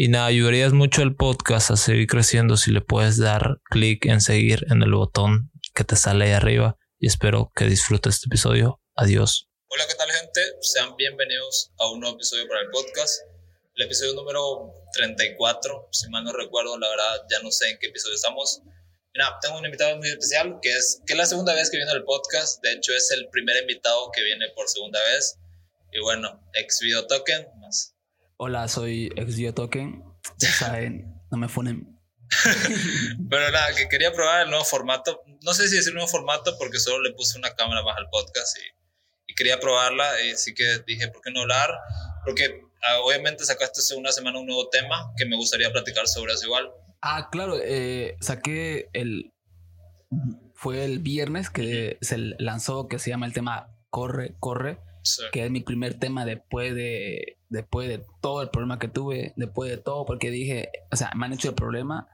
y 0.00 0.06
nada, 0.06 0.26
ayudarías 0.26 0.72
mucho 0.72 1.02
al 1.02 1.16
podcast 1.16 1.72
a 1.72 1.76
seguir 1.76 2.06
creciendo 2.06 2.56
si 2.56 2.70
le 2.70 2.80
puedes 2.80 3.18
dar 3.18 3.58
clic 3.64 4.06
en 4.06 4.20
seguir 4.20 4.64
en 4.70 4.80
el 4.80 4.92
botón 4.92 5.50
que 5.74 5.82
te 5.82 5.96
sale 5.96 6.26
ahí 6.26 6.30
arriba. 6.30 6.76
Y 7.00 7.08
espero 7.08 7.50
que 7.52 7.64
disfrutes 7.64 8.14
este 8.14 8.26
episodio. 8.28 8.80
Adiós. 8.94 9.48
Hola, 9.66 9.82
¿qué 9.88 9.96
tal 9.96 10.08
gente? 10.12 10.40
Sean 10.60 10.94
bienvenidos 10.94 11.72
a 11.78 11.90
un 11.90 11.98
nuevo 11.98 12.14
episodio 12.14 12.46
para 12.46 12.60
el 12.60 12.70
podcast. 12.70 13.22
El 13.74 13.86
episodio 13.86 14.14
número 14.14 14.72
34, 14.92 15.88
si 15.90 16.08
mal 16.10 16.22
no 16.22 16.32
recuerdo, 16.32 16.78
la 16.78 16.90
verdad 16.90 17.26
ya 17.28 17.40
no 17.42 17.50
sé 17.50 17.68
en 17.68 17.78
qué 17.80 17.88
episodio 17.88 18.14
estamos. 18.14 18.62
nada, 19.14 19.36
tengo 19.42 19.58
un 19.58 19.64
invitado 19.64 19.96
muy 19.96 20.10
especial 20.10 20.60
que 20.62 20.70
es, 20.70 21.02
que 21.08 21.14
es 21.14 21.18
la 21.18 21.26
segunda 21.26 21.54
vez 21.54 21.70
que 21.70 21.76
viene 21.76 21.90
al 21.90 22.04
podcast. 22.04 22.62
De 22.62 22.72
hecho, 22.74 22.92
es 22.94 23.10
el 23.10 23.28
primer 23.30 23.60
invitado 23.62 24.12
que 24.12 24.22
viene 24.22 24.46
por 24.54 24.68
segunda 24.68 25.00
vez. 25.12 25.40
Y 25.90 25.98
bueno, 25.98 26.40
ex 26.54 26.78
video 26.82 27.04
token, 27.08 27.48
más 27.58 27.97
Hola, 28.40 28.68
soy 28.68 29.10
ex 29.16 29.52
Token. 29.52 30.04
Ya 30.38 30.52
saben, 30.52 31.12
no 31.32 31.38
me 31.38 31.48
funen. 31.48 31.98
Pero 33.28 33.50
nada, 33.50 33.74
que 33.74 33.88
quería 33.88 34.12
probar 34.12 34.44
el 34.44 34.50
nuevo 34.50 34.64
formato. 34.64 35.20
No 35.42 35.52
sé 35.54 35.66
si 35.66 35.76
es 35.76 35.88
el 35.88 35.94
nuevo 35.94 36.06
formato 36.06 36.56
porque 36.56 36.78
solo 36.78 37.02
le 37.02 37.14
puse 37.14 37.36
una 37.36 37.52
cámara 37.56 37.82
más 37.82 37.96
al 37.96 38.08
podcast 38.10 38.56
y, 39.26 39.34
quería 39.34 39.58
probarla. 39.58 40.24
Y 40.24 40.30
así 40.30 40.54
que 40.54 40.78
dije, 40.86 41.08
¿por 41.08 41.20
qué 41.20 41.32
no 41.32 41.40
hablar? 41.40 41.68
Porque 42.24 42.62
ah, 42.86 43.00
obviamente 43.00 43.44
sacaste 43.44 43.80
hace 43.80 43.96
una 43.96 44.12
semana 44.12 44.38
un 44.38 44.46
nuevo 44.46 44.68
tema 44.68 45.12
que 45.16 45.26
me 45.26 45.34
gustaría 45.34 45.72
platicar 45.72 46.06
sobre 46.06 46.34
eso 46.34 46.46
igual. 46.46 46.70
Ah, 47.02 47.30
claro, 47.32 47.58
eh, 47.60 48.16
saqué 48.20 48.88
el. 48.92 49.32
Fue 50.54 50.84
el 50.84 51.00
viernes 51.00 51.50
que 51.50 51.98
se 52.02 52.18
lanzó 52.38 52.86
que 52.86 53.00
se 53.00 53.10
llama 53.10 53.26
el 53.26 53.32
tema 53.32 53.76
Corre, 53.90 54.36
Corre 54.38 54.78
que 55.32 55.44
es 55.44 55.50
mi 55.50 55.60
primer 55.60 55.98
tema 55.98 56.24
después 56.24 56.74
de, 56.74 57.38
después 57.48 57.88
de 57.88 58.04
todo 58.20 58.42
el 58.42 58.50
problema 58.50 58.78
que 58.78 58.88
tuve, 58.88 59.32
después 59.36 59.70
de 59.70 59.78
todo, 59.78 60.04
porque 60.04 60.30
dije, 60.30 60.70
o 60.90 60.96
sea, 60.96 61.10
me 61.14 61.26
han 61.26 61.32
hecho 61.32 61.50
el 61.50 61.54
problema 61.54 62.08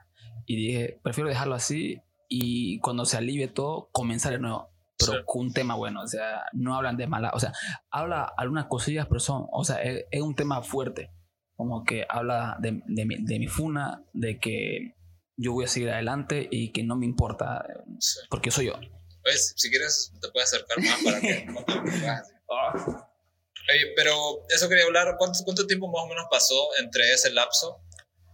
y 0.47 0.57
dije, 0.57 1.01
prefiero 1.03 1.29
dejarlo 1.29 1.55
así 1.55 2.01
y 2.29 2.79
cuando 2.81 3.05
se 3.05 3.17
alivie 3.17 3.49
todo, 3.49 3.89
comenzar 3.93 4.33
de 4.33 4.39
nuevo. 4.39 4.71
Pero 4.97 5.25
con 5.27 5.47
un 5.47 5.53
tema 5.53 5.75
bueno, 5.75 6.03
o 6.03 6.07
sea, 6.07 6.45
no 6.53 6.77
hablan 6.77 6.97
de 6.97 7.07
mala, 7.07 7.33
o 7.35 7.41
sea, 7.41 7.53
habla 7.91 8.33
algunas 8.37 8.67
cosillas, 8.67 9.07
pero 9.09 9.19
son, 9.19 9.47
o 9.51 9.65
sea, 9.65 9.83
es, 9.83 10.23
un 10.23 10.37
tema 10.37 10.63
fuerte, 10.63 11.11
como 11.57 11.85
que 11.85 12.07
habla 12.09 12.57
de, 12.61 12.81
de, 12.87 13.05
mi, 13.05 13.17
de 13.25 13.39
mi 13.41 13.49
funa, 13.49 14.05
de 14.13 14.39
que 14.39 14.95
yo 15.37 15.53
voy 15.53 15.65
a 15.65 15.69
seguir 15.69 15.91
adelante 15.91 16.49
y 16.51 16.71
que 16.71 16.85
no 16.85 16.97
me 16.97 17.07
importa, 17.07 17.67
porque 18.31 18.53
soy 18.53 18.67
yo. 18.67 18.75
Pues, 19.25 19.55
si 19.57 19.71
quieres, 19.71 20.13
te 20.21 20.29
puedes 20.29 20.53
acercar 20.53 20.79
más 20.83 21.03
para 21.03 21.21
que 21.21 21.47
pero 23.97 24.45
eso 24.49 24.69
quería 24.69 24.85
hablar, 24.85 25.15
¿cuánto, 25.19 25.39
¿cuánto 25.45 25.67
tiempo 25.67 25.89
más 25.89 26.05
o 26.05 26.09
menos 26.09 26.27
pasó 26.31 26.69
entre 26.81 27.13
ese 27.13 27.31
lapso? 27.31 27.81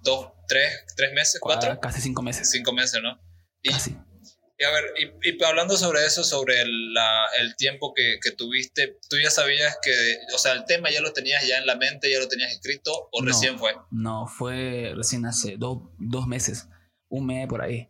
¿Dos, 0.02 0.32
tres, 0.48 0.84
tres 0.96 1.12
meses, 1.12 1.40
cuatro? 1.40 1.78
Casi 1.80 2.00
cinco 2.00 2.22
meses. 2.22 2.50
Cinco 2.50 2.72
meses, 2.72 3.00
¿no? 3.02 3.20
Y, 3.62 3.70
Y 3.70 4.64
a 4.64 4.70
ver, 4.72 4.84
y, 5.22 5.42
hablando 5.42 5.74
sobre 5.76 6.04
eso, 6.04 6.22
sobre 6.22 6.60
el, 6.60 6.92
la, 6.92 7.26
el 7.40 7.56
tiempo 7.56 7.94
que, 7.94 8.18
que, 8.22 8.30
tuviste, 8.32 8.98
¿tú 9.08 9.16
ya 9.22 9.30
sabías 9.30 9.78
que, 9.82 9.92
o 10.34 10.38
sea, 10.38 10.52
el 10.52 10.66
tema 10.66 10.90
ya 10.90 11.00
lo 11.00 11.14
tenías 11.14 11.46
ya 11.46 11.56
en 11.56 11.66
la 11.66 11.76
mente, 11.76 12.10
ya 12.10 12.18
lo 12.18 12.28
tenías 12.28 12.52
escrito 12.52 13.08
o 13.10 13.24
recién 13.24 13.58
fue? 13.58 13.72
No, 13.90 14.26
fue 14.26 14.92
recién 14.94 15.24
hace 15.24 15.56
dos 15.56 16.26
meses, 16.26 16.68
un 17.08 17.24
mes 17.24 17.48
por 17.48 17.62
ahí. 17.62 17.88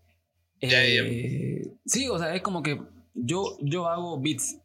Eh, 0.61 1.63
sí, 1.87 2.09
o 2.09 2.19
sea, 2.19 2.37
es 2.37 2.43
como 2.43 2.63
que 2.63 2.81
yo, 3.15 3.59
yo 3.63 3.89
hago 3.89 4.21
beats 4.21 4.60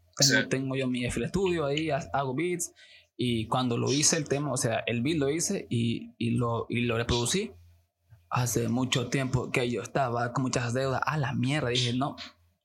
tengo, 0.49 0.75
yo 0.75 0.87
mi 0.87 1.05
FL 1.05 1.27
Studio 1.27 1.65
ahí, 1.65 1.89
hago 1.89 2.33
beats. 2.35 2.73
Y 3.17 3.47
cuando 3.47 3.77
lo 3.77 3.91
hice 3.91 4.17
el 4.17 4.27
tema, 4.27 4.51
o 4.51 4.57
sea, 4.57 4.83
el 4.85 5.01
beat 5.01 5.17
lo 5.17 5.29
hice 5.29 5.67
y, 5.69 6.13
y, 6.17 6.31
lo, 6.31 6.65
y 6.69 6.81
lo 6.81 6.97
reproducí. 6.97 7.53
Hace 8.29 8.67
mucho 8.67 9.07
tiempo 9.09 9.51
que 9.51 9.69
yo 9.69 9.81
estaba 9.81 10.33
con 10.33 10.43
muchas 10.43 10.73
deudas. 10.73 11.01
A 11.05 11.17
la 11.17 11.33
mierda, 11.33 11.69
dije, 11.69 11.93
no. 11.93 12.15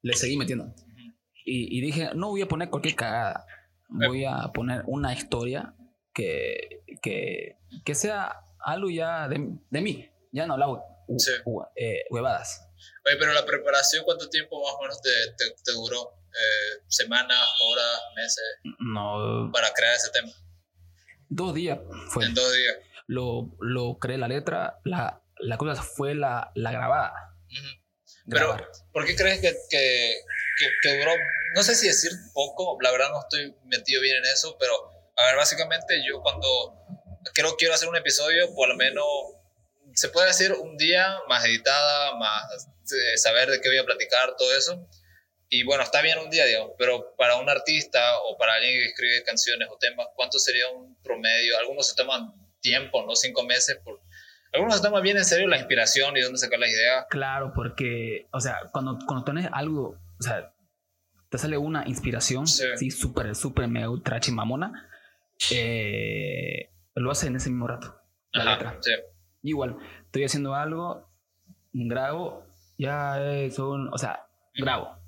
Le 0.03 0.15
seguí 0.15 0.37
metiendo. 0.37 0.75
Y, 1.45 1.79
y 1.79 1.81
dije, 1.81 2.11
no 2.15 2.29
voy 2.29 2.43
a 2.43 2.49
poner 2.49 2.71
cualquier 2.71 2.97
cagada. 2.97 3.47
Voy 3.89 4.25
a 4.25 4.51
poner 4.53 4.83
una 4.87 5.13
historia 5.13 5.75
que, 6.13 6.83
que, 7.03 7.57
que 7.85 7.95
sea 7.95 8.45
algo 8.59 8.91
ya 8.91 9.29
de, 9.29 9.59
de 9.71 9.81
mí. 9.81 10.09
Ya 10.33 10.47
no 10.47 10.57
la 10.57 10.67
hago 10.67 10.83
eh, 11.77 12.05
huevadas. 12.11 12.69
Oye, 13.07 13.17
pero 13.19 13.33
la 13.33 13.45
preparación, 13.45 14.05
¿cuánto 14.05 14.29
tiempo 14.29 14.63
más 14.63 14.75
o 14.79 14.83
menos 14.83 15.03
te, 15.03 15.11
te, 15.37 15.55
te 15.63 15.73
duró? 15.73 16.20
Eh, 16.33 16.83
semanas, 16.89 17.49
horas, 17.61 18.01
meses 18.15 18.45
no. 18.79 19.51
para 19.53 19.73
crear 19.73 19.95
ese 19.95 20.11
tema? 20.11 20.33
Dos 21.29 21.55
días 21.55 21.79
fue. 22.09 22.25
En 22.25 22.35
dos 22.35 22.53
días. 22.53 22.77
Lo, 23.07 23.51
lo 23.61 23.99
creé 23.99 24.19
la 24.19 24.29
letra, 24.29 24.79
la, 24.85 25.23
la 25.39 25.59
cosa 25.59 25.83
fue 25.83 26.15
la, 26.15 26.53
la 26.55 26.73
grabada. 26.73 27.13
Pero, 28.29 28.57
¿por 28.93 29.05
qué 29.07 29.17
crees 29.17 29.41
que, 29.41 29.53
que, 29.69 30.23
que, 30.83 30.99
duró? 30.99 31.13
No 31.55 31.63
sé 31.65 31.75
si 31.75 31.89
decir 31.89 32.13
poco, 32.33 32.79
la 32.81 32.93
verdad 32.93 33.11
no 33.11 33.21
estoy 33.21 33.57
metido 33.65 34.01
bien 34.03 34.19
en 34.19 34.25
eso, 34.27 34.57
pero 34.61 34.73
a 35.17 35.27
ver, 35.27 35.37
básicamente 35.37 36.01
yo 36.07 36.21
cuando 36.21 36.47
creo 37.35 37.57
quiero 37.57 37.75
hacer 37.75 37.89
un 37.89 37.97
episodio, 37.97 38.55
por 38.55 38.69
lo 38.69 38.77
menos 38.77 39.05
se 39.95 40.09
puede 40.11 40.29
decir 40.29 40.53
un 40.53 40.77
día 40.77 41.19
más 41.29 41.45
editada, 41.45 42.15
más 42.17 42.69
eh, 42.93 43.19
saber 43.19 43.51
de 43.51 43.61
qué 43.61 43.69
voy 43.69 43.79
a 43.79 43.85
platicar, 43.85 44.37
todo 44.37 44.57
eso 44.57 44.87
y 45.53 45.65
bueno, 45.65 45.83
está 45.83 46.01
bien 46.01 46.17
un 46.19 46.31
día, 46.31 46.47
digamos, 46.47 46.75
pero 46.79 47.13
para 47.19 47.35
un 47.37 47.51
artista 47.51 47.99
o 48.25 48.39
para 48.39 48.55
alguien 48.55 48.73
que 48.73 48.85
escribe 48.87 49.25
canciones 49.25 49.69
o 49.69 49.77
temas, 49.79 50.07
¿cuánto 50.15 50.39
sería 50.39 50.69
un 50.69 50.95
promedio? 51.03 51.59
Algunos 51.59 51.89
se 51.89 51.97
toman 51.97 52.33
tiempo, 52.61 53.05
¿no? 53.05 53.17
Cinco 53.17 53.43
meses. 53.43 53.81
Por... 53.83 54.01
Algunos 54.53 54.77
se 54.77 54.83
toman 54.83 55.03
bien 55.03 55.17
en 55.17 55.25
serio 55.25 55.49
la 55.49 55.57
inspiración 55.59 56.17
y 56.17 56.21
dónde 56.21 56.39
sacar 56.39 56.61
las 56.61 56.71
ideas. 56.71 57.05
Claro, 57.11 57.53
porque, 57.53 58.29
o 58.33 58.39
sea, 58.39 58.61
cuando, 58.73 58.97
cuando 59.05 59.25
tienes 59.25 59.49
algo, 59.53 59.99
o 60.21 60.23
sea, 60.23 60.55
te 61.31 61.37
sale 61.37 61.59
una 61.59 61.83
inspiración, 61.85 62.47
sí, 62.47 62.93
súper, 62.93 63.35
súper 63.35 63.67
mega 63.67 63.91
ultra 63.91 64.21
chimamona, 64.21 64.89
eh, 65.51 66.71
lo 66.95 67.11
hace 67.11 67.27
en 67.27 67.37
ese 67.37 67.51
mismo 67.51 67.67
rato, 67.67 68.01
la 68.31 68.53
letra. 68.53 68.79
Sí. 68.81 68.93
Igual, 69.43 69.79
estoy 70.05 70.23
haciendo 70.23 70.55
algo, 70.55 71.11
grabo, 71.73 72.47
ya 72.79 73.19
son, 73.51 73.93
o 73.93 73.99
sea, 73.99 74.29
grabo 74.55 75.00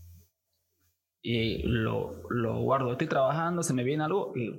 y 1.22 1.62
lo, 1.62 2.22
lo 2.30 2.60
guardo. 2.60 2.92
Estoy 2.92 3.06
trabajando, 3.06 3.62
se 3.62 3.72
me 3.72 3.84
viene 3.84 4.04
algo 4.04 4.32
y... 4.36 4.56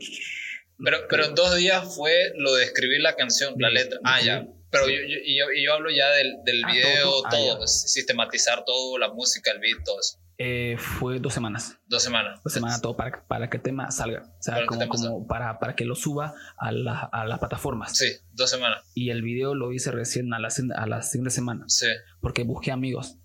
Pero, 0.83 0.97
pero 1.07 1.25
en 1.25 1.35
dos 1.35 1.55
días 1.55 1.95
fue 1.95 2.33
lo 2.35 2.53
de 2.55 2.63
escribir 2.63 3.01
la 3.01 3.15
canción, 3.15 3.53
la 3.57 3.69
letra. 3.69 3.99
Ah, 4.03 4.21
ya. 4.21 4.47
Pero 4.71 4.89
yo, 4.89 4.95
yo, 4.95 5.17
y 5.23 5.37
yo, 5.37 5.45
y 5.55 5.63
yo, 5.63 5.73
hablo 5.73 5.91
ya 5.91 6.09
del, 6.09 6.37
del 6.43 6.63
ah, 6.65 6.71
video, 6.71 7.21
todo, 7.29 7.63
ah, 7.63 7.67
sistematizar 7.67 8.65
todo, 8.65 8.97
la 8.97 9.13
música, 9.13 9.51
el 9.51 9.59
beat, 9.59 9.83
todo 9.85 9.99
eso. 9.99 10.17
Eh, 10.39 10.75
fue 10.79 11.19
dos 11.19 11.31
semanas. 11.31 11.77
Dos 11.85 12.01
semanas. 12.01 12.41
Dos 12.43 12.51
semanas 12.51 12.81
todo 12.81 12.97
para, 12.97 13.23
para 13.27 13.49
que 13.51 13.57
el 13.57 13.63
tema 13.63 13.91
salga. 13.91 14.23
O 14.23 14.41
sea, 14.41 14.55
para 14.55 14.65
como, 14.65 14.87
como 14.89 15.27
para, 15.27 15.59
para, 15.59 15.75
que 15.75 15.85
lo 15.85 15.93
suba 15.93 16.33
a, 16.57 16.71
la, 16.71 16.99
a, 16.99 17.25
las 17.25 17.37
plataformas. 17.37 17.95
Sí, 17.95 18.11
dos 18.31 18.49
semanas. 18.49 18.83
Y 18.95 19.11
el 19.11 19.21
video 19.21 19.53
lo 19.53 19.71
hice 19.71 19.91
recién 19.91 20.33
a 20.33 20.39
la, 20.39 20.49
a 20.75 20.87
la 20.87 21.03
siguiente 21.03 21.29
semana. 21.29 21.65
Sí. 21.67 21.87
Porque 22.19 22.43
busqué 22.43 22.71
amigos 22.71 23.19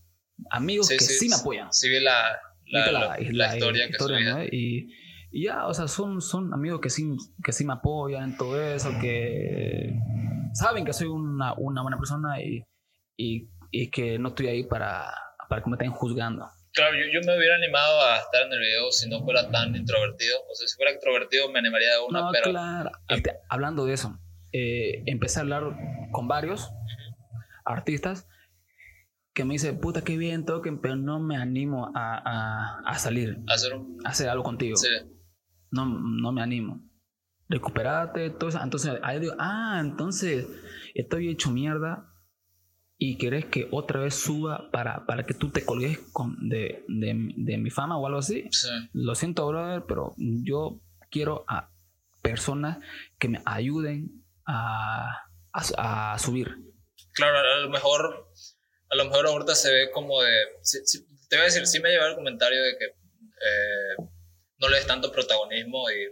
amigos 0.51 0.89
que 0.89 0.99
sí, 1.01 1.29
me 1.29 1.37
apoyan. 1.37 1.73
Sí, 1.73 1.89
vi 1.89 2.01
la, 2.01 2.39
la, 2.71 3.17
historia, 3.21 3.89
que 3.89 4.57
y, 4.57 4.89
y, 5.31 5.45
ya, 5.45 5.67
o 5.67 5.75
sea, 5.75 5.89
son, 5.89 6.21
son 6.21 6.53
amigos 6.53 6.81
que 6.81 6.91
sí, 6.91 7.17
que 7.43 7.53
sí 7.53 7.65
me 7.65 7.75
apoyan 7.75 8.25
en 8.25 8.37
todo 8.37 8.61
eso, 8.61 8.91
que 9.01 9.95
saben 10.53 10.85
que 10.85 10.93
soy 10.93 11.09
una, 11.09 11.55
una 11.55 11.83
buena 11.83 11.99
persona 11.99 12.41
y, 12.41 12.65
y, 13.17 13.49
y, 13.71 13.91
que 13.91 14.19
no 14.19 14.29
estoy 14.29 14.49
ahí 14.49 14.65
para, 14.65 15.13
para 15.49 15.63
que 15.63 15.71
me 15.71 15.77
estén 15.77 15.91
juzgando. 15.91 16.47
Claro, 16.73 16.97
yo, 16.97 17.07
yo, 17.13 17.21
me 17.27 17.37
hubiera 17.37 17.57
animado 17.57 18.03
a 18.03 18.19
estar 18.19 18.47
en 18.47 18.53
el 18.53 18.61
video 18.61 18.93
si 18.93 19.09
no 19.09 19.23
fuera 19.25 19.51
tan 19.51 19.75
introvertido. 19.75 20.39
O 20.51 20.55
sea, 20.55 20.69
si 20.69 20.77
fuera 20.77 20.93
extrovertido 20.93 21.51
me 21.51 21.59
animaría 21.59 21.93
de 21.95 22.01
una, 22.09 22.21
no, 22.21 22.31
pero... 22.31 22.51
Claro. 22.51 22.91
Este, 23.09 23.33
hablando 23.49 23.85
de 23.85 23.95
eso, 23.95 24.19
eh, 24.53 25.03
empecé 25.07 25.41
a 25.41 25.43
hablar 25.43 25.77
con 26.13 26.29
varios 26.29 26.71
artistas 27.65 28.29
que 29.39 29.45
me 29.45 29.55
dice, 29.55 29.73
puta, 29.73 30.03
qué 30.03 30.17
bien 30.17 30.45
toquen, 30.45 30.81
pero 30.81 30.97
no 30.97 31.21
me 31.21 31.37
animo 31.37 31.93
a, 31.95 32.81
a, 32.85 32.99
salir. 32.99 33.39
¿A 33.47 33.55
hacer, 33.55 33.73
a 34.05 34.09
hacer 34.09 34.29
algo 34.29 34.43
contigo. 34.43 34.77
Sí. 34.77 34.89
No, 35.71 35.87
no 35.87 36.33
me 36.33 36.43
animo. 36.43 36.85
Recuperate, 37.49 38.31
todo 38.31 38.49
eso. 38.49 38.61
Entonces, 38.61 38.99
ahí 39.01 39.21
digo, 39.21 39.35
ah, 39.39 39.79
entonces 39.81 40.49
estoy 40.93 41.29
hecho 41.29 41.53
mierda 41.53 42.13
y 42.97 43.17
querés 43.17 43.45
que 43.45 43.69
otra 43.71 44.01
vez 44.01 44.17
suba 44.17 44.73
para, 44.73 45.07
para 45.07 45.25
que 45.25 45.35
tú 45.35 45.51
te 45.51 45.65
colgues 45.65 46.01
con, 46.13 46.49
de, 46.49 46.85
de, 46.89 47.33
de, 47.37 47.59
mi 47.59 47.71
fama 47.71 47.97
o 47.97 48.09
algo 48.09 48.19
así. 48.19 48.49
Sí. 48.51 48.69
Lo 48.93 49.15
siento, 49.15 49.47
brother, 49.47 49.85
pero 49.87 50.17
yo 50.19 50.81
quiero 51.13 51.45
a 51.47 51.71
personas 52.23 52.79
que 53.21 53.29
me 53.29 53.41
ayuden 53.45 54.25
a, 54.49 55.29
a 55.53 56.19
subir 56.19 56.69
claro, 57.19 57.39
a 57.39 57.61
lo 57.61 57.71
mejor, 57.71 58.31
a 58.91 58.97
lo 58.97 59.05
mejor 59.05 59.27
ahorita 59.27 59.55
se 59.55 59.73
ve 59.73 59.91
como 59.91 60.23
de, 60.23 60.33
te 61.29 61.37
voy 61.37 61.43
a 61.43 61.47
decir, 61.47 61.67
sí 61.67 61.81
me 61.81 61.91
lleva 61.91 62.09
el 62.09 62.15
comentario 62.15 62.63
de 62.63 62.77
que 62.79 62.85
eh, 62.87 64.05
no 64.59 64.69
le 64.69 64.77
des 64.77 64.87
tanto 64.87 65.13
protagonismo 65.13 65.91
y, 65.91 66.09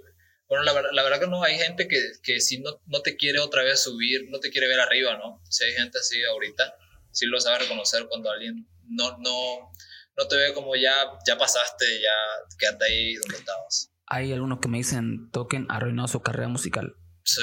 bueno, 0.49 0.65
la, 0.65 0.73
la, 0.93 1.03
verdad 1.03 1.21
que 1.21 1.27
no, 1.27 1.43
hay 1.43 1.59
gente 1.59 1.89
que, 1.89 2.01
que 2.23 2.41
si 2.41 2.61
no, 2.61 2.81
no 2.87 3.01
te 3.01 3.17
quiere 3.17 3.41
otra 3.41 3.65
vez 3.65 3.83
subir, 3.83 4.27
no 4.31 4.39
te 4.39 4.51
quiere 4.51 4.69
ver 4.69 4.79
arriba, 4.79 5.17
¿no? 5.17 5.43
Si 5.49 5.65
hay 5.65 5.73
gente 5.73 5.99
así 5.99 6.23
ahorita, 6.23 6.77
sí 7.11 7.27
lo 7.27 7.41
sabe 7.41 7.61
reconocer 7.61 8.07
cuando 8.09 8.31
alguien 8.31 8.69
no, 8.89 9.17
no, 9.19 9.73
no 10.17 10.29
te 10.29 10.37
ve 10.37 10.55
como 10.55 10.77
ya, 10.77 10.95
ya 11.27 11.37
pasaste, 11.37 11.85
ya 12.01 12.15
quédate 12.59 12.85
ahí 12.85 13.15
donde 13.15 13.39
estabas. 13.39 13.91
Hay 14.07 14.33
algunos 14.33 14.61
que 14.61 14.69
me 14.69 14.79
dicen, 14.79 15.31
toquen 15.33 15.67
arruinó 15.69 16.07
su 16.07 16.21
carrera 16.21 16.49
musical. 16.49 16.95
Sí. 17.25 17.43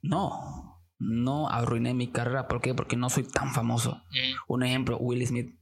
No, 0.00 0.67
no 0.98 1.48
arruiné 1.48 1.94
mi 1.94 2.10
carrera. 2.10 2.48
¿Por 2.48 2.60
qué? 2.60 2.74
Porque 2.74 2.96
no 2.96 3.10
soy 3.10 3.24
tan 3.24 3.52
famoso. 3.54 4.02
Mm. 4.10 4.32
Un 4.48 4.62
ejemplo, 4.64 4.98
Will 4.98 5.26
Smith. 5.26 5.54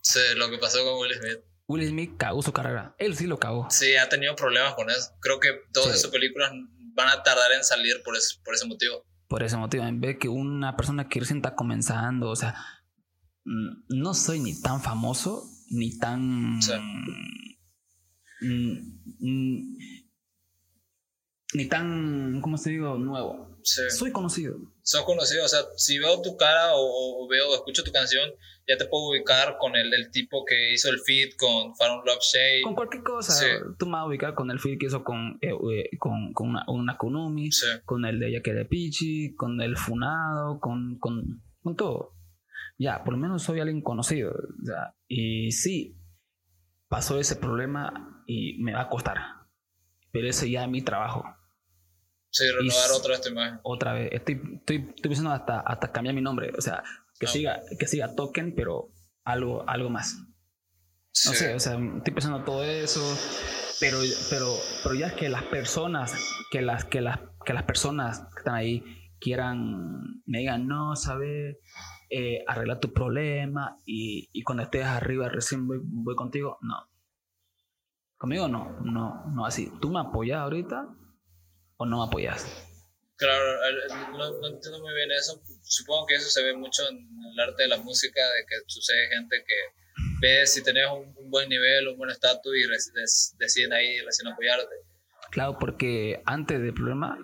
Sí, 0.00 0.20
lo 0.36 0.48
que 0.50 0.58
pasó 0.58 0.84
con 0.84 1.00
Will 1.00 1.14
Smith. 1.14 1.40
Will 1.66 1.88
Smith 1.88 2.16
cagó 2.16 2.42
su 2.42 2.52
carrera. 2.52 2.94
Él 2.98 3.16
sí 3.16 3.26
lo 3.26 3.38
cagó. 3.38 3.68
Sí, 3.70 3.96
ha 3.96 4.08
tenido 4.08 4.36
problemas 4.36 4.74
con 4.74 4.88
eso. 4.88 5.10
Creo 5.20 5.40
que 5.40 5.48
todas 5.72 6.00
sus 6.00 6.10
películas 6.10 6.52
van 6.94 7.08
a 7.08 7.22
tardar 7.22 7.52
en 7.52 7.64
salir 7.64 8.02
por 8.04 8.16
ese, 8.16 8.36
por 8.44 8.54
ese 8.54 8.66
motivo. 8.66 9.04
Por 9.28 9.42
ese 9.42 9.56
motivo. 9.56 9.84
En 9.84 10.00
vez 10.00 10.18
que 10.18 10.28
una 10.28 10.76
persona 10.76 11.08
que 11.08 11.20
recién 11.20 11.38
está 11.38 11.56
comenzando, 11.56 12.30
o 12.30 12.36
sea, 12.36 12.54
mm, 13.44 13.98
no 13.98 14.14
soy 14.14 14.38
ni 14.40 14.60
tan 14.60 14.80
famoso, 14.80 15.50
ni 15.70 15.98
tan... 15.98 16.62
Sí. 16.62 16.72
Mm, 18.40 19.76
ni 21.54 21.68
tan, 21.68 22.40
¿cómo 22.40 22.56
se 22.56 22.70
digo? 22.70 22.98
Nuevo. 22.98 23.56
Soy 23.62 24.12
conocido. 24.12 24.56
Soy 24.82 25.04
conocido, 25.04 25.44
o 25.44 25.48
sea, 25.48 25.60
si 25.76 25.98
veo 25.98 26.22
tu 26.22 26.36
cara 26.36 26.70
o, 26.74 27.26
veo, 27.28 27.54
escucho 27.54 27.82
tu 27.82 27.90
canción, 27.90 28.30
ya 28.68 28.76
te 28.76 28.86
puedo 28.86 29.10
ubicar 29.10 29.56
con 29.58 29.74
el, 29.74 29.92
el 29.92 30.10
tipo 30.10 30.44
que 30.44 30.72
hizo 30.72 30.88
el 30.88 31.00
feed 31.00 31.30
con 31.36 31.74
Farron 31.74 32.04
Love 32.04 32.20
Shade. 32.20 32.62
Con 32.62 32.74
cualquier 32.74 33.02
cosa. 33.02 33.44
Tú 33.78 33.86
me 33.86 33.92
vas 33.92 34.02
a 34.02 34.06
ubicar 34.06 34.34
con 34.34 34.50
el 34.50 34.60
feed 34.60 34.78
que 34.78 34.86
hizo 34.86 35.02
con, 35.02 35.38
eh, 35.40 35.50
eh, 35.50 35.96
con, 35.98 36.32
con, 36.32 36.50
una, 36.50 36.64
una 36.68 36.96
Konumi, 36.96 37.50
con 37.84 38.04
el 38.04 38.20
de 38.20 38.32
Yaque 38.32 38.52
de 38.52 38.64
Pichi, 38.64 39.34
con 39.34 39.60
el 39.60 39.76
Funado, 39.76 40.60
con, 40.60 40.98
con, 40.98 41.42
con 41.62 41.76
todo. 41.76 42.12
Ya, 42.78 43.02
por 43.02 43.14
lo 43.14 43.18
menos 43.18 43.42
soy 43.42 43.60
alguien 43.60 43.82
conocido. 43.82 44.32
y 45.08 45.50
sí, 45.50 45.96
pasó 46.88 47.18
ese 47.18 47.36
problema 47.36 48.22
y 48.26 48.62
me 48.62 48.74
va 48.74 48.82
a 48.82 48.88
costar. 48.88 49.16
Pero 50.12 50.28
ese 50.28 50.50
ya 50.50 50.64
es 50.64 50.70
mi 50.70 50.82
trabajo. 50.82 51.24
Sí, 52.36 52.44
renovar 52.50 52.90
otra 52.92 53.12
vez 53.12 53.22
tu 53.22 53.30
imagen. 53.30 53.60
Otra 53.62 53.94
vez. 53.94 54.10
Estoy, 54.12 54.34
estoy, 54.56 54.76
estoy 54.94 55.08
pensando 55.08 55.30
hasta, 55.30 55.60
hasta 55.60 55.90
cambiar 55.90 56.14
mi 56.14 56.20
nombre. 56.20 56.52
O 56.58 56.60
sea, 56.60 56.82
que, 57.18 57.24
ah, 57.24 57.30
siga, 57.30 57.62
que 57.78 57.86
siga 57.86 58.14
Token, 58.14 58.54
pero 58.54 58.90
algo, 59.24 59.66
algo 59.66 59.88
más. 59.88 60.18
No 61.24 61.32
sé, 61.32 61.54
o 61.54 61.58
sea, 61.58 61.78
estoy 61.96 62.12
pensando 62.12 62.44
todo 62.44 62.62
eso. 62.62 63.00
Pero, 63.80 64.00
pero, 64.28 64.54
pero 64.82 64.94
ya 64.94 65.06
es 65.06 65.12
que 65.14 65.30
las 65.30 65.44
personas, 65.44 66.12
que 66.50 66.60
las, 66.60 66.84
que 66.84 67.00
las, 67.00 67.20
que 67.42 67.54
las 67.54 67.62
personas 67.62 68.20
que 68.34 68.40
están 68.40 68.54
ahí 68.54 68.84
quieran, 69.18 70.22
me 70.26 70.40
digan, 70.40 70.68
no, 70.68 70.94
sabes, 70.94 71.56
eh, 72.10 72.44
arreglar 72.46 72.80
tu 72.80 72.92
problema 72.92 73.80
y, 73.86 74.28
y, 74.30 74.42
cuando 74.42 74.62
estés 74.62 74.84
arriba 74.84 75.30
recién 75.30 75.66
voy, 75.66 75.78
voy 75.82 76.14
contigo. 76.16 76.58
No. 76.60 76.86
Conmigo 78.18 78.46
no, 78.46 78.78
no, 78.82 79.24
no 79.34 79.46
así. 79.46 79.72
Tú 79.80 79.90
me 79.90 80.00
apoyas 80.00 80.40
ahorita 80.40 80.86
o 81.76 81.86
no 81.86 82.02
apoyas? 82.02 82.46
Claro, 83.16 83.44
no, 84.12 84.46
entiendo 84.46 84.80
muy 84.80 84.94
bien 84.94 85.10
eso. 85.10 85.40
Supongo 85.62 86.06
que 86.06 86.16
eso 86.16 86.28
se 86.28 86.42
ve 86.42 86.54
mucho 86.54 86.86
en 86.88 86.96
el 87.32 87.40
arte 87.40 87.62
de 87.62 87.68
la 87.68 87.78
música, 87.78 88.20
de 88.20 88.44
que 88.46 88.56
sucede 88.66 89.08
gente 89.08 89.42
que 89.46 89.54
ve 90.20 90.46
si 90.46 90.62
tenés 90.62 90.86
un, 90.90 91.30
buen 91.30 91.48
nivel, 91.48 91.88
un 91.88 91.96
buen 91.96 92.10
estatus 92.10 92.52
y 92.54 92.66
deciden 93.38 93.72
ahí 93.72 94.00
recién 94.00 94.28
apoyarte. 94.28 94.74
Claro, 95.30 95.58
porque 95.58 96.22
antes 96.26 96.60
del 96.60 96.74
problema, 96.74 97.18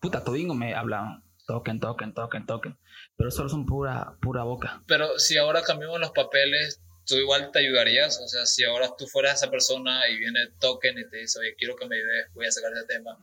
puta, 0.00 0.24
todingo 0.24 0.54
me 0.54 0.74
hablaban, 0.74 1.22
toquen, 1.46 1.80
toquen, 1.80 2.14
toquen, 2.14 2.46
toquen, 2.46 2.78
pero 3.16 3.30
solo 3.30 3.48
son 3.50 3.66
pura, 3.66 4.16
pura 4.22 4.42
boca. 4.42 4.82
Pero 4.86 5.18
si 5.18 5.36
ahora 5.36 5.62
cambiamos 5.62 6.00
los 6.00 6.12
papeles, 6.12 6.80
tú 7.06 7.16
igual 7.16 7.50
te 7.52 7.60
ayudarías. 7.60 8.20
O 8.20 8.28
sea, 8.28 8.44
si 8.46 8.64
ahora 8.64 8.90
tú 8.96 9.06
fueras 9.06 9.42
esa 9.42 9.50
persona 9.50 10.08
y 10.08 10.18
viene 10.18 10.48
Token 10.60 10.98
y 10.98 11.08
te 11.08 11.18
dice, 11.18 11.38
oye, 11.38 11.54
quiero 11.56 11.76
que 11.76 11.86
me 11.86 11.96
ayudes, 11.96 12.32
voy 12.34 12.46
a 12.46 12.50
sacar 12.50 12.72
ese 12.72 12.86
tema. 12.86 13.18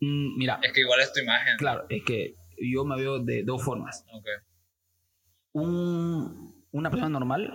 Mm, 0.00 0.36
mira. 0.36 0.60
Es 0.62 0.72
que 0.72 0.80
igual 0.80 1.00
es 1.00 1.12
tu 1.12 1.20
imagen. 1.20 1.56
Claro, 1.56 1.86
es 1.88 2.02
que 2.04 2.36
yo 2.58 2.84
me 2.84 2.96
veo 2.96 3.18
de 3.18 3.42
dos 3.42 3.62
formas. 3.62 4.04
Okay. 4.12 4.34
Un, 5.52 6.64
una 6.72 6.90
persona 6.90 7.08
normal 7.08 7.50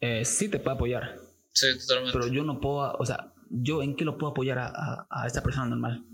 eh, 0.00 0.24
sí 0.24 0.48
te 0.48 0.58
puede 0.58 0.76
apoyar. 0.76 1.16
Sí, 1.52 1.66
totalmente. 1.78 2.18
Pero 2.18 2.32
yo 2.32 2.44
no 2.44 2.60
puedo, 2.60 2.92
o 2.92 3.04
sea, 3.04 3.32
¿yo 3.50 3.82
en 3.82 3.96
qué 3.96 4.04
lo 4.04 4.18
puedo 4.18 4.32
apoyar 4.32 4.58
a, 4.58 4.68
a, 4.68 5.06
a 5.10 5.26
esa 5.26 5.42
persona 5.42 5.66
normal? 5.66 6.04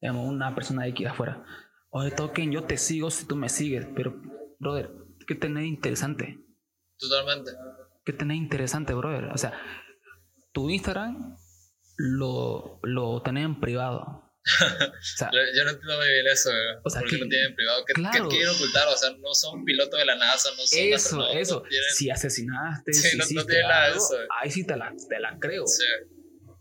Digamos, 0.00 0.28
una 0.28 0.54
persona 0.54 0.84
de 0.84 0.90
aquí 0.90 1.04
afuera. 1.04 1.44
Oye, 1.90 2.10
Token, 2.10 2.52
yo 2.52 2.64
te 2.64 2.76
sigo 2.76 3.10
si 3.10 3.26
tú 3.26 3.36
me 3.36 3.48
sigues, 3.48 3.86
pero, 3.94 4.20
brother, 4.58 4.90
¿qué 5.26 5.34
tenés 5.34 5.66
interesante? 5.66 6.38
Totalmente. 6.98 7.50
¿Qué 8.04 8.12
tenés 8.12 8.36
interesante, 8.36 8.94
brother? 8.94 9.24
O 9.32 9.38
sea, 9.38 9.52
tu 10.52 10.70
Instagram 10.70 11.36
lo, 12.00 12.80
lo 12.82 13.22
tenés 13.22 13.44
en 13.44 13.60
privado. 13.60 14.00
o 14.00 15.02
sea, 15.02 15.30
yo 15.54 15.64
no 15.64 15.70
entiendo 15.70 15.96
muy 15.98 16.08
bien 16.08 16.26
eso, 16.28 16.50
o 16.82 16.90
sea, 16.90 17.02
¿por 17.02 17.10
qué 17.10 17.18
lo 17.18 17.28
tienen 17.28 17.50
en 17.50 17.54
privado? 17.54 17.84
¿Qué, 17.84 17.92
¿Qué, 17.92 18.28
quieren 18.28 18.48
ocultar? 18.48 18.88
O 18.88 18.96
sea, 18.96 19.10
no 19.18 19.34
son 19.34 19.64
pilotos 19.64 19.98
de 19.98 20.06
la 20.06 20.16
NASA, 20.16 20.50
no 20.56 20.66
son 20.66 20.78
Eso, 20.78 21.28
eso. 21.30 21.62
Si 21.94 22.10
asesinaste, 22.10 22.92
sí, 22.92 23.08
si 23.10 23.16
no, 23.18 23.42
no 23.42 23.46
tiene 23.46 23.62
nada 23.68 23.90
de 23.90 23.96
eso. 23.96 24.16
Ahí 24.40 24.50
sí 24.50 24.66
te 24.66 24.76
la, 24.76 24.92
te 25.08 25.20
la 25.20 25.38
creo. 25.38 25.66
Sí. 25.66 25.84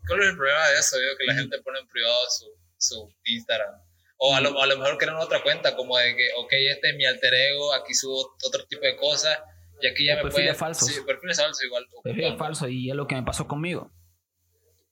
¿Cuál 0.07 0.21
es 0.21 0.29
el 0.29 0.35
problema 0.35 0.67
de 0.69 0.79
eso? 0.79 0.97
Digo 0.97 1.11
que 1.17 1.25
la 1.25 1.35
gente 1.35 1.61
pone 1.61 1.79
en 1.79 1.87
privado 1.87 2.19
su, 2.29 2.45
su 2.77 3.13
Instagram. 3.25 3.75
O 4.17 4.35
a 4.35 4.41
lo, 4.41 4.61
a 4.61 4.67
lo 4.67 4.77
mejor 4.77 4.97
crean 4.97 5.15
otra 5.15 5.41
cuenta, 5.41 5.77
como 5.77 5.97
de 5.97 6.15
que, 6.15 6.29
ok, 6.37 6.51
este 6.51 6.89
es 6.89 6.95
mi 6.97 7.05
alter 7.05 7.33
ego, 7.33 7.73
aquí 7.73 7.93
subo 7.93 8.35
otro 8.45 8.65
tipo 8.65 8.81
de 8.81 8.97
cosas 8.97 9.39
y 9.81 9.87
aquí 9.87 10.05
ya 10.05 10.17
me 10.17 10.23
perfiles 10.23 10.57
falsos. 10.57 10.89
Sí, 10.89 10.99
perfiles 11.05 11.37
falsos 11.37 11.63
igual. 11.63 11.85
Perfiles 12.03 12.37
falsos 12.37 12.69
y 12.69 12.89
es 12.89 12.95
lo 12.95 13.07
que 13.07 13.15
me 13.15 13.23
pasó 13.23 13.47
conmigo. 13.47 13.93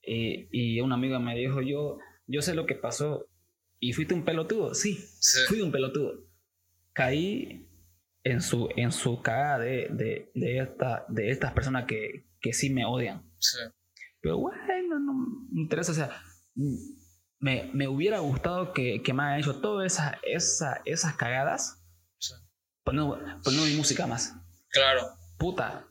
Eh, 0.10 0.48
y 0.52 0.80
una 0.80 0.96
amiga 0.96 1.20
me 1.20 1.36
dijo, 1.36 1.62
yo, 1.62 2.00
yo 2.28 2.42
sé 2.42 2.56
lo 2.56 2.66
que 2.66 2.76
pasó. 2.76 3.28
¿Y 3.80 3.92
fuiste 3.92 4.14
un 4.14 4.24
pelotudo? 4.24 4.74
Sí, 4.74 4.98
fui 5.48 5.62
un 5.62 5.72
pelotudo. 5.72 6.26
Caí 6.94 7.70
en 8.24 8.42
su, 8.42 8.70
en 8.76 8.92
su 8.92 9.22
cagada 9.22 9.60
de, 9.60 9.90
de, 9.92 10.32
de, 10.34 10.60
esta, 10.60 11.06
de 11.10 11.30
estas 11.30 11.52
personas 11.52 11.86
que, 11.86 12.26
que 12.40 12.54
sí 12.54 12.70
me 12.70 12.86
odian. 12.86 13.30
Sí. 13.38 13.60
Pero 14.22 14.40
bueno, 14.40 15.00
no 15.00 15.14
me 15.52 15.62
interesa. 15.62 15.92
O 15.92 15.96
sea, 15.96 16.24
me, 17.40 17.70
me 17.74 17.88
hubiera 17.88 18.20
gustado 18.20 18.74
que, 18.74 19.04
que 19.04 19.14
me 19.14 19.24
hayan 19.24 19.40
hecho 19.42 19.60
todas 19.60 19.94
esas, 19.94 20.16
esa, 20.24 20.82
esas 20.86 21.16
cagadas. 21.16 21.84
Sí. 22.18 22.34
Poniendo, 22.84 23.20
poniendo 23.44 23.70
mi 23.70 23.76
música 23.76 24.08
más. 24.08 24.36
Claro. 24.70 25.02
Puta. 25.38 25.86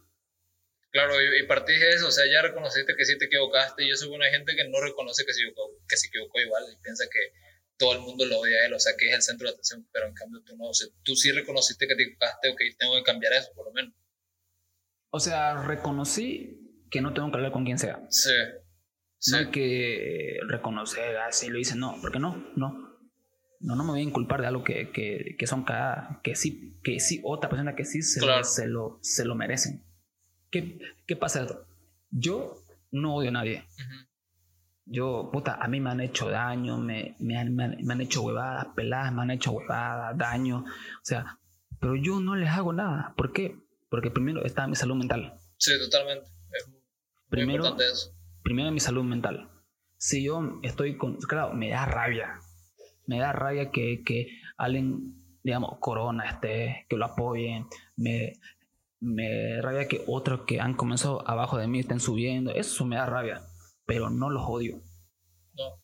Claro, 0.97 1.13
y, 1.21 1.43
y 1.43 1.47
partís 1.47 1.79
de 1.79 1.91
eso, 1.91 2.09
o 2.09 2.11
sea, 2.11 2.25
ya 2.25 2.41
reconociste 2.41 2.95
que 2.97 3.05
sí 3.05 3.19
te 3.19 3.27
equivocaste. 3.27 3.85
Y 3.85 3.91
yo 3.91 3.97
soy 3.97 4.09
una 4.09 4.31
gente 4.31 4.57
que 4.57 4.67
no 4.67 4.81
reconoce 4.81 5.27
que 5.27 5.35
se 5.35 5.43
equivocó, 5.43 5.77
que 5.87 5.95
se 5.95 6.07
equivocó 6.07 6.41
igual 6.41 6.65
y 6.73 6.83
piensa 6.83 7.05
que 7.13 7.35
todo 7.77 7.93
el 7.93 8.01
mundo 8.01 8.25
lo 8.25 8.39
odia 8.41 8.63
a 8.63 8.67
él, 8.67 8.73
o 8.73 8.79
sea, 8.79 8.95
que 8.97 9.11
es 9.11 9.15
el 9.15 9.21
centro 9.21 9.47
de 9.47 9.53
atención, 9.53 9.87
pero 9.93 10.07
en 10.07 10.15
cambio 10.15 10.41
tú 10.43 10.57
no, 10.57 10.71
o 10.71 10.73
sea, 10.73 10.89
tú 11.03 11.15
sí 11.15 11.33
reconociste 11.33 11.87
que 11.87 11.97
te 11.97 12.03
equivocaste, 12.05 12.49
ok, 12.49 12.61
tengo 12.79 12.95
que 12.95 13.03
cambiar 13.03 13.35
eso, 13.35 13.53
por 13.55 13.67
lo 13.67 13.73
menos. 13.73 13.93
O 15.11 15.21
sea, 15.21 15.63
reconocí 15.65 16.87
que 16.91 17.03
no 17.03 17.13
tengo 17.13 17.31
que 17.31 17.37
hablar 17.37 17.53
con 17.53 17.67
quien 17.67 17.79
sea. 17.79 18.01
Sí. 18.09 18.33
No 19.33 19.37
hay 19.37 19.51
que 19.51 20.39
reconocer 20.49 21.19
así 21.19 21.51
lo 21.51 21.59
hice, 21.59 21.77
no, 21.77 21.99
porque 22.01 22.19
no, 22.19 22.53
no. 22.57 22.87
No, 23.61 23.75
no 23.75 23.85
me 23.85 23.91
voy 23.91 24.01
a 24.01 24.05
inculpar 24.05 24.41
de 24.41 24.47
algo 24.47 24.65
que, 24.65 24.93
que, 24.93 25.37
que 25.39 25.47
son 25.47 25.65
cada, 25.65 26.21
que 26.25 26.37
sí, 26.37 26.79
que 26.83 27.01
sí, 27.01 27.21
otra 27.23 27.51
persona 27.51 27.75
que 27.75 27.85
sí 27.85 28.01
se, 28.01 28.25
lo, 28.25 28.43
se, 28.45 28.67
lo, 28.67 28.99
se 29.03 29.27
lo 29.27 29.35
merecen. 29.35 29.86
¿Qué, 30.57 30.79
¿Qué 31.07 31.17
pasa? 31.17 31.47
Yo 32.11 32.63
no 32.91 33.17
odio 33.17 33.29
a 33.29 33.33
nadie. 33.33 33.65
Yo, 34.87 35.29
puta, 35.31 35.59
a 35.61 35.69
mí 35.69 35.81
me 35.81 35.91
han 35.91 36.01
hecho 36.01 36.31
daño, 36.31 36.79
me, 36.79 37.15
me, 37.19 37.37
han, 37.37 37.55
me, 37.55 37.65
han, 37.65 38.01
hecho 38.01 38.23
huevadas, 38.23 38.69
peladas, 38.75 39.13
me 39.13 39.21
han 39.23 39.33
hecho 39.33 39.51
huevadas, 39.51 40.17
daño. 40.17 40.61
O 40.61 41.05
sea, 41.05 41.39
pero 41.79 41.95
yo 41.95 42.21
no 42.21 42.37
les 42.37 42.49
hago 42.49 42.73
nada. 42.73 43.13
¿Por 43.19 43.35
qué? 43.35 43.59
Porque 43.91 44.11
primero 44.11 44.47
está 44.47 44.67
mi 44.67 44.77
salud 44.77 44.95
mental. 44.95 45.39
Sí, 45.59 45.73
totalmente. 45.79 46.27
Es 46.53 46.71
primero, 47.29 47.65
importante 47.67 47.93
eso. 47.93 48.17
Primero 48.43 48.71
mi 48.71 48.81
salud 48.81 49.05
mental. 49.05 49.51
Si 49.99 50.25
yo 50.25 50.59
estoy 50.63 50.97
con... 50.97 51.19
Claro, 51.19 51.53
me 51.53 51.69
da 51.69 51.85
rabia. 51.85 52.39
Me 53.07 53.19
da 53.19 53.33
rabia 53.33 53.71
que, 53.71 54.03
que 54.05 54.29
alguien, 54.57 55.39
digamos, 55.43 55.79
Corona 55.81 56.31
esté, 56.31 56.87
que 56.89 56.97
lo 56.97 57.05
apoyen. 57.05 57.67
Me, 57.97 58.33
me 59.01 59.61
rabia 59.63 59.89
que 59.89 60.03
otros 60.07 60.43
que 60.47 60.61
han 60.61 60.75
comenzado 60.75 61.29
abajo 61.29 61.59
de 61.59 61.69
mí 61.69 61.81
estén 61.81 62.01
subiendo. 62.01 62.53
Eso 62.53 62.85
me 62.85 62.97
da 62.97 63.07
rabia 63.07 63.43
pero 63.87 64.11
no 64.11 64.29
los 64.29 64.43
odio. 64.47 64.83
No. 65.55 65.83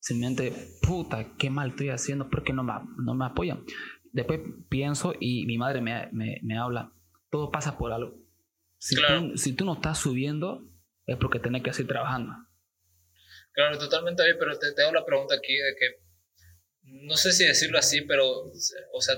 Simplemente, 0.00 0.52
puta, 0.82 1.36
qué 1.38 1.48
mal 1.48 1.70
estoy 1.70 1.88
haciendo, 1.88 2.28
¿por 2.28 2.44
qué 2.44 2.52
no 2.52 2.62
me, 2.62 2.74
no 3.02 3.14
me 3.14 3.24
apoyan? 3.24 3.64
Después 4.12 4.40
pienso 4.68 5.14
y 5.18 5.46
mi 5.46 5.56
madre 5.56 5.80
me, 5.80 6.08
me, 6.12 6.40
me 6.42 6.58
habla, 6.58 6.92
todo 7.30 7.50
pasa 7.50 7.78
por 7.78 7.92
algo. 7.92 8.18
Si, 8.78 8.94
tú, 8.94 9.36
si 9.36 9.54
tú 9.54 9.64
no 9.64 9.74
estás 9.74 9.98
subiendo, 9.98 10.62
es 11.06 11.16
porque 11.16 11.38
tenés 11.38 11.62
que 11.62 11.72
seguir 11.72 11.88
trabajando. 11.88 12.34
Claro, 13.52 13.78
totalmente 13.78 14.22
ahí, 14.22 14.32
pero 14.38 14.58
te, 14.58 14.72
te 14.72 14.82
hago 14.82 14.92
la 14.92 15.04
pregunta 15.04 15.34
aquí 15.34 15.54
de 15.54 15.74
que, 15.78 16.02
no 17.06 17.16
sé 17.16 17.32
si 17.32 17.44
decirlo 17.44 17.78
así, 17.78 18.02
pero, 18.02 18.24
o 18.92 19.00
sea, 19.00 19.16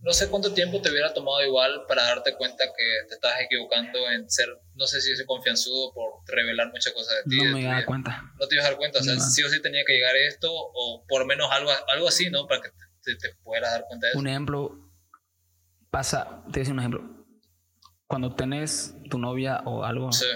no 0.00 0.12
sé 0.12 0.30
cuánto 0.30 0.52
tiempo 0.54 0.80
te 0.80 0.90
hubiera 0.90 1.12
tomado 1.12 1.44
igual 1.44 1.84
para 1.88 2.04
darte 2.04 2.34
cuenta 2.36 2.64
que 2.66 3.08
te 3.08 3.14
estás 3.14 3.40
equivocando 3.40 4.08
en 4.10 4.30
ser, 4.30 4.48
no 4.74 4.86
sé 4.86 5.00
si 5.00 5.12
ese 5.12 5.26
confianzudo 5.26 5.92
por 5.92 6.20
revelar 6.26 6.70
muchas 6.70 6.92
cosas 6.92 7.16
de 7.16 7.30
ti. 7.30 7.36
No 7.44 7.52
me 7.52 7.62
iba 7.62 7.84
cuenta. 7.84 8.22
No 8.38 8.46
te 8.46 8.54
ibas 8.54 8.66
a 8.66 8.70
dar 8.70 8.78
cuenta, 8.78 9.00
o 9.00 9.02
sea, 9.02 9.18
sí 9.18 9.42
o 9.42 9.48
sí 9.48 9.60
tenía 9.60 9.82
que 9.84 9.94
llegar 9.94 10.16
esto, 10.16 10.50
o 10.52 11.04
por 11.08 11.20
lo 11.20 11.26
menos 11.26 11.48
algo, 11.50 11.70
algo 11.88 12.08
así, 12.08 12.30
¿no? 12.30 12.46
Para 12.46 12.62
que 12.62 12.68
te, 13.02 13.16
te, 13.16 13.34
pudieras 13.42 13.72
dar 13.72 13.84
cuenta 13.88 14.06
de 14.06 14.10
eso. 14.12 14.18
Un 14.20 14.28
ejemplo, 14.28 14.92
pasa, 15.90 16.24
te 16.24 16.30
voy 16.30 16.52
a 16.54 16.58
decir 16.58 16.72
un 16.72 16.78
ejemplo. 16.78 17.26
Cuando 18.06 18.34
tenés 18.34 18.94
tu 19.10 19.18
novia 19.18 19.62
o 19.64 19.84
algo, 19.84 20.12
sí. 20.12 20.26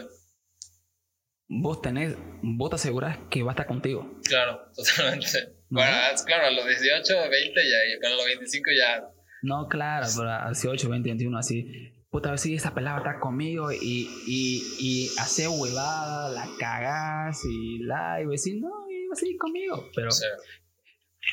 vos 1.49 1.81
tenés, 1.81 2.17
vos 2.43 2.69
te 2.69 2.77
aseguras 2.77 3.17
que 3.31 3.45
va 3.45 3.53
a 3.53 3.55
estar 3.55 3.67
contigo. 3.67 4.19
Claro, 4.25 4.61
totalmente. 4.75 5.57
Bueno, 5.69 5.97
claro, 6.27 6.49
a 6.49 6.51
los 6.51 6.67
18, 6.67 7.31
20 7.31 7.71
ya, 7.71 7.95
y 7.95 8.01
para 8.01 8.17
los 8.17 8.27
25 8.27 8.71
ya 8.77 9.12
no, 9.43 9.69
claro, 9.69 10.07
pero 10.17 10.31
a 10.31 10.47
18, 10.47 10.89
20, 10.89 11.09
21, 11.09 11.39
así. 11.39 11.93
Puta, 12.11 12.29
a 12.29 12.33
ver 12.33 12.39
si 12.39 12.55
esa 12.55 12.75
pelada 12.75 12.99
está 12.99 13.19
conmigo 13.21 13.73
y, 13.73 14.09
y, 14.27 14.63
y 14.79 15.11
hace 15.19 15.49
huevada, 15.49 16.29
la 16.29 16.47
cagás 16.59 17.43
y 17.45 17.79
la, 17.79 18.21
y 18.23 18.27
decir, 18.27 18.61
no, 18.61 18.69
iba 18.89 19.13
a 19.13 19.17
seguir 19.17 19.39
conmigo. 19.39 19.89
Pero 19.97 20.11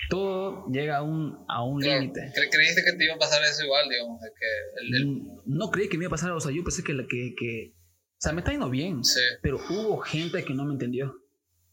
todo 0.09 0.67
llega 0.71 0.97
a 0.97 1.03
un, 1.03 1.45
a 1.47 1.63
un 1.63 1.81
límite. 1.81 2.31
¿Creíste 2.51 2.83
que 2.83 2.93
te 2.93 3.05
iba 3.05 3.15
a 3.15 3.19
pasar 3.19 3.43
eso 3.43 3.63
igual, 3.63 3.89
digamos? 3.89 4.21
que 4.21 4.95
el, 4.97 5.05
mm, 5.05 5.41
No 5.45 5.69
creí 5.69 5.89
que 5.89 5.97
me 5.97 6.05
iba 6.05 6.09
a 6.09 6.11
pasar, 6.11 6.31
o 6.31 6.39
sea, 6.39 6.51
yo 6.51 6.63
pensé 6.63 6.83
que, 6.83 6.95
que, 7.07 7.35
que 7.37 7.73
o 7.73 8.21
sea, 8.21 8.31
me 8.31 8.39
está 8.39 8.51
yendo 8.51 8.69
bien, 8.69 9.03
sí. 9.03 9.19
pero 9.41 9.57
hubo 9.69 9.97
gente 9.99 10.43
que 10.43 10.53
no 10.53 10.65
me 10.65 10.73
entendió. 10.73 11.13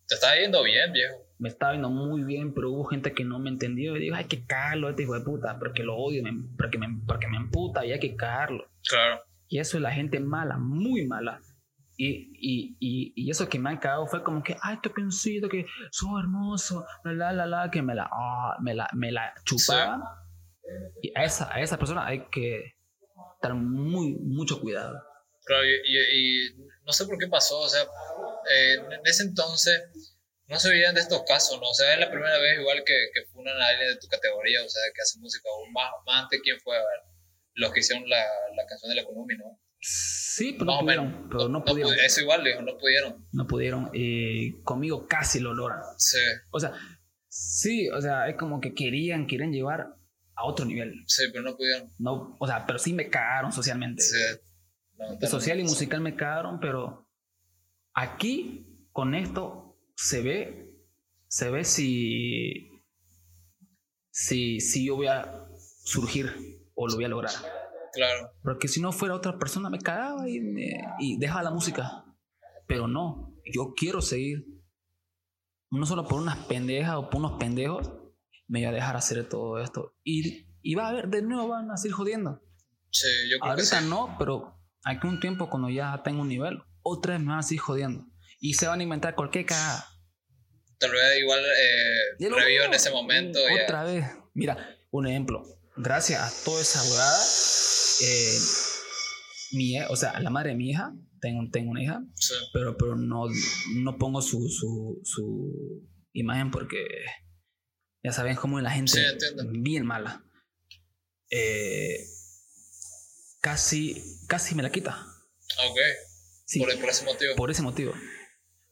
Te 0.09 0.17
está 0.17 0.39
yendo 0.39 0.63
bien, 0.63 0.93
viejo 0.93 1.26
me 1.39 1.49
estaba 1.49 1.73
viendo 1.73 1.91
muy 1.91 2.23
bien, 2.23 2.55
pero 2.55 2.71
hubo 2.71 2.85
gente 2.85 3.13
que 3.13 3.25
no 3.25 3.39
me 3.39 3.51
entendió 3.51 3.97
y 3.97 4.01
digo, 4.01 4.17
hay 4.17 4.25
que 4.25 4.47
cagarlo 4.47 4.89
este 4.89 5.03
hijo 5.03 5.15
de 5.15 5.25
puta, 5.25 5.59
porque 5.59 5.83
lo 5.83 5.97
odio, 5.97 6.23
porque, 6.57 6.79
me, 6.79 6.87
porque 7.07 7.29
me 7.29 7.37
emputa 7.37 7.85
y 7.85 7.93
hay 7.93 8.01
que 8.01 8.17
cagarlo. 8.17 8.71
Claro. 8.89 9.23
Y 9.49 9.59
eso 9.59 9.77
es 9.77 9.83
la 9.83 9.93
gente 9.93 10.19
mala, 10.21 10.57
muy 10.59 11.07
mala. 11.07 11.41
Y, 11.99 12.31
y, 12.35 12.77
y, 12.79 13.13
y, 13.17 13.31
eso 13.31 13.49
que 13.49 13.59
me 13.59 13.71
han 13.71 13.79
cagado 13.79 14.07
fue 14.07 14.23
como 14.23 14.43
que, 14.43 14.57
ay, 14.61 14.79
sido 15.11 15.49
que 15.49 15.65
soy 15.91 16.21
hermoso, 16.21 16.85
la, 17.05 17.33
la, 17.33 17.47
la, 17.47 17.71
que 17.71 17.81
me 17.81 17.95
la, 17.95 18.11
oh, 18.13 18.53
me 18.61 18.75
la, 18.75 18.89
me 18.93 19.11
la 19.13 19.33
chupaban. 19.45 20.03
Y 21.01 21.13
a 21.17 21.25
esa, 21.25 21.55
a 21.55 21.61
esa 21.61 21.79
persona 21.79 22.05
hay 22.05 22.27
que 22.31 22.75
tener 23.41 23.57
muy, 23.57 24.15
mucho 24.15 24.61
cuidado. 24.61 25.03
Claro, 25.47 25.65
y, 25.65 26.55
no 26.85 26.93
sé 26.93 27.07
por 27.07 27.17
qué 27.19 27.29
pasó, 27.29 27.61
o 27.61 27.69
sea, 27.69 27.83
eh, 27.83 28.75
en 28.75 29.01
ese 29.05 29.23
entonces 29.23 30.16
no 30.49 30.59
se 30.59 30.71
veían 30.71 30.95
de 30.95 31.01
estos 31.01 31.23
casos, 31.25 31.61
¿no? 31.61 31.69
O 31.69 31.75
sea, 31.75 31.95
es 31.95 32.01
la 32.01 32.11
primera 32.11 32.39
vez 32.39 32.61
igual 32.61 32.83
que, 32.85 32.95
que 33.13 33.27
funan 33.33 33.61
a 33.61 33.69
alguien 33.69 33.89
de 33.89 33.97
tu 33.97 34.07
categoría, 34.09 34.63
o 34.65 34.69
sea, 34.69 34.83
que 34.95 35.03
hace 35.03 35.19
música, 35.19 35.49
o 35.51 35.67
más, 35.71 35.91
más 36.07 36.25
antes 36.25 36.41
quién 36.43 36.59
fue, 36.61 36.77
a 36.77 36.81
ver, 36.81 37.01
los 37.55 37.73
que 37.73 37.81
hicieron 37.81 38.09
la, 38.09 38.23
la 38.55 38.67
canción 38.67 38.91
de 38.91 38.97
la 38.97 39.05
Konumi, 39.05 39.37
¿no? 39.37 39.59
Sí, 39.81 40.53
pero 40.53 40.65
no 40.67 40.81
pudieron. 40.81 41.29
Pero 41.31 41.49
no, 41.49 41.65
pudieron. 41.65 41.95
eso 41.95 42.21
igual, 42.21 42.45
dijo, 42.45 42.63
no 42.63 42.77
pudieron. 42.77 43.27
No 43.33 43.47
pudieron. 43.47 43.91
y 43.93 44.61
conmigo 44.63 45.07
casi 45.07 45.41
lo 45.41 45.55
logran. 45.55 45.81
Sí. 45.97 46.19
O 46.51 46.61
sea, 46.61 46.73
sí, 47.29 47.89
o 47.91 48.01
sea, 48.01 48.29
es 48.29 48.37
como 48.37 48.61
que 48.61 48.75
querían, 48.75 49.27
querían 49.27 49.53
llevar 49.53 49.95
a 50.35 50.45
otro 50.45 50.65
nivel. 50.67 51.05
Sí, 51.07 51.25
pero 51.33 51.45
no 51.45 51.57
pudieron. 51.57 51.93
No, 51.99 52.37
o 52.39 52.47
sea, 52.47 52.67
pero 52.67 52.79
sí 52.79 52.93
me 52.93 53.09
cagaron 53.09 53.53
socialmente. 53.53 54.03
Sí. 54.03 55.27
Social 55.27 55.61
y 55.61 55.65
musical 55.65 56.01
me 56.01 56.17
cagaron, 56.17 56.59
pero 56.59 57.09
aquí, 57.95 58.89
con 58.93 59.15
esto, 59.15 59.66
se 59.97 60.23
ve, 60.23 60.71
se 61.27 61.51
ve 61.51 61.65
si, 61.65 62.83
si, 64.11 64.61
si 64.61 64.87
yo 64.87 64.97
voy 64.97 65.07
a 65.09 65.49
surgir 65.85 66.61
o 66.75 66.87
lo 66.87 66.95
voy 66.95 67.05
a 67.05 67.09
lograr. 67.09 67.33
Claro. 67.93 68.31
Porque 68.43 68.69
si 68.69 68.81
no 68.81 68.93
fuera 68.93 69.15
otra 69.15 69.39
persona 69.39 69.71
me 69.71 69.79
cagaba 69.79 70.29
y, 70.29 70.39
y 70.99 71.19
dejaba 71.19 71.43
la 71.43 71.51
música. 71.51 72.05
Pero 72.67 72.87
no, 72.87 73.35
yo 73.53 73.73
quiero 73.75 74.03
seguir. 74.03 74.47
No 75.71 75.87
solo 75.87 76.07
por 76.07 76.21
unas 76.21 76.37
pendejas 76.47 76.97
o 76.97 77.09
por 77.11 77.21
unos 77.21 77.39
pendejos, 77.39 77.91
me 78.47 78.61
voy 78.61 78.67
a 78.67 78.73
dejar 78.73 78.97
hacer 78.97 79.27
todo 79.29 79.59
esto. 79.61 79.95
Y, 80.05 80.47
y 80.61 80.75
va 80.75 80.87
a 80.87 80.89
haber, 80.91 81.09
de 81.09 81.23
nuevo 81.23 81.49
van 81.49 81.71
a 81.71 81.77
seguir 81.77 81.95
jodiendo. 81.95 82.43
Sí, 82.91 83.09
yo 83.31 83.39
creo 83.39 83.53
Ahorita 83.53 83.79
que 83.79 83.83
sí. 83.85 83.89
no, 83.91 84.15
pero 84.19 84.61
aquí 84.85 85.07
un 85.07 85.21
tiempo 85.21 85.49
cuando 85.49 85.71
ya 85.71 86.03
tengo 86.03 86.23
un 86.23 86.29
nivel, 86.29 86.63
otra 86.83 87.15
vez 87.15 87.23
me 87.23 87.29
van 87.31 87.39
a 87.39 87.43
seguir 87.43 87.61
jodiendo 87.61 88.07
y 88.47 88.55
se 88.55 88.69
van 88.69 88.79
a 88.79 88.83
inventar 88.85 89.17
cualquier 89.17 89.45
cagada. 89.45 89.85
Tal 90.79 90.93
vez 90.93 91.19
igual 91.19 91.41
eh, 91.45 92.29
revivo 92.31 92.65
en 92.65 92.75
ese 92.75 92.91
momento. 92.91 93.41
Otra 93.65 93.83
vez. 93.83 94.05
Mira, 94.35 94.79
un 94.91 95.09
ejemplo. 95.09 95.43
Gracias 95.77 96.21
a 96.21 96.45
toda 96.45 96.63
esa 96.63 96.83
huevada, 96.85 97.25
eh, 98.03 98.39
mi, 99.53 99.81
o 99.83 99.97
sea, 99.97 100.21
la 100.21 100.31
madre 100.31 100.51
de 100.51 100.57
mi 100.57 100.71
hija, 100.71 100.95
tengo, 101.21 101.43
tengo 101.51 101.73
una 101.73 101.83
hija, 101.83 102.03
sí. 102.15 102.35
pero, 102.53 102.77
pero 102.79 102.97
no, 102.97 103.25
no 103.75 103.99
pongo 103.99 104.23
su, 104.23 104.49
su, 104.49 105.01
su 105.03 105.83
imagen 106.13 106.51
porque 106.51 106.87
ya 108.03 108.13
saben 108.13 108.37
cómo 108.37 108.61
la 108.61 108.71
gente 108.71 108.93
sí, 108.93 109.27
bien 109.59 109.85
mala. 109.85 110.25
Eh, 111.31 112.07
casi, 113.41 114.03
casi 114.29 114.55
me 114.55 114.63
la 114.63 114.71
quita. 114.71 115.05
Ok. 115.69 115.79
Sí, 116.47 116.61
por, 116.61 116.79
por, 116.79 116.91
ese 116.91 117.05
motivo. 117.05 117.35
Por 117.35 117.51
ese 117.51 117.63
motivo. 117.63 117.93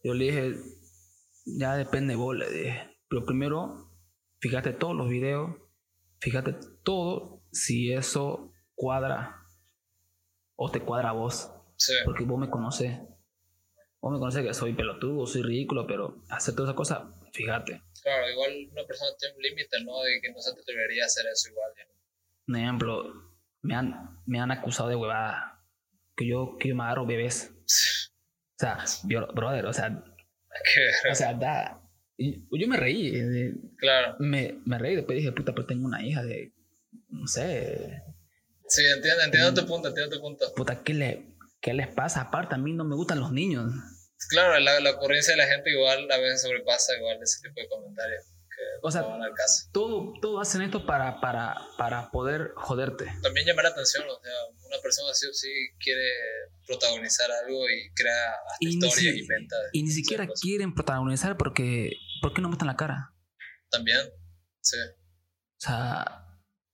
Yo 0.05 0.13
le 0.13 0.27
dije, 0.27 0.55
ya 1.47 1.77
depende 1.77 2.15
vos, 2.15 2.37
le 2.37 2.51
dije. 2.51 2.99
Pero 3.09 3.25
primero, 3.25 3.91
fíjate 4.39 4.75
todos 4.75 4.95
los 4.95 5.09
videos, 5.09 5.57
fíjate 6.21 6.55
todo 6.83 7.43
si 7.51 7.91
eso 7.91 8.53
cuadra 8.75 9.47
o 10.57 10.71
te 10.71 10.81
cuadra 10.81 11.09
a 11.09 11.13
vos. 11.13 11.51
Sí. 11.77 11.95
Porque 12.05 12.25
vos 12.25 12.39
me 12.39 12.51
conoces. 12.51 12.99
Vos 14.03 14.13
me 14.13 14.19
conoces 14.19 14.45
que 14.45 14.53
soy 14.53 14.75
pelotudo, 14.75 15.27
soy 15.27 15.43
ridículo, 15.43 15.87
pero 15.87 16.23
hacer 16.29 16.55
todas 16.55 16.69
esas 16.69 16.77
cosas, 16.77 17.03
fíjate. 17.33 17.83
Claro, 18.03 18.31
igual 18.31 18.69
una 18.73 18.87
persona 18.87 19.11
tiene 19.19 19.35
un 19.37 19.43
límite, 19.43 19.83
¿no? 19.85 20.03
De 20.03 20.21
que 20.21 20.31
no 20.31 20.39
se 20.39 20.53
te 20.53 20.61
atrevería 20.61 21.05
a 21.05 21.07
hacer 21.07 21.25
eso 21.33 21.49
igual. 21.49 21.73
¿no? 21.79 21.95
Un 22.49 22.57
ejemplo, 22.57 23.33
me 23.63 23.75
han, 23.75 24.21
me 24.27 24.39
han 24.39 24.51
acusado 24.51 24.91
de 24.91 24.97
huevada. 24.97 25.65
Que 26.15 26.29
yo, 26.29 26.59
que 26.61 26.69
yo 26.69 26.77
me 26.77 26.85
agarro 26.85 27.07
bebés. 27.07 27.55
O 28.57 28.59
sea, 28.59 28.85
brother, 29.35 29.67
o 29.67 29.73
sea, 29.73 30.05
o 31.11 31.15
sea, 31.15 31.35
da. 31.35 31.81
Yo 32.17 32.69
me 32.69 32.77
reí. 32.77 33.13
Claro. 33.79 34.17
Me, 34.21 34.61
me 34.65 34.79
reí, 34.79 34.97
después 34.97 35.17
dije, 35.17 35.33
puta, 35.33 35.53
pero 35.53 35.67
tengo 35.67 35.87
una 35.87 36.05
hija 36.05 36.23
de. 36.23 36.53
No 37.09 37.27
sé. 37.27 38.03
Sí, 38.69 38.83
entiendo, 38.85 39.23
entiendo 39.23 39.55
tu 39.55 39.67
punto, 39.67 39.89
entiendo 39.89 40.17
tu 40.17 40.23
punto. 40.23 40.53
Puta, 40.55 40.83
¿qué, 40.83 40.95
le, 40.95 41.37
¿qué 41.61 41.75
les 41.75 41.89
pasa? 41.89 42.23
Aparte, 42.23 42.55
a 42.55 42.59
mí 42.59 42.73
no 42.73 42.85
me 42.85 42.95
gustan 42.95 43.21
los 43.21 43.33
niños. 43.33 43.73
Claro, 44.31 44.59
la, 44.59 44.81
la 44.81 44.91
ocurrencia 44.93 45.35
de 45.35 45.39
la 45.39 45.47
gente 45.47 45.71
igual 45.71 46.11
a 46.11 46.17
veces 46.19 46.43
sobrepasa 46.43 46.97
igual 46.97 47.19
ese 47.23 47.43
tipo 47.43 47.61
de 47.61 47.69
comentarios. 47.69 48.25
O 48.83 48.91
sea. 48.91 49.05
Todo, 49.73 50.13
todo 50.21 50.41
hacen 50.41 50.63
esto 50.63 50.85
para, 50.87 51.21
para, 51.21 51.57
para 51.79 52.11
poder 52.11 52.53
joderte. 52.57 53.07
También 53.23 53.47
llamar 53.47 53.65
la 53.65 53.71
atención, 53.71 54.05
o 54.09 54.21
sea, 54.23 54.33
una 54.67 54.79
persona 54.83 55.11
así 55.11 55.27
o 55.27 55.33
sí 55.33 55.49
quiere 55.79 56.07
protagonizar 56.67 57.31
algo 57.31 57.69
y 57.69 57.93
crea 57.95 58.37
historias 58.61 59.17
y 59.17 59.27
ventas. 59.27 59.61
Y 59.73 59.83
ni 59.83 59.91
siquiera 59.91 60.27
quieren 60.41 60.75
protagonizar 60.75 61.37
porque, 61.37 61.93
¿por 62.21 62.35
qué 62.35 62.43
no 62.43 62.49
muestran 62.49 62.69
la 62.69 62.77
cara? 62.77 63.15
También, 63.71 64.01
sí. 64.61 64.77
O 64.79 65.61
sea, 65.67 66.25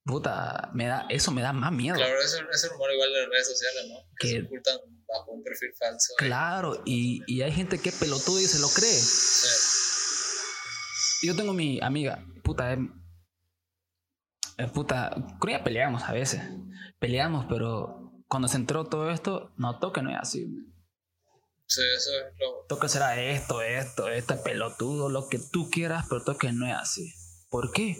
puta, 0.04 0.70
me 0.74 0.86
da, 0.86 1.06
eso 1.08 1.30
me 1.30 1.42
da 1.42 1.52
más 1.52 1.72
miedo. 1.72 1.96
Claro, 1.96 2.20
ese, 2.20 2.38
ese 2.52 2.68
rumor 2.68 2.92
igual 2.92 3.12
de 3.12 3.20
las 3.20 3.30
redes 3.30 3.46
sociales, 3.46 3.84
¿no? 3.88 4.08
Que, 4.18 4.28
se 4.28 4.42
ocultan 4.42 4.78
bajo 5.06 5.32
un 5.32 5.42
perfil 5.42 5.72
falso. 5.78 6.14
Claro, 6.18 6.82
y, 6.84 7.22
y 7.26 7.42
hay 7.42 7.52
gente 7.52 7.78
que 7.78 7.92
pelotudo 7.92 8.40
y 8.40 8.46
se 8.46 8.58
lo 8.58 8.68
cree. 8.68 8.90
Sí. 8.90 9.89
Yo 11.22 11.36
tengo 11.36 11.52
mi 11.52 11.80
amiga, 11.82 12.24
puta, 12.42 12.72
eh, 12.72 14.66
puta, 14.72 15.14
con 15.38 15.50
ella 15.50 15.64
peleamos 15.64 16.02
a 16.04 16.12
veces. 16.12 16.42
Peleamos, 16.98 17.46
pero 17.48 18.12
cuando 18.28 18.48
se 18.48 18.56
entró 18.56 18.84
todo 18.84 19.10
esto, 19.10 19.52
notó 19.56 19.92
que 19.92 20.02
no 20.02 20.10
es 20.10 20.18
así. 20.18 20.46
Sí, 21.66 21.82
eso 21.96 22.10
es 22.10 22.38
lo. 22.38 22.66
Toca 22.68 22.88
será 22.88 23.20
esto, 23.20 23.62
esto, 23.62 24.08
este 24.08 24.34
pelotudo, 24.36 25.08
lo 25.08 25.28
que 25.28 25.38
tú 25.38 25.70
quieras, 25.70 26.06
pero 26.08 26.24
toque 26.24 26.52
no 26.52 26.66
es 26.66 26.74
así. 26.74 27.12
¿Por 27.48 27.70
qué? 27.72 27.96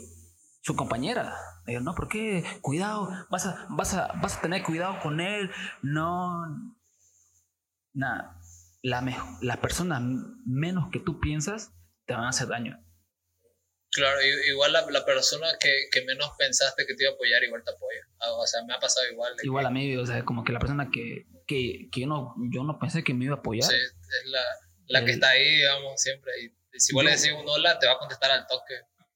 Su 0.61 0.75
compañera. 0.75 1.35
Digo, 1.65 1.79
no, 1.81 1.95
¿por 1.95 2.07
qué? 2.07 2.43
Cuidado, 2.61 3.09
vas 3.29 3.45
a, 3.45 3.67
vas 3.69 3.93
a, 3.93 4.13
vas 4.21 4.37
a 4.37 4.41
tener 4.41 4.63
cuidado 4.63 4.99
con 5.01 5.19
él. 5.19 5.49
No. 5.81 6.45
Nada. 7.93 8.39
La, 8.81 9.03
las 9.41 9.57
personas 9.57 10.01
menos 10.45 10.89
que 10.91 10.99
tú 10.99 11.19
piensas 11.19 11.71
te 12.05 12.13
van 12.13 12.25
a 12.25 12.29
hacer 12.29 12.47
daño. 12.47 12.77
Claro, 13.91 14.21
igual 14.49 14.71
la, 14.71 14.89
la 14.89 15.05
persona 15.05 15.47
que, 15.59 15.87
que, 15.91 16.05
menos 16.05 16.31
pensaste 16.37 16.85
que 16.85 16.95
te 16.95 17.03
iba 17.03 17.11
a 17.11 17.15
apoyar, 17.15 17.43
igual 17.43 17.61
te 17.63 17.71
apoya. 17.71 18.07
Ah, 18.19 18.31
o 18.31 18.47
sea, 18.47 18.63
me 18.63 18.73
ha 18.73 18.79
pasado 18.79 19.05
igual. 19.11 19.33
Igual 19.43 19.65
a 19.65 19.69
mí, 19.69 19.97
o 19.97 20.05
sea, 20.05 20.23
como 20.23 20.45
que 20.45 20.53
la 20.53 20.59
persona 20.59 20.89
que, 20.89 21.27
que, 21.45 21.89
que, 21.91 22.01
yo, 22.01 22.07
no, 22.07 22.33
yo 22.53 22.63
no 22.63 22.79
pensé 22.79 23.03
que 23.03 23.13
me 23.13 23.25
iba 23.25 23.35
a 23.35 23.39
apoyar. 23.39 23.69
Sí, 23.69 23.75
es 23.75 24.29
la, 24.29 24.41
la 24.87 25.05
que 25.05 25.11
está 25.11 25.31
ahí, 25.31 25.57
digamos, 25.57 26.01
siempre. 26.01 26.31
Y 26.41 26.79
si 26.79 26.93
igual 26.93 27.07
le 27.07 27.11
decís 27.11 27.33
un 27.33 27.47
hola, 27.47 27.79
te 27.79 27.87
va 27.87 27.93
a 27.93 27.97
contestar 27.97 28.31
al 28.31 28.47
toque. 28.47 28.75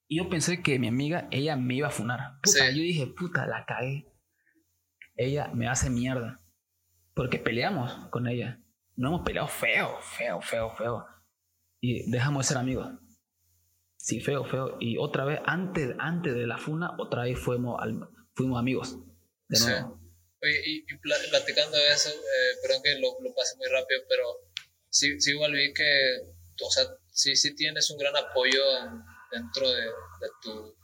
Y 0.09 0.17
yo 0.17 0.29
pensé 0.29 0.61
que 0.61 0.77
mi 0.77 0.89
amiga, 0.89 1.29
ella 1.31 1.55
me 1.55 1.75
iba 1.75 1.87
a 1.87 1.91
funar. 1.91 2.39
Puta, 2.43 2.69
yo 2.69 2.81
dije, 2.81 3.07
puta, 3.07 3.47
la 3.47 3.65
cagué. 3.65 4.11
Ella 5.15 5.47
me 5.53 5.69
hace 5.69 5.89
mierda. 5.89 6.41
Porque 7.13 7.39
peleamos 7.39 8.09
con 8.09 8.27
ella. 8.27 8.59
No 8.97 9.07
hemos 9.07 9.21
peleado 9.25 9.47
feo, 9.47 9.97
feo, 10.01 10.41
feo, 10.41 10.75
feo. 10.75 11.05
Y 11.79 12.11
dejamos 12.11 12.45
de 12.45 12.49
ser 12.49 12.57
amigos. 12.57 12.87
Sí, 14.05 14.19
feo, 14.19 14.45
feo. 14.45 14.77
Y 14.79 14.97
otra 14.99 15.25
vez, 15.25 15.39
antes, 15.47 15.95
antes 15.97 16.35
de 16.35 16.45
la 16.45 16.59
funa, 16.59 16.95
otra 16.99 17.23
vez 17.23 17.39
fuimos, 17.39 17.81
fuimos 18.35 18.59
amigos. 18.59 18.99
De 19.47 19.59
nuevo. 19.59 19.99
Oye, 20.43 20.61
y, 20.63 20.85
platicando 21.31 21.75
de 21.75 21.91
eso, 21.91 22.11
eh, 22.11 22.55
perdón 22.61 22.83
que 22.83 22.99
lo, 22.99 23.17
lo 23.19 23.33
pasé 23.33 23.57
muy 23.57 23.65
rápido, 23.67 24.01
pero 24.07 24.25
sí, 24.89 25.19
sí 25.19 25.31
igual 25.31 25.53
vi 25.53 25.73
que, 25.73 26.19
o 26.61 26.69
sea, 26.69 26.83
sí, 27.11 27.35
sí 27.35 27.55
tienes 27.55 27.89
un 27.89 27.97
gran 27.97 28.15
apoyo 28.15 28.61
dentro 29.31 29.71
de, 29.71 29.81
de 29.81 30.29
tu... 30.39 30.77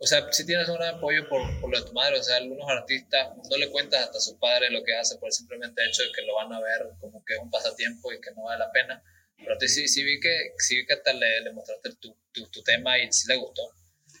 O 0.00 0.06
sea, 0.06 0.30
sí 0.30 0.44
tienes 0.44 0.68
un 0.68 0.74
gran 0.74 0.96
apoyo 0.96 1.26
por, 1.26 1.40
por, 1.58 1.70
lo 1.70 1.80
de 1.80 1.86
tu 1.86 1.94
madre. 1.94 2.18
O 2.18 2.22
sea, 2.22 2.36
algunos 2.36 2.68
artistas 2.68 3.30
no 3.50 3.56
le 3.56 3.70
cuentas 3.70 4.02
hasta 4.02 4.18
a 4.18 4.20
su 4.20 4.38
padre 4.38 4.70
lo 4.70 4.84
que 4.84 4.94
hace 4.94 5.16
por 5.16 5.28
el 5.28 5.32
simplemente 5.32 5.82
hecho 5.88 6.02
de 6.02 6.12
que 6.12 6.26
lo 6.26 6.34
van 6.34 6.52
a 6.52 6.60
ver 6.60 6.86
como 7.00 7.24
que 7.24 7.32
es 7.32 7.40
un 7.40 7.50
pasatiempo 7.50 8.12
y 8.12 8.20
que 8.20 8.30
no 8.32 8.42
vale 8.42 8.58
la 8.58 8.70
pena. 8.72 9.02
Pero 9.38 9.56
sí, 9.60 9.88
sí, 9.88 10.04
vi 10.04 10.20
que, 10.20 10.52
sí 10.58 10.76
vi 10.76 10.86
que 10.86 10.94
hasta 10.94 11.12
le, 11.12 11.40
le 11.42 11.52
mostraste 11.52 11.94
tu, 11.96 12.16
tu, 12.32 12.46
tu, 12.50 12.62
tema 12.62 12.98
y 12.98 13.10
sí 13.12 13.28
le 13.28 13.36
gustó. 13.36 13.62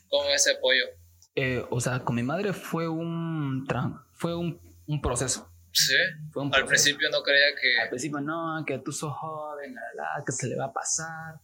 ¿Cómo 0.08 0.28
es 0.30 0.46
ese 0.46 0.56
apoyo? 0.56 0.84
Eh, 1.34 1.64
o 1.70 1.80
sea, 1.80 2.00
con 2.00 2.16
mi 2.16 2.22
madre 2.22 2.52
fue 2.52 2.88
un, 2.88 3.66
fue 4.14 4.34
un, 4.34 4.60
un 4.86 5.02
proceso. 5.02 5.52
Sí. 5.72 5.94
Fue 6.32 6.42
un 6.42 6.54
Al 6.54 6.66
principio 6.66 7.10
no 7.10 7.22
creía 7.22 7.54
que. 7.60 7.82
Al 7.82 7.88
principio 7.88 8.20
no, 8.20 8.64
que 8.66 8.78
tú 8.78 8.92
sos 8.92 9.12
joven, 9.12 9.74
la, 9.94 10.24
que 10.24 10.32
se 10.32 10.48
le 10.48 10.56
va 10.56 10.66
a 10.66 10.72
pasar. 10.72 11.40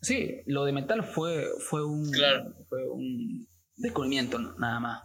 Sí, 0.00 0.42
lo 0.46 0.64
de 0.64 0.72
metal 0.72 1.04
fue, 1.04 1.46
fue 1.58 1.84
un. 1.84 2.10
Claro. 2.10 2.54
Fue 2.68 2.88
un 2.88 3.48
descubrimiento, 3.76 4.38
nada 4.38 4.80
más. 4.80 5.02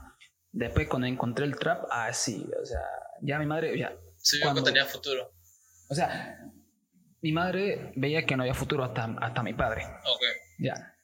Después, 0.51 0.87
cuando 0.87 1.07
encontré 1.07 1.45
el 1.45 1.57
trap, 1.57 1.85
ah, 1.89 2.11
sí, 2.13 2.45
o 2.61 2.65
sea, 2.65 2.81
ya 3.21 3.39
mi 3.39 3.45
madre, 3.45 3.77
ya. 3.77 3.97
Sí, 4.17 4.39
cuando 4.41 4.63
tenía 4.63 4.85
futuro. 4.85 5.33
O 5.89 5.95
sea, 5.95 6.37
mi 7.21 7.31
madre 7.31 7.93
veía 7.95 8.25
que 8.25 8.35
no 8.35 8.43
había 8.43 8.53
futuro 8.53 8.83
hasta, 8.83 9.05
hasta 9.21 9.43
mi 9.43 9.53
padre. 9.53 9.83
Ok. 9.85 10.23
Ya. 10.59 10.95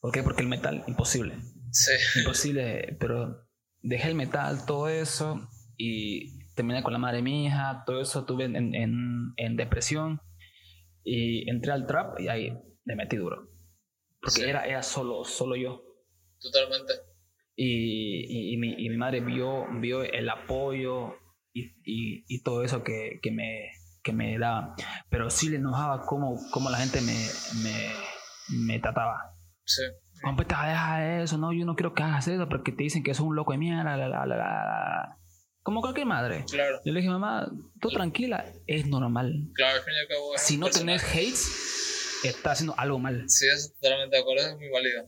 ¿Por 0.00 0.12
qué? 0.12 0.22
Porque 0.22 0.42
el 0.42 0.48
metal, 0.48 0.84
imposible. 0.86 1.34
Sí. 1.72 1.92
Imposible, 2.20 2.96
pero 3.00 3.48
dejé 3.82 4.08
el 4.08 4.14
metal, 4.14 4.64
todo 4.66 4.88
eso, 4.88 5.48
y 5.76 6.46
terminé 6.54 6.82
con 6.82 6.92
la 6.92 6.98
madre 6.98 7.18
de 7.18 7.22
mi 7.22 7.46
hija, 7.46 7.82
todo 7.86 8.00
eso 8.00 8.24
tuve 8.24 8.44
en, 8.44 8.74
en, 8.74 9.32
en 9.36 9.56
depresión, 9.56 10.20
y 11.02 11.48
entré 11.50 11.72
al 11.72 11.86
trap 11.86 12.20
y 12.20 12.28
ahí 12.28 12.52
me 12.84 12.96
metí 12.96 13.16
duro. 13.16 13.50
Porque 14.20 14.48
era, 14.48 14.66
era 14.66 14.82
solo, 14.82 15.24
solo 15.24 15.56
yo. 15.56 15.82
Totalmente. 16.40 16.92
Y, 17.54 18.52
y, 18.52 18.56
mi, 18.58 18.74
y 18.78 18.88
mi, 18.88 18.96
madre 18.96 19.20
vio, 19.20 19.66
vio 19.80 20.02
el 20.02 20.28
apoyo 20.28 21.14
y, 21.52 21.72
y 21.84 22.42
todo 22.42 22.62
eso 22.64 22.84
que, 22.84 23.18
que 23.22 23.30
me, 23.30 23.70
que 24.06 24.12
me 24.12 24.38
daban. 24.38 24.74
Pero 25.10 25.28
sí 25.30 25.48
le 25.48 25.56
enojaba 25.56 26.06
cómo, 26.06 26.38
cómo 26.52 26.70
la 26.70 26.78
gente 26.78 27.00
me, 27.00 27.26
me, 27.62 28.66
me 28.66 28.78
trataba. 28.78 29.34
Sí. 29.64 29.82
¿Cómo 30.22 30.36
te 30.38 30.54
dejar 30.54 31.20
eso? 31.20 31.36
No, 31.36 31.52
yo 31.52 31.66
no 31.66 31.74
quiero 31.74 31.92
que 31.92 32.04
hagas 32.04 32.28
eso 32.28 32.48
porque 32.48 32.70
te 32.70 32.84
dicen 32.84 33.02
que 33.02 33.10
es 33.10 33.20
un 33.20 33.34
loco 33.34 33.52
de 33.52 33.58
mierda. 33.58 33.96
La, 33.96 34.08
la, 34.08 34.26
la, 34.26 35.18
Como 35.62 35.80
cualquier 35.80 36.06
madre. 36.06 36.44
Claro. 36.48 36.80
Yo 36.84 36.92
le 36.92 37.00
dije, 37.00 37.10
mamá, 37.10 37.50
tú 37.80 37.88
tranquila, 37.90 38.44
es 38.66 38.86
normal. 38.86 39.50
Claro, 39.54 39.78
al 39.78 39.82
fin 39.82 39.94
y 39.94 39.98
al 39.98 40.08
cabo. 40.08 40.32
Si 40.36 40.56
no 40.56 40.70
tenés 40.70 41.02
hates, 41.02 42.22
estás 42.24 42.52
haciendo 42.52 42.74
algo 42.78 43.00
mal. 43.00 43.24
Sí, 43.26 43.46
eso 43.52 43.72
totalmente 43.80 44.16
de 44.16 44.22
acuerdo, 44.22 44.46
es 44.46 44.56
muy 44.56 44.70
válido 44.70 45.06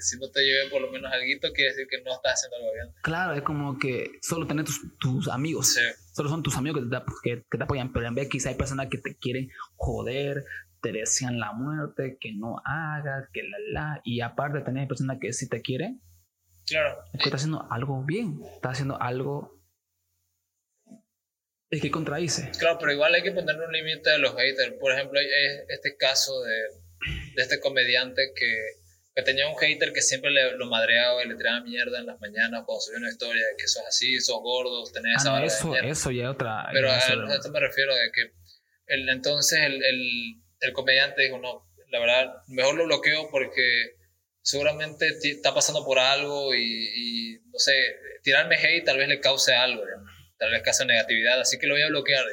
si 0.00 0.18
no 0.18 0.30
te 0.30 0.42
lleve 0.42 0.70
por 0.70 0.80
lo 0.80 0.90
menos 0.90 1.12
algo, 1.12 1.24
quiere 1.54 1.70
decir 1.70 1.86
que 1.88 2.02
no 2.02 2.14
estás 2.14 2.34
haciendo 2.34 2.56
algo 2.56 2.72
bien. 2.72 2.94
Claro, 3.02 3.34
es 3.34 3.42
como 3.42 3.78
que 3.78 4.10
solo 4.22 4.46
tener 4.46 4.64
tus, 4.64 4.80
tus 4.98 5.28
amigos. 5.28 5.74
Sí. 5.74 5.80
Solo 6.12 6.28
son 6.28 6.42
tus 6.42 6.56
amigos 6.56 6.82
que 6.82 6.96
te, 6.96 7.02
que, 7.22 7.44
que 7.50 7.58
te 7.58 7.64
apoyan, 7.64 7.92
pero 7.92 8.06
en 8.06 8.14
vez 8.14 8.28
quizá 8.28 8.48
hay 8.48 8.56
personas 8.56 8.88
que 8.88 8.98
te 8.98 9.16
quieren 9.16 9.48
joder, 9.76 10.44
te 10.80 10.92
desean 10.92 11.38
la 11.38 11.52
muerte, 11.52 12.16
que 12.20 12.32
no 12.32 12.56
hagas, 12.64 13.28
que 13.32 13.42
la 13.42 13.58
la. 13.72 14.00
Y 14.04 14.20
aparte 14.20 14.60
tener 14.60 14.88
personas 14.88 15.18
que 15.20 15.32
sí 15.32 15.48
te 15.48 15.60
quieren. 15.62 16.00
Claro. 16.66 16.98
Es 17.12 17.20
que 17.20 17.28
estás 17.28 17.42
haciendo 17.42 17.66
algo 17.70 18.04
bien, 18.04 18.40
estás 18.54 18.72
haciendo 18.72 19.00
algo 19.00 19.58
es 21.70 21.82
que 21.82 21.90
contradice. 21.90 22.50
Claro, 22.58 22.78
pero 22.80 22.92
igual 22.92 23.14
hay 23.14 23.22
que 23.22 23.32
poner 23.32 23.56
un 23.60 23.72
límite 23.72 24.10
a 24.10 24.18
los 24.18 24.34
haters. 24.34 24.74
Por 24.80 24.92
ejemplo, 24.92 25.20
este 25.68 25.96
caso 25.96 26.40
de, 26.42 26.52
de 27.34 27.42
este 27.42 27.60
comediante 27.60 28.32
que 28.34 28.54
que 29.18 29.24
tenía 29.24 29.48
un 29.48 29.56
hater 29.56 29.92
que 29.92 30.00
siempre 30.00 30.30
le, 30.30 30.52
lo 30.56 30.66
madreaba 30.66 31.24
y 31.24 31.28
le 31.28 31.34
tiraba 31.34 31.60
mierda 31.62 31.98
en 31.98 32.06
las 32.06 32.20
mañanas 32.20 32.62
cuando 32.64 32.80
subía 32.80 32.98
una 32.98 33.08
historia 33.08 33.42
de 33.42 33.56
que 33.56 33.66
sos 33.66 33.82
así, 33.84 34.20
sos 34.20 34.38
gordo, 34.40 34.84
tenés 34.92 35.16
esa 35.16 35.36
ah, 35.36 35.44
eso, 35.44 35.74
eso 35.74 36.12
ya 36.12 36.30
otra. 36.30 36.68
Pero 36.72 36.88
a, 36.88 36.98
esto 36.98 37.50
me 37.50 37.58
refiero 37.58 37.96
de 37.96 38.12
que 38.12 38.32
el, 38.86 39.08
entonces 39.08 39.58
el, 39.58 39.84
el, 39.84 40.40
el, 40.60 40.72
comediante 40.72 41.22
dijo, 41.22 41.36
no, 41.40 41.68
la 41.90 41.98
verdad, 41.98 42.32
mejor 42.46 42.76
lo 42.76 42.84
bloqueo 42.84 43.28
porque 43.28 43.96
seguramente 44.40 45.08
está 45.20 45.52
pasando 45.52 45.84
por 45.84 45.98
algo 45.98 46.54
y, 46.54 46.60
y, 46.60 47.38
no 47.50 47.58
sé, 47.58 47.72
tirarme 48.22 48.54
hate 48.54 48.84
tal 48.84 48.98
vez 48.98 49.08
le 49.08 49.18
cause 49.18 49.52
algo, 49.52 49.82
tal 50.38 50.52
vez 50.52 50.62
cause 50.62 50.86
negatividad, 50.86 51.40
así 51.40 51.58
que 51.58 51.66
lo 51.66 51.74
voy 51.74 51.82
a 51.82 51.88
bloquear. 51.88 52.24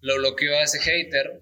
Lo 0.00 0.16
bloqueó 0.16 0.58
a 0.58 0.64
ese 0.64 0.80
hater 0.80 1.40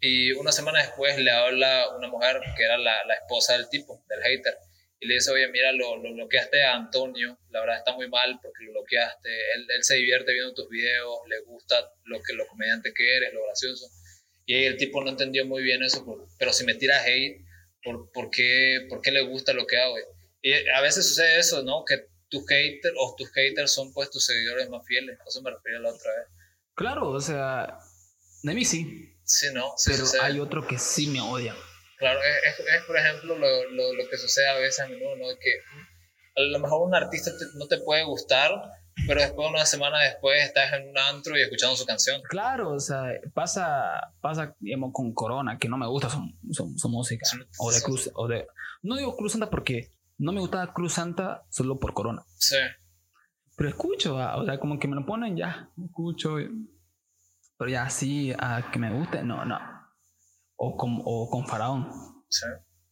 y 0.00 0.32
una 0.32 0.52
semana 0.52 0.80
después 0.80 1.18
le 1.18 1.30
habla 1.30 1.88
una 1.96 2.08
mujer 2.08 2.40
que 2.56 2.64
era 2.64 2.76
la, 2.76 3.04
la 3.04 3.14
esposa 3.14 3.54
del 3.54 3.68
tipo, 3.68 4.04
del 4.08 4.22
hater. 4.22 4.56
Y 5.00 5.06
le 5.06 5.14
dice, 5.14 5.30
oye, 5.32 5.48
mira, 5.48 5.72
lo, 5.72 5.96
lo, 5.96 6.12
bloqueaste 6.14 6.62
a 6.62 6.76
Antonio, 6.76 7.38
la 7.50 7.60
verdad 7.60 7.78
está 7.78 7.94
muy 7.94 8.08
mal 8.08 8.38
porque 8.42 8.64
lo 8.64 8.72
bloqueaste. 8.72 9.28
Él, 9.54 9.66
él 9.68 9.84
se 9.84 9.96
divierte 9.96 10.32
viendo 10.32 10.54
tus 10.54 10.68
videos, 10.68 11.18
le 11.28 11.40
gusta 11.40 11.90
lo 12.04 12.22
que 12.22 12.34
lo 12.34 12.46
comediante 12.46 12.92
que 12.94 13.16
eres, 13.16 13.32
lo 13.34 13.44
gracioso. 13.44 13.86
Y 14.46 14.64
el 14.64 14.76
tipo 14.76 15.02
no 15.02 15.10
entendió 15.10 15.46
muy 15.46 15.62
bien 15.62 15.82
eso, 15.82 16.04
pero 16.38 16.52
si 16.52 16.64
me 16.64 16.74
tira 16.74 17.02
hate, 17.02 17.44
¿por, 17.82 18.10
por, 18.12 18.30
qué, 18.30 18.86
¿por 18.88 19.00
qué 19.00 19.10
le 19.10 19.22
gusta 19.22 19.52
lo 19.52 19.66
que 19.66 19.78
hago? 19.78 19.96
Y 20.42 20.52
a 20.52 20.80
veces 20.82 21.08
sucede 21.08 21.38
eso, 21.38 21.62
¿no? 21.62 21.84
Que 21.84 22.06
tus 22.28 22.46
haters 22.46 22.94
o 22.98 23.14
tus 23.16 23.30
haters 23.32 23.72
son 23.72 23.92
pues 23.92 24.10
tus 24.10 24.26
seguidores 24.26 24.68
más 24.68 24.86
fieles. 24.86 25.18
Eso 25.26 25.40
me 25.42 25.50
refiero 25.50 25.80
la 25.80 25.90
otra 25.90 26.10
vez. 26.10 26.28
Claro, 26.74 27.10
o 27.10 27.20
sea, 27.20 27.78
de 28.42 28.54
mí 28.54 28.64
sí. 28.64 29.13
Sí, 29.24 29.46
¿no? 29.54 29.74
pero 29.86 30.04
hay 30.22 30.40
otro 30.40 30.66
que 30.66 30.78
sí 30.78 31.06
me 31.06 31.20
odia. 31.20 31.54
Claro, 31.98 32.20
es, 32.20 32.58
es, 32.60 32.82
por 32.86 32.96
ejemplo 32.96 33.38
lo, 33.38 33.70
lo, 33.70 33.94
lo, 33.94 34.08
que 34.08 34.18
sucede 34.18 34.48
a 34.48 34.54
veces 34.54 34.80
a 34.80 34.88
menudo, 34.88 35.16
¿no? 35.16 35.24
Que 35.40 35.60
a 36.36 36.40
lo 36.40 36.58
mejor 36.58 36.86
un 36.86 36.94
artista 36.94 37.30
no 37.54 37.66
te 37.66 37.78
puede 37.78 38.04
gustar, 38.04 38.50
pero 39.06 39.20
después, 39.20 39.48
una 39.48 39.66
semana 39.66 40.00
después, 40.00 40.44
estás 40.44 40.72
en 40.72 40.88
un 40.88 40.98
antro 40.98 41.36
y 41.36 41.42
escuchando 41.42 41.76
su 41.76 41.84
canción. 41.84 42.20
Claro, 42.28 42.72
o 42.72 42.80
sea, 42.80 43.04
pasa, 43.32 44.12
pasa 44.20 44.54
digamos, 44.60 44.90
con 44.92 45.12
Corona, 45.12 45.58
que 45.58 45.68
no 45.68 45.76
me 45.76 45.86
gusta 45.86 46.10
su, 46.10 46.74
su, 46.76 46.88
música. 46.88 47.26
o 47.58 47.72
de 47.72 47.82
Cruz, 47.82 48.10
o 48.14 48.28
de... 48.28 48.46
No 48.82 48.96
digo 48.96 49.16
Cruz 49.16 49.32
Santa 49.32 49.50
porque 49.50 49.90
no 50.18 50.32
me 50.32 50.40
gusta 50.40 50.72
Cruz 50.72 50.94
Santa 50.94 51.44
solo 51.50 51.78
por 51.78 51.94
Corona. 51.94 52.22
Sí. 52.38 52.56
Pero 53.56 53.68
escucho, 53.68 54.18
ah, 54.18 54.36
o 54.36 54.44
sea, 54.44 54.58
como 54.58 54.78
que 54.78 54.88
me 54.88 54.96
lo 54.96 55.06
ponen 55.06 55.36
ya, 55.36 55.70
escucho. 55.84 56.36
Pero 57.64 57.72
ya 57.72 57.84
así, 57.84 58.30
a 58.38 58.68
que 58.70 58.78
me 58.78 58.92
guste, 58.92 59.22
no, 59.22 59.46
no. 59.46 59.58
O 60.54 60.76
con, 60.76 61.00
o 61.02 61.30
con 61.30 61.46
Faraón. 61.46 61.90
Sí. 62.28 62.44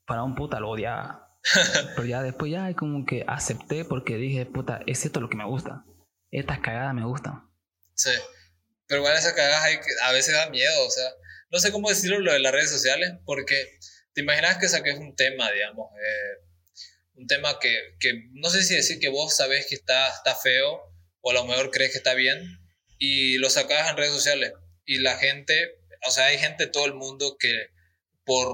Faraón 0.07 0.35
puta, 0.35 0.61
lo 0.61 0.71
odia. 0.71 1.21
Pero 1.95 2.07
ya 2.07 2.23
después 2.23 2.51
ya 2.51 2.73
como 2.73 3.05
que 3.05 3.23
acepté 3.29 3.85
porque 3.85 4.17
dije, 4.17 4.47
puta, 4.47 4.81
es 4.87 5.05
esto 5.05 5.21
lo 5.21 5.29
que 5.29 5.37
me 5.37 5.45
gusta. 5.45 5.85
Estas 6.31 6.61
cagadas 6.61 6.95
me 6.95 7.05
gustan. 7.05 7.51
Sí. 7.95 8.13
Pero 8.87 9.03
igual 9.03 9.15
esas 9.15 9.35
cagadas 9.35 9.63
hay 9.63 9.77
que, 9.77 9.91
a 10.05 10.13
veces 10.13 10.33
da 10.33 10.49
miedo, 10.49 10.87
o 10.87 10.91
sea, 10.91 11.11
no 11.51 11.59
sé 11.59 11.71
cómo 11.71 11.91
decirlo 11.91 12.21
lo 12.21 12.33
de 12.33 12.39
las 12.39 12.53
redes 12.53 12.71
sociales, 12.71 13.13
porque 13.27 13.79
te 14.15 14.23
imaginas 14.23 14.57
que 14.57 14.69
saques 14.69 14.97
un 14.97 15.15
tema, 15.15 15.51
digamos, 15.51 15.91
eh, 15.99 16.47
un 17.17 17.27
tema 17.27 17.59
que, 17.61 17.77
que, 18.01 18.31
no 18.33 18.49
sé 18.49 18.63
si 18.63 18.75
decir 18.75 18.99
que 19.01 19.11
vos 19.11 19.37
sabés 19.37 19.67
que 19.67 19.75
está, 19.75 20.09
está 20.09 20.35
feo 20.35 20.81
o 21.21 21.31
a 21.31 21.35
lo 21.35 21.45
mejor 21.45 21.71
crees 21.71 21.93
que 21.93 21.99
está 21.99 22.15
bien 22.15 22.59
y 22.97 23.37
lo 23.37 23.51
sacas 23.51 23.91
en 23.91 23.99
redes 23.99 24.15
sociales 24.15 24.55
y 24.85 24.99
la 24.99 25.17
gente, 25.17 25.79
o 26.07 26.11
sea, 26.11 26.27
hay 26.27 26.39
gente 26.39 26.67
todo 26.67 26.87
el 26.87 26.95
mundo 26.95 27.37
que 27.39 27.69
por, 28.25 28.49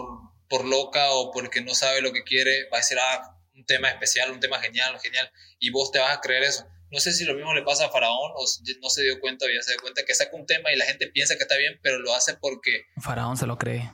por 0.49 0.65
loca 0.65 1.11
o 1.13 1.31
porque 1.31 1.61
no 1.61 1.75
sabe 1.75 2.01
lo 2.01 2.13
que 2.13 2.25
quiere 2.25 2.69
va 2.73 2.79
a 2.79 2.81
decir, 2.81 2.99
ah, 3.01 3.37
un 3.55 3.65
tema 3.65 3.89
especial, 3.89 4.31
un 4.31 4.41
tema 4.41 4.61
genial, 4.61 4.99
genial, 5.01 5.31
y 5.59 5.71
vos 5.71 5.91
te 5.91 5.99
vas 5.99 6.17
a 6.17 6.21
creer 6.21 6.45
eso. 6.45 6.67
No 6.91 7.01
sé 7.01 7.13
si 7.13 7.25
lo 7.25 7.35
mismo 7.35 7.53
le 7.55 7.63
pasa 7.63 7.87
a 7.87 7.91
Faraón 7.91 8.33
o 8.35 8.45
no 8.81 8.89
se 8.89 9.03
dio 9.03 9.21
cuenta 9.21 9.45
o 9.45 9.49
ya 9.49 9.63
se 9.63 9.73
dio 9.73 9.81
cuenta 9.81 10.05
que 10.07 10.15
saca 10.15 10.35
un 10.35 10.47
tema 10.47 10.73
y 10.73 10.77
la 10.77 10.87
gente 10.87 11.09
piensa 11.09 11.37
que 11.37 11.43
está 11.43 11.57
bien, 11.57 11.79
pero 11.83 11.99
lo 11.99 12.15
hace 12.15 12.35
porque... 12.41 12.87
Faraón 13.03 13.37
se 13.37 13.47
lo 13.47 13.59
cree. 13.59 13.91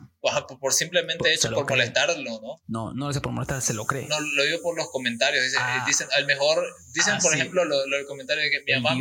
Por, 0.60 0.72
simplemente 0.72 1.32
hecho 1.32 1.50
por 1.52 1.68
molestarlo, 1.68 2.40
¿no? 2.40 2.62
No, 2.66 2.94
no 2.94 3.06
lo 3.08 3.12
sé 3.12 3.20
por 3.20 3.32
molestar, 3.32 3.60
se 3.60 3.74
lo 3.74 3.84
cree. 3.84 4.06
No, 4.08 4.18
lo 4.20 4.44
digo 4.44 4.62
por 4.62 4.76
los 4.76 4.90
comentarios. 4.90 5.44
Dicen, 5.44 5.60
ah. 5.62 5.84
dicen 5.86 6.08
al 6.16 6.26
mejor, 6.26 6.64
dicen 6.94 7.14
ah, 7.14 7.18
por 7.22 7.34
ejemplo 7.34 7.64
lo, 7.64 7.78
del 7.78 8.06
comentario 8.06 8.42
de 8.42 8.50
que 8.50 8.62
mi 8.66 8.80
mamá, 8.80 8.96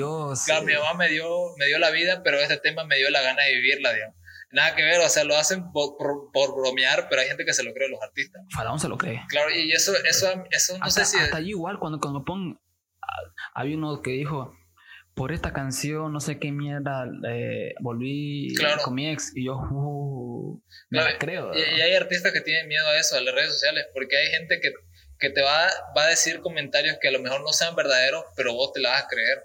claro, 0.46 0.66
mi 0.66 0.74
mamá 0.74 0.94
me 0.96 1.10
dio, 1.10 1.56
me 1.58 1.68
dio 1.68 1.80
la 1.80 1.92
vida, 1.92 2.22
pero 2.24 2.40
este 2.40 2.58
tema 2.58 2.84
me 2.84 2.98
dio 2.98 3.10
la 3.10 3.22
gana 3.22 3.44
de 3.44 3.56
vivirla, 3.56 3.94
digamos. 3.94 4.18
Nada 4.52 4.76
que 4.76 4.84
ver, 4.84 5.00
o 5.00 5.10
sea, 5.10 5.24
lo 5.24 5.36
hacen 5.36 5.72
por, 5.72 5.98
por, 5.98 6.56
bromear, 6.56 7.08
pero 7.10 7.22
hay 7.22 7.28
gente 7.28 7.44
que 7.44 7.54
se 7.54 7.64
lo 7.64 7.74
cree, 7.74 7.90
los 7.90 8.02
artistas. 8.04 8.44
Faraón 8.52 8.80
se 8.80 8.88
lo 8.88 9.00
cree. 9.00 9.22
Claro, 9.28 9.50
y 9.50 9.72
eso, 9.72 9.94
eso, 10.08 10.28
eso 10.52 10.78
no 10.78 10.92
sé 10.92 11.06
si... 11.06 11.18
Hasta 11.18 11.38
allí 11.38 11.50
igual, 11.50 11.80
cuando, 11.80 12.00
cuando 12.00 12.20
me 12.20 12.26
pongo 12.26 12.64
había 13.54 13.78
uno 13.78 14.02
que 14.02 14.12
dijo, 14.12 14.56
por 15.16 15.32
esta 15.32 15.54
canción, 15.54 16.12
no 16.12 16.20
sé 16.20 16.40
qué 16.40 16.52
mierda, 16.52 17.06
eh, 17.28 17.76
volví 17.82 18.54
con 18.84 18.96
mi 18.96 19.12
ex 19.12 19.32
y 19.36 19.46
yo, 19.46 19.56
uh, 19.56 20.62
creo. 21.20 21.54
Y, 21.56 21.82
hay 21.82 21.96
artistas 21.96 22.32
que 22.32 22.42
tienen 22.42 22.68
miedo 22.68 22.88
a 22.88 23.00
eso, 23.00 23.16
a 23.16 23.22
las 23.22 23.34
redes 23.34 23.54
sociales, 23.54 23.86
porque 23.94 24.18
hay 24.18 24.28
gente 24.28 24.60
que, 24.60 24.72
que 25.20 25.30
te 25.30 25.42
va, 25.42 25.70
va, 25.96 26.06
a 26.06 26.10
decir 26.10 26.40
comentarios 26.40 26.98
que 27.00 27.10
a 27.10 27.12
lo 27.12 27.20
mejor 27.20 27.42
no 27.42 27.54
sean 27.54 27.76
verdaderos, 27.76 28.26
pero 28.36 28.54
vos 28.54 28.74
te 28.74 28.82
la 28.82 28.92
vas 28.92 29.04
a 29.04 29.08
creer. 29.08 29.44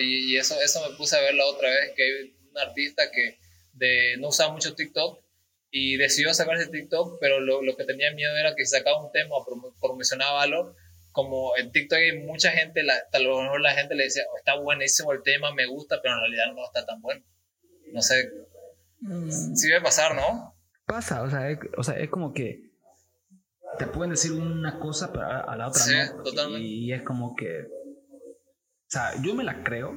y, 0.00 0.36
eso, 0.36 0.60
eso 0.60 0.86
me 0.88 0.96
puse 0.96 1.16
a 1.16 1.20
ver 1.20 1.34
la 1.34 1.46
otra 1.46 1.70
vez, 1.70 1.92
que 1.96 2.02
hay 2.02 2.36
un 2.50 2.58
artista 2.58 3.10
que 3.10 3.38
de, 3.72 4.16
no 4.18 4.28
usa 4.28 4.48
mucho 4.48 4.74
TikTok 4.74 5.24
y 5.70 5.96
decidió 5.96 6.32
sacarse 6.34 6.68
TikTok, 6.68 7.18
pero 7.20 7.40
lo, 7.40 7.62
lo 7.62 7.76
que 7.76 7.84
tenía 7.84 8.12
miedo 8.12 8.36
era 8.36 8.54
que 8.54 8.66
sacaba 8.66 9.04
un 9.04 9.10
tema 9.12 9.34
o 9.34 9.74
promocionaba 9.80 10.42
algo, 10.42 10.76
como 11.14 11.56
en 11.56 11.70
TikTok 11.70 11.96
hay 11.96 12.18
mucha 12.18 12.50
gente, 12.50 12.82
la, 12.82 12.94
a 13.12 13.18
lo 13.20 13.40
mejor 13.40 13.60
la 13.60 13.72
gente 13.72 13.94
le 13.94 14.02
dice, 14.02 14.22
oh, 14.28 14.36
está 14.36 14.56
buenísimo 14.56 15.12
el 15.12 15.22
tema, 15.22 15.54
me 15.54 15.64
gusta, 15.64 16.00
pero 16.02 16.14
en 16.14 16.20
realidad 16.20 16.46
no 16.52 16.64
está 16.64 16.84
tan 16.84 17.00
bueno. 17.00 17.24
No 17.92 18.02
sé. 18.02 18.32
Mm. 18.98 19.30
Sí 19.30 19.68
debe 19.68 19.80
pasar, 19.80 20.16
¿no? 20.16 20.56
Pasa, 20.86 21.22
o 21.22 21.30
sea, 21.30 21.48
es, 21.50 21.58
o 21.76 21.84
sea, 21.84 21.94
es 21.98 22.10
como 22.10 22.34
que 22.34 22.64
te 23.78 23.86
pueden 23.86 24.10
decir 24.10 24.32
una 24.32 24.80
cosa, 24.80 25.12
pero 25.12 25.24
a, 25.24 25.56
la 25.56 25.68
otra 25.68 25.82
sí, 25.82 25.94
no. 25.94 26.22
Totalmente. 26.24 26.66
Y, 26.66 26.92
es 26.92 27.02
como 27.02 27.36
que. 27.36 27.60
O 27.60 28.88
sea, 28.88 29.12
yo 29.22 29.36
me 29.36 29.44
la 29.44 29.62
creo. 29.62 29.94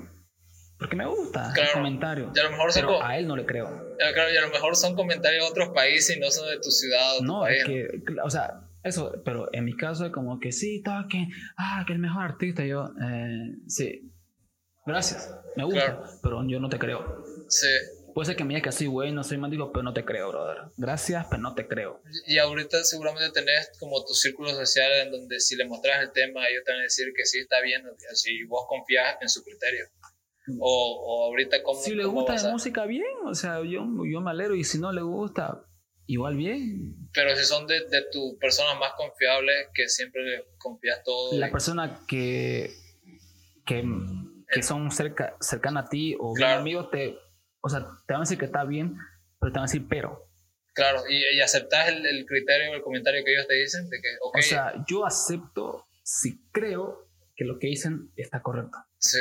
Porque 0.77 0.95
me 0.95 1.08
gusta 1.08 1.51
el 1.56 1.71
comentario. 1.73 2.32
a, 2.32 2.43
lo 2.43 2.51
mejor 2.51 2.69
pero 2.75 3.03
a 3.03 3.17
él 3.17 3.27
no 3.27 3.36
le 3.36 3.47
creo. 3.47 3.95
Claro, 3.97 4.32
y 4.32 4.38
a 4.38 4.41
lo 4.41 4.49
mejor 4.49 4.75
son 4.75 4.95
comentarios 4.95 5.45
de 5.45 5.49
otros 5.49 5.69
países 5.73 6.15
y 6.15 6.19
no 6.19 6.30
son 6.30 6.47
de 6.47 6.60
tu 6.60 6.69
ciudad. 6.69 7.17
O 7.17 7.23
no, 7.23 7.47
es 7.47 7.65
que, 7.65 7.88
o 8.23 8.30
sea, 8.30 8.66
eso, 8.88 9.13
pero 9.23 9.50
en 9.54 9.65
mi 9.65 9.76
caso 9.76 10.06
es 10.06 10.12
como 10.12 10.39
que 10.39 10.52
sí, 10.52 10.82
toque, 10.82 11.28
ah, 11.58 11.84
que 11.86 11.93
el 11.93 12.00
mejor 12.00 12.23
artista. 12.23 12.65
Yo, 12.65 12.91
eh, 13.02 13.56
sí, 13.67 14.12
gracias, 14.86 15.34
me 15.56 15.63
gusta, 15.63 16.02
pero 16.23 16.47
yo 16.47 16.60
no 16.60 16.69
te 16.69 16.80
creo. 16.80 17.23
Sí. 17.50 17.67
Puede 18.17 18.30
ser 18.30 18.36
que 18.36 18.43
me 18.43 18.56
diga 18.56 18.63
que 18.63 18.71
soy 18.71 18.88
bueno, 18.88 19.23
soy 19.23 19.39
digo 19.52 19.71
pero 19.71 19.84
no 19.84 19.93
te 19.93 20.04
creo, 20.04 20.30
brother. 20.30 20.71
Gracias, 20.76 21.28
pero 21.30 21.39
no 21.39 21.54
te 21.54 21.67
creo. 21.67 22.02
Y 22.26 22.39
ahorita 22.39 22.84
seguramente 22.84 23.30
tenés 23.30 23.71
como 23.80 24.04
tu 24.04 24.15
círculo 24.15 24.50
social 24.50 24.91
en 25.06 25.12
donde 25.12 25.39
si 25.39 25.56
le 25.56 25.67
mostras 25.67 26.02
el 26.02 26.12
tema, 26.12 26.47
ellos 26.47 26.63
te 26.65 26.71
van 26.71 26.80
a 26.80 26.84
decir 26.86 27.06
que 27.15 27.26
sí 27.26 27.38
está 27.38 27.62
bien, 27.62 27.84
si 28.15 28.43
vos 28.45 28.65
confías 28.67 29.17
en 29.21 29.30
su 29.30 29.43
criterio. 29.43 29.86
O, 30.60 31.04
o 31.06 31.26
ahorita 31.26 31.62
como... 31.62 31.80
Si 31.80 31.93
le 31.93 32.06
gusta 32.06 32.34
la 32.34 32.52
música, 32.52 32.88
bien, 32.88 33.06
o 33.23 33.36
sea, 33.36 33.60
yo, 33.63 33.86
yo 34.12 34.21
me 34.21 34.32
alegro 34.32 34.56
y 34.56 34.63
si 34.63 34.80
no 34.80 34.91
le 34.91 35.04
gusta, 35.04 35.66
igual 36.07 36.35
bien. 36.35 37.09
Pero 37.13 37.35
si 37.35 37.43
son 37.43 37.67
de, 37.67 37.81
de 37.87 38.05
tus 38.11 38.35
personas 38.39 38.79
más 38.79 38.93
confiables, 38.93 39.67
que 39.73 39.87
siempre 39.87 40.45
confías 40.57 41.03
todo. 41.03 41.37
La 41.37 41.51
persona 41.51 42.01
que, 42.07 42.73
que, 43.65 43.83
que 44.49 44.63
son 44.63 44.89
cerca, 44.91 45.35
cercana 45.39 45.81
a 45.81 45.89
ti 45.89 46.15
o 46.19 46.33
claro. 46.33 46.61
amigos, 46.61 46.89
te, 46.89 47.17
o 47.61 47.69
sea, 47.69 47.81
te 48.07 48.13
van 48.13 48.21
a 48.21 48.23
decir 48.23 48.37
que 48.37 48.45
está 48.45 48.63
bien, 48.63 48.97
pero 49.39 49.51
te 49.51 49.59
van 49.59 49.67
a 49.67 49.71
decir 49.71 49.85
pero. 49.87 50.23
Claro, 50.73 51.03
y, 51.09 51.35
y 51.35 51.41
aceptas 51.41 51.89
el, 51.89 52.05
el, 52.05 52.25
criterio 52.25 52.71
o 52.71 52.75
el 52.75 52.83
comentario 52.83 53.23
que 53.25 53.33
ellos 53.33 53.47
te 53.47 53.55
dicen 53.55 53.89
de 53.89 53.97
que, 53.99 54.09
O 54.21 54.41
sea, 54.41 54.73
yo 54.87 55.05
acepto 55.05 55.87
si 56.03 56.39
creo 56.51 57.09
que 57.35 57.45
lo 57.45 57.57
que 57.59 57.67
dicen 57.67 58.11
está 58.15 58.41
correcto. 58.41 58.77
Sí. 58.99 59.19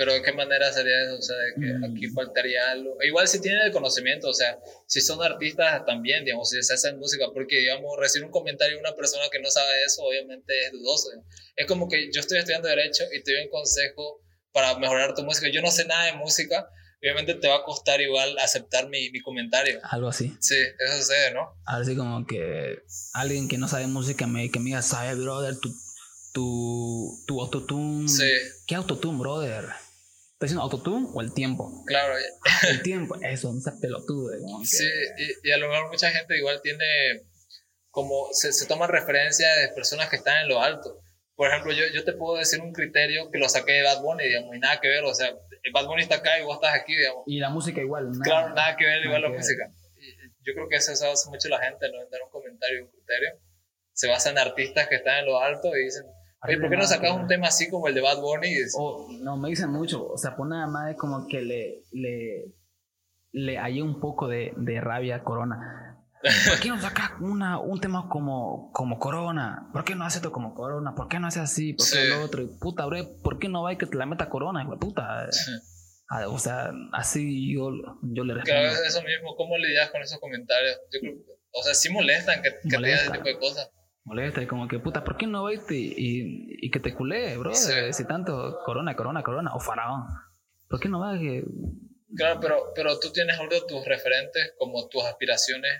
Pero 0.00 0.14
¿de 0.14 0.22
qué 0.22 0.32
manera 0.32 0.72
sería 0.72 1.02
eso? 1.04 1.18
O 1.18 1.20
sea, 1.20 1.36
de 1.36 1.60
que 1.60 1.74
mm. 1.74 1.84
aquí 1.84 2.08
faltaría 2.08 2.70
algo. 2.70 2.96
Igual 3.02 3.28
si 3.28 3.38
tienen 3.38 3.60
el 3.66 3.70
conocimiento, 3.70 4.30
o 4.30 4.32
sea, 4.32 4.58
si 4.86 5.02
son 5.02 5.22
artistas 5.22 5.84
también, 5.84 6.24
digamos, 6.24 6.48
si 6.48 6.62
se 6.62 6.72
hacen 6.72 6.98
música, 6.98 7.26
porque, 7.34 7.58
digamos, 7.58 7.98
recibir 7.98 8.24
un 8.24 8.32
comentario 8.32 8.76
de 8.76 8.80
una 8.80 8.94
persona 8.94 9.24
que 9.30 9.40
no 9.40 9.50
sabe 9.50 9.84
eso, 9.84 10.02
obviamente 10.02 10.58
es 10.64 10.72
dudoso. 10.72 11.10
Es 11.54 11.66
como 11.66 11.86
que 11.86 12.10
yo 12.10 12.20
estoy 12.22 12.38
estudiando 12.38 12.66
Derecho 12.66 13.04
y 13.12 13.22
te 13.22 13.34
doy 13.34 13.42
un 13.42 13.50
consejo 13.50 14.22
para 14.52 14.78
mejorar 14.78 15.12
tu 15.12 15.22
música. 15.22 15.50
Yo 15.52 15.60
no 15.60 15.70
sé 15.70 15.84
nada 15.84 16.06
de 16.06 16.14
música, 16.14 16.66
obviamente 17.02 17.34
te 17.34 17.48
va 17.48 17.56
a 17.56 17.62
costar 17.62 18.00
igual 18.00 18.38
aceptar 18.38 18.88
mi, 18.88 19.10
mi 19.10 19.20
comentario. 19.20 19.80
Algo 19.82 20.08
así. 20.08 20.34
Sí, 20.40 20.56
eso 20.78 20.96
sucede, 20.96 21.34
¿no? 21.34 21.60
Así 21.66 21.94
como 21.94 22.26
que 22.26 22.78
alguien 23.12 23.48
que 23.48 23.58
no 23.58 23.68
sabe 23.68 23.86
música 23.86 24.26
me, 24.26 24.50
que 24.50 24.60
me 24.60 24.70
diga, 24.70 24.80
sabe, 24.80 25.14
brother, 25.20 25.58
tu, 25.58 25.70
tu, 26.32 27.22
tu 27.26 27.38
autotune. 27.38 28.08
Sí. 28.08 28.30
¿Qué 28.66 28.76
autotune, 28.76 29.18
brother? 29.18 29.66
¿Estás 30.40 30.56
diciendo 30.56 30.62
autotune 30.62 31.06
o 31.12 31.20
el 31.20 31.34
tiempo? 31.34 31.84
Claro. 31.84 32.14
el 32.70 32.80
tiempo, 32.80 33.14
eso, 33.20 33.50
un 33.50 33.62
pelotudo. 33.78 34.32
Sí, 34.64 34.88
y, 35.44 35.50
a 35.50 35.58
lo 35.58 35.68
mejor 35.68 35.90
mucha 35.90 36.10
gente 36.10 36.34
igual 36.38 36.62
tiene 36.62 36.86
como 37.90 38.26
se, 38.32 38.50
se 38.54 38.66
toma 38.66 38.86
referencia 38.86 39.54
de 39.56 39.68
personas 39.68 40.08
que 40.08 40.16
están 40.16 40.38
en 40.40 40.48
lo 40.48 40.62
alto. 40.62 40.98
Por 41.34 41.50
ejemplo, 41.50 41.74
yo, 41.74 41.84
yo 41.92 42.06
te 42.06 42.14
puedo 42.14 42.38
decir 42.38 42.62
un 42.62 42.72
criterio 42.72 43.30
que 43.30 43.38
lo 43.38 43.50
saqué 43.50 43.72
de 43.72 43.82
Bad 43.82 44.00
Bunny, 44.00 44.24
digamos, 44.24 44.56
y 44.56 44.60
nada 44.60 44.80
que 44.80 44.88
ver, 44.88 45.04
o 45.04 45.12
sea, 45.12 45.30
Bad 45.74 45.84
Bunny 45.84 46.04
está 46.04 46.14
acá 46.14 46.38
y 46.38 46.42
vos 46.42 46.54
estás 46.54 46.74
aquí, 46.74 46.96
digamos. 46.96 47.24
Y 47.26 47.38
la 47.38 47.50
música 47.50 47.82
igual. 47.82 48.10
Nada, 48.10 48.22
claro, 48.24 48.54
nada 48.54 48.76
que 48.78 48.86
ver, 48.86 49.04
igual 49.04 49.20
la 49.20 49.28
música. 49.28 49.68
yo 50.40 50.54
creo 50.54 50.68
que 50.70 50.76
eso 50.76 50.92
hace 50.92 51.28
mucho 51.28 51.50
la 51.50 51.58
gente, 51.58 51.86
no 51.92 51.98
dar 52.10 52.22
un 52.22 52.30
comentario, 52.30 52.86
un 52.86 52.90
criterio. 52.90 53.38
Se 53.92 54.08
basa 54.08 54.30
en 54.30 54.38
artistas 54.38 54.88
que 54.88 54.94
están 54.94 55.18
en 55.18 55.26
lo 55.26 55.38
alto 55.38 55.68
y 55.76 55.84
dicen, 55.84 56.06
¿por 56.40 56.70
qué 56.70 56.76
no 56.76 56.86
sacas 56.86 57.12
un 57.12 57.26
tema 57.26 57.48
así 57.48 57.70
como 57.70 57.88
el 57.88 57.94
de 57.94 58.00
Bad 58.00 58.20
Bunny? 58.20 58.54
no, 59.22 59.36
me 59.36 59.50
dicen 59.50 59.70
mucho. 59.70 60.06
O 60.06 60.16
sea, 60.16 60.36
pone 60.36 60.50
nada 60.56 60.66
más 60.66 60.96
como 60.96 61.26
que 61.26 61.42
le, 61.42 61.82
le, 61.92 62.54
le 63.32 63.58
hay 63.58 63.80
un 63.80 64.00
poco 64.00 64.28
de, 64.28 64.52
de 64.56 64.80
rabia 64.80 65.16
a 65.16 65.24
Corona. 65.24 66.06
¿Por 66.22 66.60
qué 66.60 66.68
no 66.68 66.78
sacas 66.78 67.12
una, 67.20 67.58
un 67.58 67.80
tema 67.80 68.08
como, 68.08 68.70
como 68.72 68.98
Corona? 68.98 69.70
¿Por 69.72 69.84
qué 69.84 69.94
no 69.94 70.04
haces 70.04 70.16
esto 70.16 70.32
como 70.32 70.54
Corona? 70.54 70.94
¿Por 70.94 71.08
qué 71.08 71.18
no 71.18 71.26
haces 71.26 71.42
así? 71.42 71.72
¿Por 71.72 71.86
qué 71.90 72.08
lo 72.08 72.22
otro? 72.22 72.46
puta, 72.60 72.84
bro, 72.84 72.98
¿por 73.22 73.38
qué 73.38 73.48
no 73.48 73.62
va 73.62 73.72
y 73.72 73.76
que 73.78 73.86
te 73.86 73.96
la 73.96 74.06
meta 74.06 74.28
Corona, 74.28 74.62
hijo 74.62 74.72
de 74.72 74.78
puta? 74.78 75.28
Ah, 76.10 76.28
o 76.28 76.38
sea, 76.38 76.72
así 76.92 77.54
yo, 77.54 77.70
yo 78.02 78.24
le 78.24 78.34
respondo. 78.34 78.60
Claro, 78.60 78.84
eso 78.84 79.02
mismo. 79.02 79.36
¿Cómo 79.36 79.56
lidias 79.56 79.90
con 79.90 80.02
esos 80.02 80.18
comentarios? 80.18 80.78
Yo 80.92 81.00
creo, 81.00 81.14
o 81.52 81.62
sea, 81.62 81.72
sí 81.72 81.88
molestan 81.88 82.42
que, 82.42 82.50
que 82.50 82.76
te 82.76 82.76
digan 82.76 82.98
ese 82.98 83.10
tipo 83.12 83.28
de 83.28 83.38
cosas 83.38 83.70
molesta 84.10 84.42
y 84.42 84.46
como 84.48 84.66
que 84.66 84.80
puta, 84.80 85.04
¿por 85.04 85.16
qué 85.16 85.28
no 85.28 85.44
vais 85.44 85.62
y, 85.70 85.94
y, 86.66 86.70
que 86.70 86.80
te 86.80 86.94
culé, 86.94 87.36
bro? 87.38 87.54
Si 87.54 88.04
tanto 88.06 88.58
corona, 88.66 88.96
corona, 88.96 89.22
corona 89.22 89.54
o 89.54 89.60
faraón. 89.60 90.02
¿Por 90.68 90.80
qué 90.80 90.88
no 90.88 90.98
vas 90.98 91.18
que 91.18 91.44
Claro, 92.16 92.40
pero, 92.40 92.56
pero 92.74 92.98
tú 92.98 93.12
tienes 93.12 93.38
de 93.38 93.60
tus 93.68 93.84
referentes 93.84 94.52
como 94.58 94.88
tus 94.88 95.04
aspiraciones, 95.04 95.70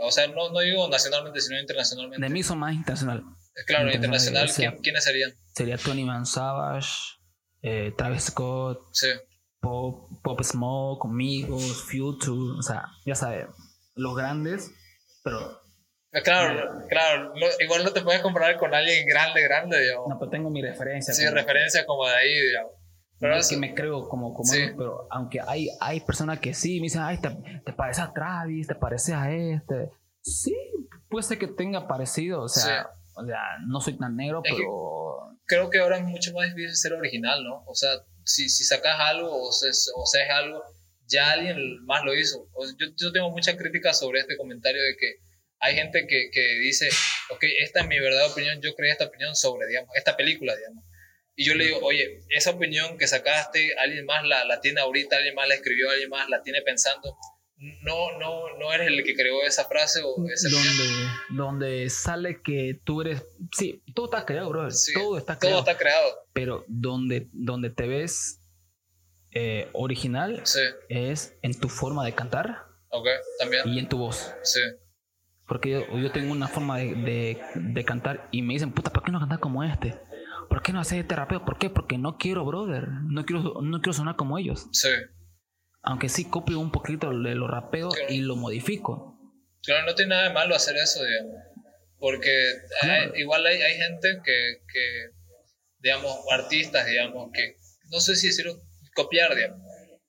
o 0.00 0.10
sea, 0.10 0.26
no, 0.26 0.50
no 0.50 0.58
digo 0.58 0.88
nacionalmente, 0.88 1.40
sino 1.40 1.60
internacionalmente. 1.60 2.26
De 2.26 2.32
mí 2.32 2.42
son 2.42 2.58
más 2.58 2.74
internacional. 2.74 3.22
Claro, 3.66 3.92
internacional, 3.92 4.50
¿quiénes 4.82 5.04
serían? 5.04 5.32
Sería 5.54 5.78
Tony 5.78 6.04
Van 6.04 6.26
Savage, 6.26 6.88
eh, 7.62 7.92
Travis 7.96 8.24
Scott, 8.24 8.80
Sí. 8.92 9.10
Pop, 9.60 10.10
Pop 10.24 10.42
Smoke, 10.42 11.06
Amigos, 11.06 11.84
Future, 11.88 12.58
o 12.58 12.62
sea, 12.62 12.86
ya 13.04 13.14
sabes, 13.14 13.46
los 13.94 14.16
grandes, 14.16 14.72
pero 15.22 15.38
Eh, 15.40 15.65
Claro, 16.24 16.82
claro. 16.88 17.34
no- 17.34 17.46
igual 17.64 17.84
no 17.84 17.92
te 17.92 18.00
puedes 18.02 18.20
comparar 18.22 18.56
con 18.58 18.74
alguien 18.74 19.06
grande, 19.06 19.42
grande, 19.42 19.80
digamos. 19.80 20.08
no, 20.08 20.18
pero 20.18 20.30
tengo 20.30 20.50
mi 20.50 20.62
referencia. 20.62 21.12
Sí, 21.14 21.24
como- 21.24 21.36
referencia 21.36 21.84
como 21.86 22.06
de 22.06 22.14
ahí, 22.14 22.32
digamos. 22.48 22.72
Pero 23.18 23.32
no 23.32 23.38
es 23.40 23.48
que 23.48 23.56
me 23.56 23.74
creo 23.74 24.08
como, 24.08 24.34
como 24.34 24.52
Sí. 24.52 24.60
pero 24.76 25.06
aunque 25.10 25.40
hay, 25.46 25.68
hay 25.80 26.00
personas 26.00 26.38
que 26.38 26.52
sí 26.52 26.80
me 26.80 26.84
dicen, 26.84 27.00
ay, 27.02 27.18
te, 27.18 27.30
te 27.64 27.72
pareces 27.72 28.04
a 28.04 28.12
Travis, 28.12 28.66
te 28.66 28.74
pareces 28.74 29.14
a 29.14 29.30
este. 29.32 29.90
Sí, 30.20 30.54
puede 31.08 31.22
ser 31.22 31.38
que 31.38 31.46
tenga 31.48 31.88
parecido, 31.88 32.42
o 32.42 32.48
sea, 32.48 32.90
o 33.14 33.24
sea 33.24 33.40
no 33.66 33.80
soy 33.80 33.96
tan 33.96 34.16
negro, 34.16 34.42
Es 34.44 34.50
que- 34.52 34.58
pero 34.58 35.38
creo 35.46 35.70
que 35.70 35.78
ahora 35.78 35.96
es 35.98 36.04
mucho 36.04 36.32
más 36.34 36.48
difícil 36.54 36.74
ser 36.76 36.92
original, 36.92 37.42
¿no? 37.44 37.62
O 37.66 37.74
sea, 37.74 37.90
si, 38.24 38.48
si 38.50 38.64
sacas 38.64 38.96
algo 39.00 39.30
o 39.30 39.48
haces, 39.50 39.90
o 39.94 40.04
algo, 40.34 40.62
ya 41.06 41.30
alguien 41.32 41.84
más 41.86 42.04
lo 42.04 42.12
hizo. 42.14 42.48
O- 42.52 42.66
yo, 42.66 42.86
yo 42.96 43.12
tengo 43.12 43.30
mucha 43.30 43.56
crítica 43.56 43.94
sobre 43.94 44.20
este 44.20 44.36
comentario 44.36 44.82
de 44.82 44.96
que 44.98 45.14
hay 45.66 45.74
gente 45.74 46.06
que, 46.08 46.30
que 46.32 46.58
dice, 46.60 46.88
ok, 47.30 47.44
esta 47.60 47.80
es 47.80 47.86
mi 47.88 47.98
verdadera 47.98 48.28
opinión, 48.32 48.60
yo 48.62 48.74
creé 48.74 48.92
esta 48.92 49.04
opinión 49.06 49.34
sobre, 49.36 49.66
digamos, 49.66 49.90
esta 49.96 50.16
película, 50.16 50.54
digamos. 50.56 50.84
Y 51.34 51.44
yo 51.44 51.54
le 51.54 51.64
digo, 51.66 51.80
oye, 51.82 52.20
esa 52.30 52.50
opinión 52.50 52.96
que 52.96 53.06
sacaste, 53.06 53.74
alguien 53.78 54.06
más 54.06 54.24
la, 54.26 54.44
la 54.44 54.60
tiene 54.60 54.80
ahorita, 54.80 55.16
alguien 55.16 55.34
más 55.34 55.46
la 55.48 55.54
escribió, 55.54 55.90
alguien 55.90 56.08
más 56.08 56.28
la 56.30 56.42
tiene 56.42 56.62
pensando. 56.62 57.16
No, 57.82 58.18
no, 58.18 58.56
no 58.58 58.72
eres 58.72 58.86
el 58.88 59.02
que 59.02 59.14
creó 59.14 59.42
esa 59.42 59.64
frase 59.66 60.00
o 60.04 60.14
esa 60.28 60.48
opinión. 60.48 60.76
donde, 60.76 61.68
donde 61.76 61.90
sale 61.90 62.40
que 62.42 62.78
tú 62.84 63.00
eres, 63.02 63.22
sí, 63.56 63.82
todo 63.94 64.06
está 64.06 64.24
creado, 64.26 64.48
bro, 64.50 64.70
Sí, 64.70 64.92
todo 64.94 65.16
está 65.18 65.34
Todo 65.38 65.40
creado, 65.40 65.58
está 65.60 65.76
creado. 65.78 66.26
pero 66.34 66.64
donde, 66.68 67.28
donde 67.32 67.70
te 67.70 67.86
ves 67.86 68.40
eh, 69.32 69.68
original 69.72 70.40
Sí, 70.44 70.60
es 70.88 71.34
en 71.42 71.58
tu 71.58 71.68
forma 71.68 72.04
de 72.04 72.14
cantar 72.14 72.64
ok, 72.90 73.08
también. 73.38 73.62
y 73.68 73.78
en 73.78 73.88
tu 73.88 73.98
voz. 73.98 74.34
Sí, 74.42 74.60
Porque 75.46 75.70
yo, 75.70 75.98
yo 75.98 76.10
tengo 76.12 76.32
una 76.32 76.48
forma 76.48 76.78
de, 76.78 76.94
de, 76.94 77.40
de 77.54 77.84
cantar 77.84 78.28
y 78.32 78.42
me 78.42 78.54
dicen, 78.54 78.72
puta, 78.72 78.90
¿por 78.92 79.04
qué 79.04 79.12
no 79.12 79.20
cantas 79.20 79.38
como 79.38 79.62
este? 79.62 80.00
¿Por 80.48 80.62
qué 80.62 80.72
no 80.72 80.80
haces 80.80 80.98
este 80.98 81.14
rapeo? 81.16 81.44
¿Por 81.44 81.58
qué? 81.58 81.70
Porque 81.70 81.98
no 81.98 82.16
quiero, 82.18 82.44
brother. 82.44 82.88
No 83.04 83.24
quiero, 83.24 83.60
no 83.62 83.80
quiero 83.80 83.92
sonar 83.92 84.16
como 84.16 84.38
ellos. 84.38 84.66
sí. 84.72 84.88
Aunque 85.88 86.08
sí 86.08 86.24
copio 86.24 86.58
un 86.58 86.72
poquito 86.72 87.10
de 87.10 87.36
los 87.36 87.48
rapeos 87.48 87.94
Claro. 87.94 88.12
y 88.12 88.18
lo 88.20 88.34
modifico. 88.34 89.20
Claro, 89.62 89.86
no 89.86 89.94
tiene 89.94 90.10
nada 90.16 90.24
de 90.28 90.34
malo 90.34 90.56
hacer 90.56 90.76
eso, 90.76 91.04
digamos. 91.04 91.34
Porque 92.00 92.32
Claro. 92.80 93.12
hay- 93.14 93.20
igual 93.20 93.46
hay, 93.46 93.62
hay 93.62 93.76
gente 93.76 94.20
que, 94.24 94.62
que, 94.72 95.10
digamos, 95.78 96.12
artistas, 96.32 96.86
digamos, 96.86 97.30
que 97.32 97.56
no 97.92 98.00
sé 98.00 98.16
si 98.16 98.26
decirlo, 98.26 98.56
copiar, 98.96 99.32
digamos. 99.36 99.60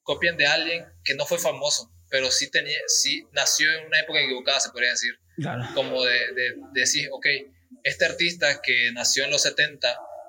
Copian 0.02 0.36
de 0.36 0.48
alguien 0.48 0.84
que 1.04 1.14
no 1.14 1.26
fue 1.28 1.38
famoso, 1.38 1.92
pero 2.10 2.32
sí, 2.32 2.50
tenía, 2.50 2.80
sí 2.88 3.28
nació 3.34 3.68
en 3.80 3.86
una 3.86 4.00
época 4.00 4.20
equivocada, 4.20 4.60
se 4.60 4.72
podría 4.72 4.90
decir. 4.90 5.14
Claro. 5.38 5.64
Como 5.74 6.04
de, 6.04 6.14
de, 6.34 6.52
de 6.74 6.80
decir, 6.82 7.08
ok, 7.12 7.26
este 7.84 8.06
artista 8.06 8.62
que 8.62 8.92
nació 8.94 9.26
en 9.26 9.32
los 9.32 9.42
70 9.44 9.88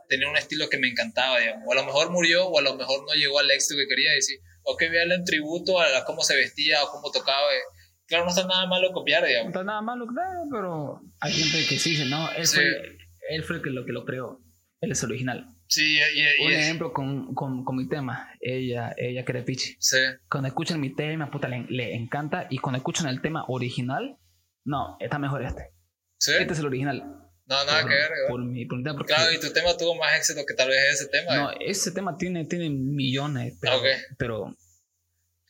tenía 0.08 0.28
un 0.28 0.36
estilo 0.36 0.68
que 0.68 0.78
me 0.78 0.88
encantaba, 0.88 1.38
digamos. 1.40 1.64
O 1.66 1.72
a 1.72 1.76
lo 1.76 1.84
mejor 1.84 2.10
murió, 2.10 2.46
o 2.46 2.58
a 2.58 2.62
lo 2.62 2.76
mejor 2.76 3.00
no 3.06 3.14
llegó 3.14 3.38
al 3.38 3.50
éxito 3.50 3.76
que 3.78 3.86
quería, 3.88 4.12
y 4.12 4.16
decir, 4.16 4.38
ok, 4.64 4.82
voy 4.88 4.96
a 4.96 5.00
darle 5.00 5.16
un 5.18 5.24
tributo 5.24 5.80
a, 5.80 6.04
cómo 6.04 6.22
se 6.22 6.36
vestía 6.36 6.82
o 6.84 6.90
cómo 6.90 7.10
tocaba. 7.10 7.52
eh. 7.54 7.60
Claro, 8.06 8.24
no 8.24 8.30
está 8.30 8.46
nada 8.46 8.66
malo 8.66 8.90
copiar, 8.92 9.22
No 9.22 9.28
digamos. 9.28 9.48
está 9.50 9.64
nada 9.64 9.82
malo, 9.82 10.06
claro, 10.06 10.40
pero 10.50 11.00
hay 11.20 11.32
gente 11.32 11.58
que 11.68 11.78
sí 11.78 11.90
dice, 11.90 12.06
no, 12.06 12.30
él, 12.32 12.46
Sí. 12.46 12.56
fue, 12.56 12.64
él 13.30 13.44
fue 13.44 13.60
lo, 13.64 13.84
que 13.84 13.92
lo 13.92 14.04
creó. 14.04 14.40
Él 14.80 14.92
es 14.92 15.02
original. 15.04 15.46
Sí, 15.66 15.98
y, 15.98 16.20
y- 16.20 16.46
Un 16.46 16.52
y- 16.52 16.54
ejemplo 16.54 16.92
con, 16.94 17.34
con, 17.34 17.64
con 17.64 17.76
mi 17.76 17.86
tema. 17.88 18.30
Ella, 18.40 18.94
ella 18.96 19.24
quiere 19.26 19.42
pichi. 19.42 19.76
sí, 19.78 19.98
Cuando 20.30 20.48
escuchan 20.48 20.80
mi 20.80 20.94
tema, 20.94 21.30
puta, 21.30 21.48
le, 21.48 21.66
le 21.68 21.94
encanta. 21.94 22.46
Y 22.48 22.58
cuando 22.58 22.78
escuchan 22.78 23.08
el 23.08 23.20
tema 23.20 23.44
original, 23.48 24.16
no, 24.68 24.96
está 25.00 25.18
mejor 25.18 25.42
este. 25.42 25.70
sí. 26.18 26.32
Este 26.38 26.52
es 26.52 26.58
el 26.60 26.66
original. 26.66 27.02
No, 27.46 27.64
nada 27.64 27.80
por, 27.80 27.90
que 27.90 27.96
ver. 27.96 28.10
por 28.28 28.44
mi 28.44 28.66
por 28.66 28.76
mi 28.78 28.84
tema, 28.84 28.96
porque- 28.98 29.14
Claro, 29.14 29.32
y 29.32 29.40
tu 29.40 29.50
tema 29.52 29.74
tuvo 29.76 29.94
más 29.94 30.14
éxito 30.16 30.44
que 30.46 30.54
tal 30.54 30.68
vez 30.68 30.94
ese 30.94 31.08
tema. 31.08 31.34
No, 31.34 31.50
¿eh? 31.52 31.56
ese 31.60 31.90
tema 31.92 32.16
tiene, 32.16 32.44
tiene 32.44 32.68
millones, 32.68 33.56
pero, 33.60 33.78
Ok. 33.78 33.86
pero 34.18 34.56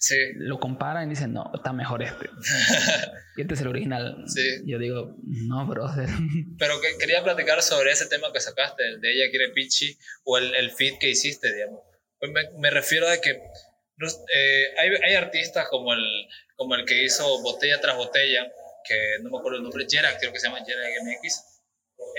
Sí, 0.00 0.14
lo 0.36 0.60
comparan 0.60 1.08
y 1.08 1.10
dicen, 1.10 1.32
no, 1.32 1.50
está 1.52 1.72
mejor 1.72 2.04
este. 2.04 2.30
y 3.36 3.40
este 3.40 3.54
es 3.54 3.60
el 3.62 3.66
original. 3.66 4.22
Sí. 4.28 4.62
Yo 4.64 4.78
digo, 4.78 5.16
no, 5.24 5.66
brother. 5.66 6.08
pero 6.58 6.80
que, 6.80 6.96
quería 6.98 7.24
platicar 7.24 7.62
sobre 7.62 7.90
ese 7.90 8.06
tema 8.06 8.32
que 8.32 8.38
sacaste, 8.38 8.86
el 8.86 9.00
de 9.00 9.12
ella 9.12 9.30
quiere 9.30 9.48
pichi, 9.52 9.98
o 10.24 10.38
el, 10.38 10.54
el 10.54 10.70
feed 10.70 10.98
que 11.00 11.10
hiciste, 11.10 11.52
digamos. 11.52 11.80
Pues 12.20 12.30
me, 12.30 12.42
me 12.60 12.70
refiero 12.70 13.08
a 13.08 13.16
que 13.18 13.30
eh, 13.32 14.64
hay, 14.78 14.90
hay 15.04 15.14
artistas 15.14 15.66
como 15.68 15.92
el, 15.92 16.28
como 16.54 16.76
el 16.76 16.84
que 16.84 17.02
hizo 17.04 17.42
Botella 17.42 17.80
tras 17.80 17.96
Botella, 17.96 18.46
que 18.88 19.22
no 19.22 19.30
me 19.30 19.38
acuerdo 19.38 19.58
el 19.58 19.62
nombre, 19.64 19.86
Jera, 19.88 20.16
creo 20.18 20.32
que 20.32 20.40
se 20.40 20.46
llama 20.48 20.64
Jera 20.64 20.80
MX. 21.02 21.44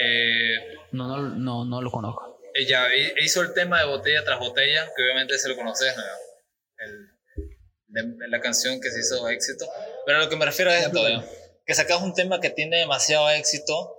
Eh, 0.01 0.55
no, 0.91 1.07
no, 1.07 1.29
no, 1.29 1.65
no 1.65 1.81
lo 1.81 1.91
conozco. 1.91 2.39
ella 2.53 2.87
hi- 2.95 3.13
hizo 3.23 3.41
el 3.41 3.53
tema 3.53 3.79
de 3.79 3.85
Botella 3.85 4.23
tras 4.23 4.39
Botella, 4.39 4.89
que 4.95 5.03
obviamente 5.03 5.37
se 5.37 5.49
lo 5.49 5.55
conoces, 5.55 5.95
¿no? 5.95 6.03
El- 6.77 7.09
de, 7.87 8.27
la 8.27 8.39
canción 8.39 8.79
que 8.79 8.91
se 8.91 8.99
hizo 8.99 9.27
éxito. 9.29 9.65
Pero 10.05 10.19
a 10.19 10.21
lo 10.21 10.29
que 10.29 10.35
me 10.35 10.45
refiero 10.45 10.69
es 10.71 10.85
esto, 10.85 11.09
¿no? 11.09 11.23
que 11.65 11.73
sacas 11.75 12.01
un 12.01 12.13
tema 12.13 12.39
que 12.39 12.49
tiene 12.49 12.77
demasiado 12.77 13.29
éxito 13.29 13.95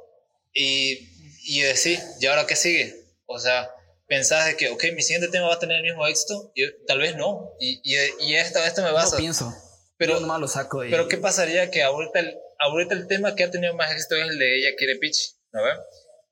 y, 0.52 1.09
y 1.44 1.61
decís, 1.62 2.00
¿y 2.20 2.26
ahora 2.26 2.46
qué 2.46 2.56
sigue? 2.56 2.94
O 3.26 3.38
sea, 3.38 3.70
pensás 4.09 4.46
de 4.46 4.56
que, 4.56 4.70
ok, 4.70 4.85
mi 4.94 5.02
siguiente 5.02 5.28
tema 5.28 5.46
va 5.48 5.54
a 5.54 5.59
tener 5.61 5.76
el 5.78 5.83
mismo 5.85 6.04
éxito, 6.09 6.50
y 6.56 6.64
tal 6.87 6.98
vez 6.98 7.14
no, 7.16 7.52
y, 7.61 7.80
y, 7.85 7.96
y 8.26 8.35
esta 8.37 8.61
vez 8.61 8.76
me 8.78 8.85
No 8.85 8.92
vas 8.94 9.12
a... 9.14 9.16
pienso. 9.18 9.52
Pero- 9.96 10.14
Yo 10.14 10.20
nomás 10.20 10.40
lo 10.40 10.48
saco 10.48 10.85
y... 10.85 10.90
Pero 10.90 11.06
¿qué 11.09 11.16
pasaría 11.18 11.70
que 11.70 11.83
ahorita 11.85 12.18
el, 12.20 12.37
ahorita 12.61 12.94
el 12.94 13.07
tema 13.09 13.35
que 13.35 13.44
ha 13.44 13.51
tenido 13.51 13.75
más 13.75 13.90
éxito 13.92 14.16
es 14.16 14.29
el 14.29 14.38
de 14.38 14.57
Ella 14.59 14.70
quiere 14.77 14.96
pitch? 14.96 15.35
¿No 15.53 15.62
ves? 15.64 15.75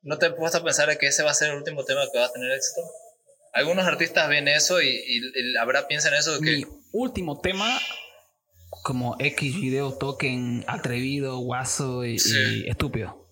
¿No 0.02 0.18
te 0.18 0.26
has 0.26 0.32
puesto 0.34 0.58
a 0.58 0.64
pensar 0.64 0.96
que 0.98 1.06
ese 1.06 1.22
va 1.22 1.30
a 1.32 1.34
ser 1.34 1.50
el 1.50 1.56
último 1.56 1.84
tema 1.84 2.02
que 2.12 2.18
va 2.18 2.26
a 2.26 2.32
tener 2.32 2.50
éxito? 2.52 2.82
Algunos 3.52 3.86
artistas 3.86 4.28
ven 4.28 4.46
eso 4.46 4.80
y, 4.80 4.88
y, 4.88 5.16
y 5.18 5.52
verdad 5.66 5.86
piensan 5.88 6.14
eso 6.14 6.38
que... 6.40 6.50
Mi 6.58 6.64
último 6.92 7.40
tema, 7.40 7.66
como 8.84 9.16
X 9.18 9.60
video 9.60 9.92
token 9.98 10.64
atrevido, 10.68 11.38
guaso 11.38 12.04
y, 12.04 12.18
Sí. 12.18 12.64
y 12.64 12.70
estúpido. 12.70 13.26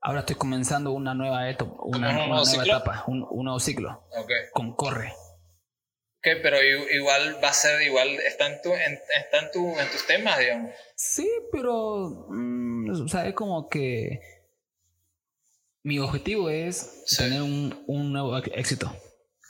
Ahora 0.00 0.20
estoy 0.20 0.36
comenzando 0.36 0.90
una 0.92 1.14
nueva, 1.14 1.48
eto- 1.48 1.76
una, 1.84 1.96
un 1.96 2.04
una 2.04 2.12
nuevo 2.12 2.26
nueva 2.28 2.44
ciclo? 2.44 2.64
etapa, 2.64 3.04
un, 3.06 3.26
un 3.30 3.44
nuevo 3.44 3.60
ciclo 3.60 4.04
Ok, 4.16 4.30
con 4.52 4.74
Corre. 4.74 5.14
Ok, 6.26 6.40
pero 6.42 6.56
igual 6.62 7.38
va 7.44 7.50
a 7.50 7.52
ser, 7.52 7.82
igual 7.82 8.08
está 8.20 8.46
en, 8.46 8.62
tu, 8.62 8.72
en, 8.72 8.98
está 9.18 9.40
en, 9.40 9.50
tu, 9.52 9.78
en 9.78 9.90
tus 9.90 10.06
temas, 10.06 10.38
digamos. 10.38 10.70
Sí, 10.96 11.28
pero 11.52 12.26
mm, 12.30 13.02
o 13.04 13.08
sea, 13.08 13.28
es 13.28 13.34
como 13.34 13.68
que 13.68 14.20
mi 15.82 15.98
objetivo 15.98 16.48
es 16.48 17.02
Sí. 17.06 17.16
tener 17.18 17.42
un, 17.42 17.84
un 17.86 18.12
nuevo 18.12 18.36
éxito. 18.38 18.90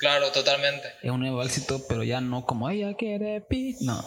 Claro, 0.01 0.33
totalmente. 0.33 0.89
Es 1.03 1.11
un 1.13 1.21
nuevo 1.21 1.43
éxito, 1.45 1.87
pero 1.89 2.03
ya 2.03 2.21
no 2.21 2.45
como 2.45 2.69
ella 2.69 2.95
quiere 2.97 3.41
pi. 3.41 3.77
No, 3.81 4.03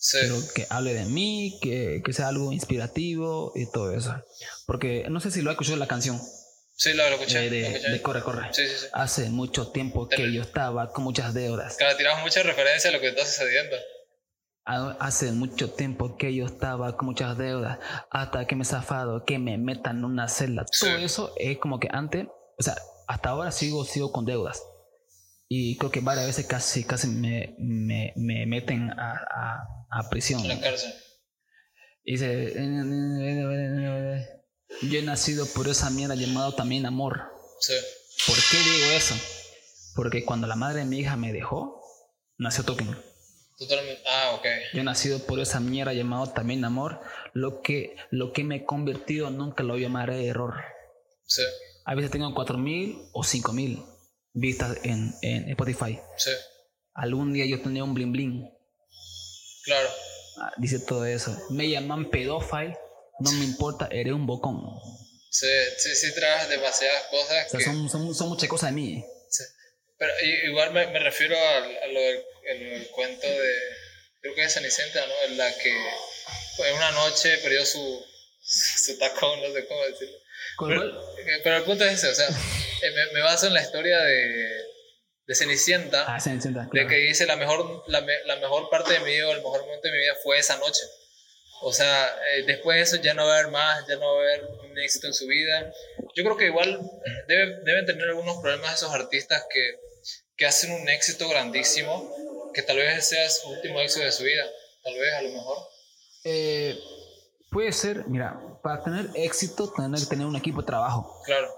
Sí, 0.00 0.18
pero 0.22 0.34
que 0.56 0.66
hable 0.68 0.94
de 0.94 1.04
mí, 1.04 1.60
que, 1.62 2.02
que 2.04 2.12
sea 2.12 2.26
algo 2.28 2.52
inspirativo 2.52 3.52
y 3.54 3.70
todo 3.70 3.96
eso. 3.96 4.12
Porque 4.66 5.06
no 5.08 5.20
sé 5.20 5.30
si 5.30 5.40
lo 5.42 5.50
ha 5.50 5.52
escuchado 5.52 5.76
la 5.76 5.86
canción 5.86 6.20
sí 6.74 6.92
lo, 6.94 7.08
lo 7.08 7.16
escuché. 7.16 7.46
eh, 7.46 7.50
de, 7.50 7.60
lo 7.62 7.68
de, 7.68 7.76
escuché. 7.76 8.02
Corre, 8.02 8.22
Corre. 8.22 8.48
Sí, 8.54 8.66
sí, 8.66 8.74
sí. 8.80 8.86
Hace 8.92 9.30
mucho 9.30 9.70
tiempo 9.72 10.08
que 10.08 10.32
yo 10.32 10.42
estaba 10.42 10.92
con 10.92 11.04
muchas 11.04 11.34
deudas. 11.34 11.76
Claro, 11.76 11.96
tiramos 11.96 12.22
mucha 12.22 12.42
referencia 12.42 12.90
a 12.90 12.92
lo 12.92 13.00
que 13.00 13.08
está 13.08 13.24
sucediendo. 13.24 13.76
Ha- 14.64 14.96
Hace 15.00 15.32
mucho 15.32 15.70
tiempo 15.72 16.16
que 16.16 16.34
yo 16.34 16.44
estaba 16.46 16.96
con 16.96 17.06
muchas 17.06 17.36
deudas. 17.38 17.78
Hasta 18.10 18.46
que 18.46 18.54
me 18.56 18.62
he 18.62 18.66
zafado, 18.66 19.24
que 19.24 19.38
me 19.38 19.58
metan 19.58 19.98
en 19.98 20.04
una 20.04 20.28
celda. 20.28 20.64
Sí. 20.70 20.86
Todo 20.86 20.96
eso 20.98 21.34
es 21.36 21.58
como 21.58 21.80
que 21.80 21.88
antes, 21.90 22.26
o 22.58 22.62
sea, 22.62 22.76
hasta 23.08 23.30
ahora 23.30 23.50
sigo, 23.50 23.84
sigo 23.84 24.12
con 24.12 24.24
deudas. 24.24 24.62
Y 25.48 25.76
creo 25.76 25.90
que 25.90 26.00
varias 26.00 26.26
veces 26.26 26.46
casi, 26.46 26.82
casi 26.84 27.08
me, 27.08 27.54
me, 27.58 28.12
me 28.16 28.46
meten 28.46 28.90
a, 28.90 29.12
a, 29.12 29.64
a 29.90 30.08
prisión. 30.08 30.40
En 30.42 30.48
la 30.48 30.60
cárcel. 30.60 30.94
Y 32.04 32.12
dice, 32.12 32.54
yo 34.82 34.98
he 34.98 35.02
nacido 35.02 35.46
por 35.46 35.68
esa 35.68 35.90
mierda 35.90 36.14
llamado 36.14 36.54
también 36.54 36.86
amor. 36.86 37.20
Sí, 37.60 37.74
¿Por 38.26 38.36
qué 38.50 38.56
digo 38.58 38.90
eso? 38.92 39.14
Porque 39.94 40.24
cuando 40.24 40.46
la 40.46 40.56
madre 40.56 40.80
de 40.80 40.84
mi 40.86 40.98
hija 41.00 41.16
me 41.16 41.32
dejó, 41.32 41.80
nació 42.38 42.64
Token. 42.64 42.96
totalmente. 43.58 44.02
Ah, 44.06 44.32
ok. 44.38 44.46
Yo 44.74 44.80
he 44.80 44.84
nacido 44.84 45.20
por 45.26 45.38
esa 45.40 45.60
mierda 45.60 45.92
llamado 45.92 46.28
también 46.32 46.64
amor. 46.64 47.00
Lo 47.34 47.62
que, 47.62 47.96
lo 48.10 48.32
que 48.32 48.42
me 48.44 48.56
he 48.56 48.64
convertido 48.64 49.30
nunca 49.30 49.62
lo 49.62 49.76
llamaré 49.78 50.26
error. 50.26 50.54
Sí, 51.26 51.42
A 51.84 51.94
veces 51.94 52.10
tengo 52.10 52.34
4.000 52.34 53.10
o 53.12 53.22
5.000 53.22 53.84
vistas 54.34 54.78
en, 54.82 55.14
en 55.22 55.48
Spotify. 55.50 55.98
sí, 56.16 56.30
Algún 56.94 57.32
día 57.32 57.46
yo 57.46 57.60
tenía 57.62 57.84
un 57.84 57.94
bling 57.94 58.12
bling. 58.12 58.50
claro. 59.64 59.88
Ah, 60.40 60.52
Dice 60.56 60.78
todo 60.80 61.04
eso. 61.04 61.36
Me 61.50 61.68
llaman 61.68 62.10
pedófilo. 62.10 62.76
No 63.22 63.32
me 63.32 63.44
importa, 63.44 63.88
eres 63.90 64.12
un 64.12 64.26
bocón. 64.26 64.56
O 64.56 65.02
Sí, 65.30 65.48
sí, 65.78 65.94
sí 65.96 66.14
traes 66.14 66.48
demasiadas 66.50 67.04
cosas 67.10 67.50
sea, 67.50 67.58
que... 67.58 67.64
son, 67.64 67.88
son, 67.88 68.14
son 68.14 68.28
muchas 68.28 68.50
cosas 68.50 68.70
de 68.70 68.76
mí. 68.76 69.04
sí. 69.30 69.44
Pero 69.96 70.12
igual 70.48 70.72
me, 70.72 70.86
me 70.88 70.98
refiero 70.98 71.36
a, 71.38 71.86
lo 71.86 72.00
del 72.00 72.88
cuento 72.90 73.26
de, 73.26 73.52
creo 74.20 74.34
que 74.34 74.44
es 74.44 74.52
Cenicienta, 74.52 75.06
¿no? 75.06 75.14
En 75.28 75.38
la 75.38 75.56
que 75.56 75.70
en 75.70 76.74
una 76.74 76.90
noche 76.90 77.38
perdió 77.38 77.64
su, 77.64 78.04
su 78.42 78.98
tacón, 78.98 79.40
no 79.40 79.54
sé 79.54 79.66
cómo 79.66 79.80
decirlo. 79.86 80.18
Pero, 80.58 80.84
eh, 81.18 81.40
pero, 81.44 81.56
el 81.56 81.62
punto 81.62 81.84
es 81.84 81.92
ese, 81.92 82.08
o 82.08 82.14
sea, 82.14 82.28
eh, 82.28 82.90
me, 82.90 83.12
me 83.12 83.20
baso 83.20 83.46
en 83.46 83.54
la 83.54 83.62
historia 83.62 84.00
de, 84.02 84.64
de 85.26 85.34
Cenicienta, 85.34 86.04
ah, 86.12 86.20
Cenicienta 86.20 86.68
de 86.72 86.86
que 86.86 86.96
dice 86.96 87.24
la 87.26 87.36
mejor, 87.36 87.84
la, 87.86 88.04
la, 88.26 88.36
mejor 88.36 88.68
parte 88.70 88.92
de 88.94 89.00
mi 89.00 89.12
vida, 89.12 89.30
el 89.30 89.38
mejor 89.38 89.60
momento 89.62 89.86
de 89.86 89.92
mi 89.92 89.98
vida 89.98 90.14
fue 90.22 90.38
esa 90.38 90.56
noche. 90.56 90.82
O 91.64 91.72
sea, 91.72 92.08
eh, 92.34 92.42
después 92.44 92.76
de 92.76 92.82
eso 92.82 92.96
ya 93.02 93.14
no 93.14 93.24
va 93.24 93.36
a 93.36 93.38
haber 93.38 93.52
más, 93.52 93.86
ya 93.86 93.94
no 93.96 94.14
va 94.14 94.20
a 94.20 94.24
haber 94.24 94.44
un 94.68 94.78
éxito 94.78 95.06
en 95.06 95.14
su 95.14 95.26
vida. 95.26 95.72
Yo 96.14 96.24
creo 96.24 96.36
que 96.36 96.46
igual 96.46 96.80
debe, 97.28 97.60
deben 97.64 97.86
tener 97.86 98.08
algunos 98.08 98.38
problemas 98.38 98.74
esos 98.74 98.92
artistas 98.92 99.46
que, 99.48 99.78
que 100.36 100.46
hacen 100.46 100.72
un 100.72 100.88
éxito 100.88 101.28
grandísimo, 101.28 102.50
que 102.52 102.62
tal 102.62 102.78
vez 102.78 103.08
sea 103.08 103.28
su 103.30 103.48
último 103.50 103.80
éxito 103.80 104.04
de 104.04 104.12
su 104.12 104.24
vida, 104.24 104.44
tal 104.82 104.94
vez 104.94 105.14
a 105.14 105.22
lo 105.22 105.28
mejor. 105.30 105.58
Eh, 106.24 106.78
puede 107.50 107.72
ser, 107.72 108.08
mira, 108.08 108.40
para 108.62 108.82
tener 108.82 109.06
éxito 109.14 109.72
tienes 109.74 110.02
que 110.04 110.10
tener 110.10 110.26
un 110.26 110.36
equipo 110.36 110.62
de 110.62 110.66
trabajo. 110.66 111.22
Claro. 111.24 111.48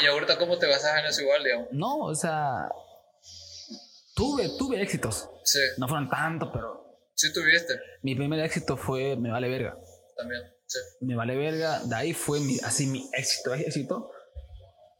¿Y, 0.00 0.04
y 0.04 0.06
ahorita 0.08 0.38
cómo 0.38 0.58
te 0.58 0.66
basas 0.66 0.98
en 0.98 1.06
eso 1.06 1.22
igual, 1.22 1.44
digamos? 1.44 1.68
No, 1.70 1.98
o 1.98 2.14
sea, 2.16 2.68
tuve, 4.14 4.48
tuve 4.58 4.82
éxitos. 4.82 5.28
Sí. 5.44 5.60
No 5.78 5.86
fueron 5.86 6.08
tantos, 6.10 6.50
pero 6.52 6.89
Sí 7.20 7.30
tuviste. 7.34 7.78
Mi 8.00 8.14
primer 8.14 8.40
éxito 8.40 8.78
fue 8.78 9.14
Me 9.14 9.30
Vale 9.30 9.50
Verga. 9.50 9.76
También, 10.16 10.40
sí. 10.66 10.78
Me 11.00 11.14
Vale 11.14 11.36
Verga, 11.36 11.82
de 11.84 11.94
ahí 11.94 12.14
fue 12.14 12.40
mi, 12.40 12.58
así 12.64 12.86
mi 12.86 13.10
éxito, 13.12 13.52
éxito, 13.52 14.10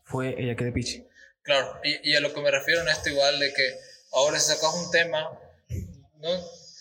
fue 0.05 0.35
Ella 0.39 0.55
que 0.55 0.65
de 0.65 0.73
Pichi. 0.73 1.07
Claro, 1.41 1.81
y, 1.83 2.11
y, 2.11 2.17
a 2.17 2.21
lo 2.21 2.35
que 2.35 2.43
me 2.43 2.51
refiero 2.51 2.83
en 2.83 2.89
esto 2.89 3.09
igual 3.09 3.39
de 3.39 3.55
que 3.55 3.75
ahora 4.13 4.39
si 4.39 4.53
sacas 4.53 4.75
un 4.75 4.91
tema, 4.91 5.31
¿no? 6.19 6.29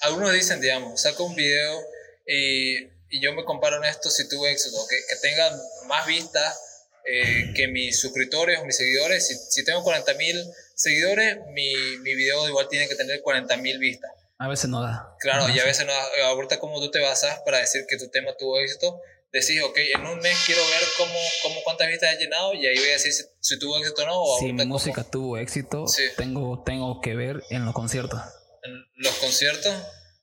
algunos 0.02 0.34
dicen, 0.34 0.60
digamos, 0.60 1.02
saca 1.02 1.23
un 1.23 1.36
video 1.36 1.80
y, 2.28 2.84
y 3.10 3.21
yo 3.21 3.32
me 3.32 3.45
comparo 3.45 3.78
en 3.78 3.86
esto 3.86 4.10
si 4.10 4.28
tuve 4.28 4.52
éxito, 4.52 4.75
que, 4.89 4.97
que 5.08 5.21
tenga 5.21 5.58
más 5.88 6.06
vistas 6.06 6.86
eh, 7.06 7.54
que 7.56 7.69
mis 7.69 7.97
suscriptores 7.97 8.60
o 8.60 8.65
mis 8.65 8.75
seguidores. 8.75 9.25
Si, 9.25 9.36
si 9.36 9.63
tengo 9.63 9.86
40 9.86 10.15
mil 10.15 10.36
seguidores, 10.75 11.38
mi, 11.54 11.73
mi 12.02 12.13
video 12.13 12.45
igual 12.49 12.67
tiene 12.67 12.89
que 12.89 12.95
tener 12.95 13.21
40 13.21 13.56
mil 13.56 13.80
vistas. 13.80 14.12
A 14.39 14.47
veces 14.47 14.69
no 14.69 14.82
da. 14.82 15.15
Claro, 15.19 15.49
y 15.49 15.60
a 15.60 15.65
veces 15.65 15.86
no 15.86 15.91
da. 15.91 16.28
Ahorita 16.28 16.60
como 16.60 16.80
tú 16.80 16.89
te 16.89 16.99
basas 16.99 17.39
para 17.45 17.60
decir 17.60 17.86
que 17.88 17.97
tu 17.97 18.10
tema 18.10 18.32
tuvo 18.39 18.58
éxito, 18.60 19.02
decís, 19.34 19.62
ok, 19.62 19.78
en 19.95 20.06
un 20.06 20.19
mes 20.19 20.38
quiero 20.45 20.62
ver 20.62 20.82
cómo, 20.97 21.19
cómo 21.43 21.62
cuántas 21.63 21.89
vistas 21.89 22.13
ha 22.13 22.17
llenado 22.17 22.54
y 22.54 22.65
ahí 22.65 22.78
voy 22.78 22.88
a 22.88 22.93
decir 22.93 23.12
si, 23.39 23.60
tuvo 23.60 23.78
éxito 23.78 24.04
o 24.04 24.06
no. 24.06 24.21
O 24.21 24.39
si 24.39 24.54
mi 24.54 24.65
música 24.65 25.04
tuvo 25.04 25.38
éxito, 25.38 25.86
tengo, 26.15 26.63
tengo 26.63 27.02
que 27.02 27.15
ver 27.15 27.43
en 27.49 27.65
los 27.65 27.73
conciertos. 27.73 28.21
¿En 28.63 28.86
los 28.95 29.13
conciertos? 29.15 29.75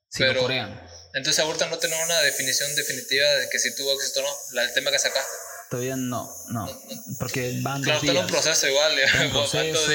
Sí, 0.09 0.23
pero. 0.23 0.49
Entonces 1.13 1.43
ahorita 1.43 1.67
no 1.67 1.79
tenemos 1.79 2.05
una 2.05 2.21
definición 2.23 2.75
definitiva 2.75 3.29
de 3.35 3.49
que 3.51 3.59
si 3.59 3.75
tuvo 3.75 3.93
éxito 3.93 4.21
o 4.21 4.23
no, 4.23 4.63
el 4.63 4.73
tema 4.73 4.91
que 4.91 4.99
sacaste. 4.99 5.46
Todavía 5.69 5.97
no, 5.97 6.33
no, 6.51 6.67
porque 7.19 7.59
van 7.61 7.83
claro, 7.83 7.99
está 7.99 8.13
en 8.13 8.19
un 8.19 8.27
proceso 8.29 8.69
igual, 8.69 8.97
un 9.25 9.31
proceso, 9.33 9.93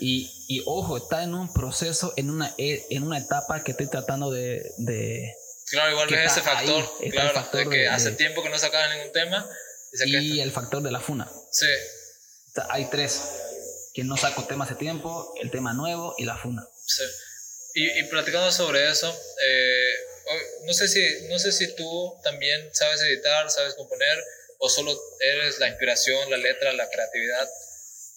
y, 0.00 0.28
y, 0.48 0.62
ojo, 0.66 0.96
está 0.96 1.22
en 1.22 1.34
un 1.34 1.52
proceso, 1.52 2.12
en 2.16 2.28
una, 2.30 2.52
e, 2.58 2.84
en 2.90 3.04
una 3.04 3.18
etapa 3.18 3.62
que 3.62 3.70
estoy 3.70 3.86
tratando 3.86 4.32
de... 4.32 4.72
de 4.78 5.32
claro, 5.70 5.92
igual 5.92 6.08
ves 6.08 6.32
ese 6.32 6.42
factor, 6.42 6.90
claro, 7.12 7.34
factor 7.34 7.68
de 7.68 7.70
que 7.70 7.88
hace 7.88 8.12
tiempo 8.12 8.42
que 8.42 8.48
no 8.48 8.58
sacaba 8.58 8.92
ningún 8.92 9.12
tema. 9.12 9.48
Y, 10.04 10.16
y 10.16 10.40
el 10.40 10.50
factor 10.50 10.82
de 10.82 10.90
la 10.90 11.00
funa. 11.00 11.30
Sí. 11.52 11.66
hay 12.68 12.90
tres, 12.90 13.22
que 13.94 14.02
no 14.02 14.16
saco 14.16 14.44
tema 14.44 14.64
hace 14.64 14.74
tiempo, 14.74 15.34
el 15.40 15.52
tema 15.52 15.72
nuevo 15.72 16.14
y 16.18 16.24
la 16.24 16.36
funa. 16.36 16.66
Sí. 16.84 17.04
Y, 17.74 18.00
y 18.00 18.04
platicando 18.04 18.50
sobre 18.50 18.90
eso, 18.90 19.08
eh, 19.08 19.94
no, 20.66 20.72
sé 20.72 20.88
si, 20.88 21.00
no 21.28 21.38
sé 21.38 21.52
si 21.52 21.74
tú 21.74 22.14
también 22.22 22.70
sabes 22.74 23.00
editar, 23.02 23.50
sabes 23.50 23.74
componer, 23.74 24.18
o 24.64 24.68
solo 24.68 24.96
eres 25.18 25.58
la 25.58 25.68
inspiración, 25.68 26.30
la 26.30 26.36
letra, 26.36 26.72
la 26.72 26.88
creatividad. 26.88 27.50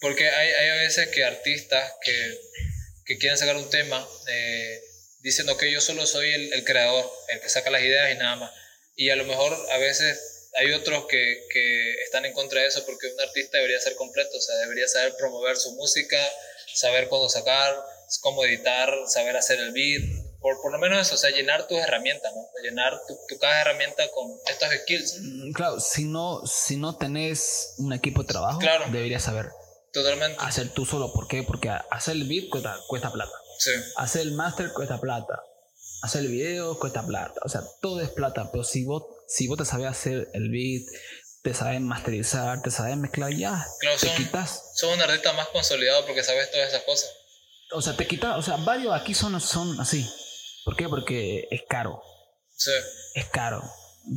Porque 0.00 0.28
hay, 0.28 0.52
hay 0.52 0.68
a 0.68 0.82
veces 0.82 1.08
que 1.08 1.24
artistas 1.24 1.92
que, 2.00 2.40
que 3.04 3.18
quieren 3.18 3.36
sacar 3.36 3.56
un 3.56 3.68
tema 3.68 4.06
eh, 4.28 4.80
dicen, 5.22 5.48
ok, 5.48 5.64
yo 5.64 5.80
solo 5.80 6.06
soy 6.06 6.32
el, 6.32 6.52
el, 6.52 6.64
creador, 6.64 7.10
el 7.30 7.40
que 7.40 7.48
saca 7.48 7.70
las 7.70 7.82
ideas 7.82 8.14
y 8.14 8.18
nada 8.18 8.36
más. 8.36 8.52
Y 8.94 9.10
a 9.10 9.16
lo 9.16 9.24
mejor 9.24 9.56
a 9.72 9.78
veces 9.78 10.48
hay 10.54 10.70
otros 10.70 11.06
que, 11.08 11.48
que 11.50 11.94
están 12.02 12.24
en 12.24 12.32
contra 12.32 12.60
de 12.60 12.68
eso 12.68 12.86
porque 12.86 13.08
un 13.08 13.20
artista 13.20 13.56
debería 13.56 13.80
ser 13.80 13.96
completo, 13.96 14.36
o 14.36 14.40
sea, 14.40 14.54
debería 14.56 14.86
saber 14.86 15.16
promover 15.16 15.56
su 15.56 15.72
música, 15.72 16.20
saber 16.72 17.08
cuándo 17.08 17.28
sacar, 17.28 17.74
cómo 18.20 18.44
editar, 18.44 18.94
saber 19.08 19.36
hacer 19.36 19.58
el 19.58 19.72
beat, 19.72 20.02
por, 20.40 20.60
por, 20.60 20.72
lo 20.72 20.78
menos 20.78 21.00
eso, 21.00 21.14
o 21.14 21.18
sea, 21.18 21.30
llenar 21.30 21.66
tus 21.66 21.78
herramientas, 21.78 22.32
¿no? 22.34 22.42
Llenar 22.62 22.92
tu, 23.06 23.16
tu 23.28 23.38
caja 23.38 23.54
de 23.54 23.60
herramientas 23.62 24.08
con 24.14 24.30
estos 24.46 24.68
skills. 24.82 25.20
Mm, 25.20 25.52
claro, 25.52 25.80
si 25.80 26.04
no, 26.04 26.42
si 26.46 26.76
no 26.76 26.96
tenés 26.96 27.74
un 27.78 27.92
equipo 27.92 28.22
de 28.22 28.28
trabajo, 28.28 28.58
claro. 28.58 28.86
deberías 28.90 29.22
saber. 29.22 29.50
Totalmente. 29.92 30.38
Hacer 30.40 30.70
tú 30.70 30.84
solo, 30.84 31.12
¿por 31.12 31.26
qué? 31.26 31.42
Porque 31.42 31.70
hacer 31.70 32.16
el 32.16 32.28
beat 32.28 32.50
cuesta, 32.50 32.78
cuesta 32.86 33.12
plata. 33.12 33.32
Sí. 33.58 33.70
Hacer 33.96 34.22
el 34.22 34.32
master 34.32 34.72
cuesta 34.72 35.00
plata. 35.00 35.42
Hacer 36.02 36.22
el 36.22 36.28
video 36.28 36.78
cuesta 36.78 37.04
plata. 37.06 37.40
O 37.44 37.48
sea, 37.48 37.62
todo 37.80 38.00
es 38.00 38.10
plata, 38.10 38.50
pero 38.52 38.62
si 38.62 38.84
vos, 38.84 39.04
si 39.26 39.48
vos 39.48 39.56
te 39.56 39.64
sabes 39.64 39.86
hacer 39.86 40.28
el 40.34 40.50
beat, 40.50 40.82
te 41.42 41.54
sabes 41.54 41.80
masterizar, 41.80 42.60
te 42.60 42.72
sabes 42.72 42.96
mezclar, 42.96 43.32
ya, 43.32 43.64
claro, 43.78 43.96
te 43.98 44.08
son, 44.08 44.16
quitas. 44.16 44.64
Son 44.74 44.90
un 44.90 45.00
artista 45.00 45.32
más 45.32 45.46
consolidado 45.48 46.04
porque 46.04 46.24
sabes 46.24 46.50
todas 46.50 46.68
esas 46.68 46.82
cosas. 46.82 47.08
O 47.72 47.80
sea, 47.80 47.96
te 47.96 48.06
quitas, 48.06 48.36
o 48.36 48.42
sea, 48.42 48.56
varios 48.56 48.92
aquí 48.92 49.14
son, 49.14 49.40
son 49.40 49.80
así. 49.80 50.04
¿Por 50.66 50.76
qué? 50.76 50.88
Porque 50.88 51.46
es 51.52 51.62
caro. 51.68 52.02
Sí. 52.56 52.72
Es 53.14 53.26
caro. 53.26 53.62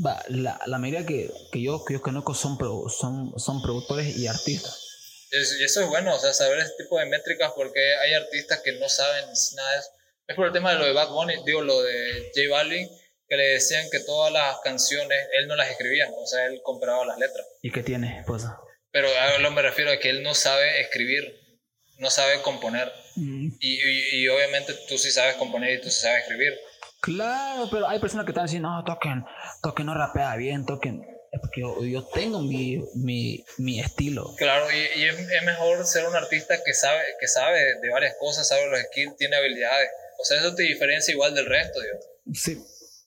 Va, 0.03 0.19
la, 0.29 0.59
la 0.65 0.79
mayoría 0.79 1.05
que, 1.05 1.29
que, 1.51 1.62
yo, 1.62 1.85
que 1.85 1.93
yo 1.93 2.01
conozco 2.01 2.33
son, 2.33 2.57
pro, 2.57 2.89
son, 2.89 3.38
son 3.38 3.62
productores 3.62 4.17
y 4.17 4.25
artistas. 4.25 5.27
Y 5.31 5.63
eso 5.63 5.81
es 5.81 5.88
bueno, 5.88 6.15
o 6.15 6.19
sea, 6.19 6.33
saber 6.33 6.57
este 6.57 6.83
tipo 6.83 6.97
de 6.97 7.05
métricas 7.05 7.51
porque 7.55 7.79
hay 8.01 8.15
artistas 8.15 8.62
que 8.63 8.71
no 8.79 8.89
saben 8.89 9.25
nada 9.55 9.71
de 9.73 9.77
eso. 9.77 9.89
Es 10.25 10.35
por 10.35 10.47
el 10.47 10.51
tema 10.51 10.71
de 10.73 10.79
lo 10.79 10.85
de 10.85 10.93
Bad 10.93 11.09
Bunny, 11.09 11.35
digo, 11.45 11.62
lo 11.62 11.83
de 11.83 12.31
J 12.33 12.49
Balvin, 12.49 12.89
que 13.27 13.38
le 13.38 13.43
decían 13.49 13.88
que 13.91 13.99
todas 13.99 14.33
las 14.33 14.59
canciones 14.63 15.27
él 15.33 15.47
no 15.47 15.55
las 15.55 15.69
escribía, 15.69 16.09
o 16.09 16.25
sea, 16.25 16.47
él 16.47 16.62
compraba 16.63 17.05
las 17.05 17.19
letras. 17.19 17.45
¿Y 17.62 17.69
qué 17.69 17.83
tiene, 17.83 18.23
pues? 18.25 18.43
Pero 18.91 19.07
a 19.07 19.38
lo 19.38 19.51
me 19.51 19.62
refiero 19.62 19.91
a 19.91 19.97
que 19.97 20.09
él 20.09 20.23
no 20.23 20.33
sabe 20.33 20.81
escribir, 20.81 21.38
no 21.99 22.09
sabe 22.09 22.41
componer. 22.41 22.91
Mm. 23.15 23.49
Y, 23.59 23.73
y, 23.73 24.21
y, 24.21 24.27
obviamente 24.29 24.73
tú 24.88 24.97
sí 24.97 25.12
sabes 25.12 25.35
componer 25.35 25.77
y 25.77 25.81
tú 25.81 25.89
sí 25.89 26.01
sabes 26.01 26.23
escribir. 26.23 26.53
Claro, 27.01 27.69
pero 27.69 27.88
hay 27.88 27.99
personas 27.99 28.25
que 28.25 28.31
están 28.31 28.45
diciendo, 28.45 28.69
no, 28.69 28.83
toquen, 28.83 29.23
toquen 29.62 29.85
no 29.85 29.93
rapea 29.93 30.35
bien, 30.35 30.65
toquen. 30.65 31.05
Es 31.31 31.39
porque 31.41 31.62
yo, 31.62 31.83
yo 31.85 32.03
tengo 32.07 32.41
mi, 32.41 32.81
mi, 32.95 33.43
mi, 33.57 33.79
estilo. 33.79 34.33
Claro, 34.35 34.65
y, 34.71 34.99
y 34.99 35.05
es, 35.05 35.19
es, 35.19 35.43
mejor 35.43 35.85
ser 35.85 36.07
un 36.07 36.15
artista 36.15 36.57
que 36.65 36.73
sabe, 36.73 37.01
que 37.19 37.27
sabe 37.27 37.79
de 37.79 37.89
varias 37.91 38.15
cosas, 38.19 38.47
sabe 38.47 38.67
los 38.69 38.79
skills, 38.79 39.15
tiene 39.17 39.35
habilidades. 39.35 39.89
O 40.19 40.25
sea, 40.25 40.39
eso 40.39 40.55
te 40.55 40.63
diferencia 40.63 41.13
igual 41.13 41.35
del 41.35 41.45
resto, 41.45 41.79
digo. 41.79 41.97
Sí, 42.33 42.62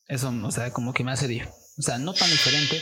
eso, 0.07 0.33
o 0.45 0.51
sea, 0.51 0.71
como 0.71 0.95
que 0.95 1.03
me 1.03 1.13
hace, 1.13 1.27
o 1.79 1.83
sea, 1.83 1.99
no 1.99 2.15
tan 2.15 2.31
diferente. 2.31 2.81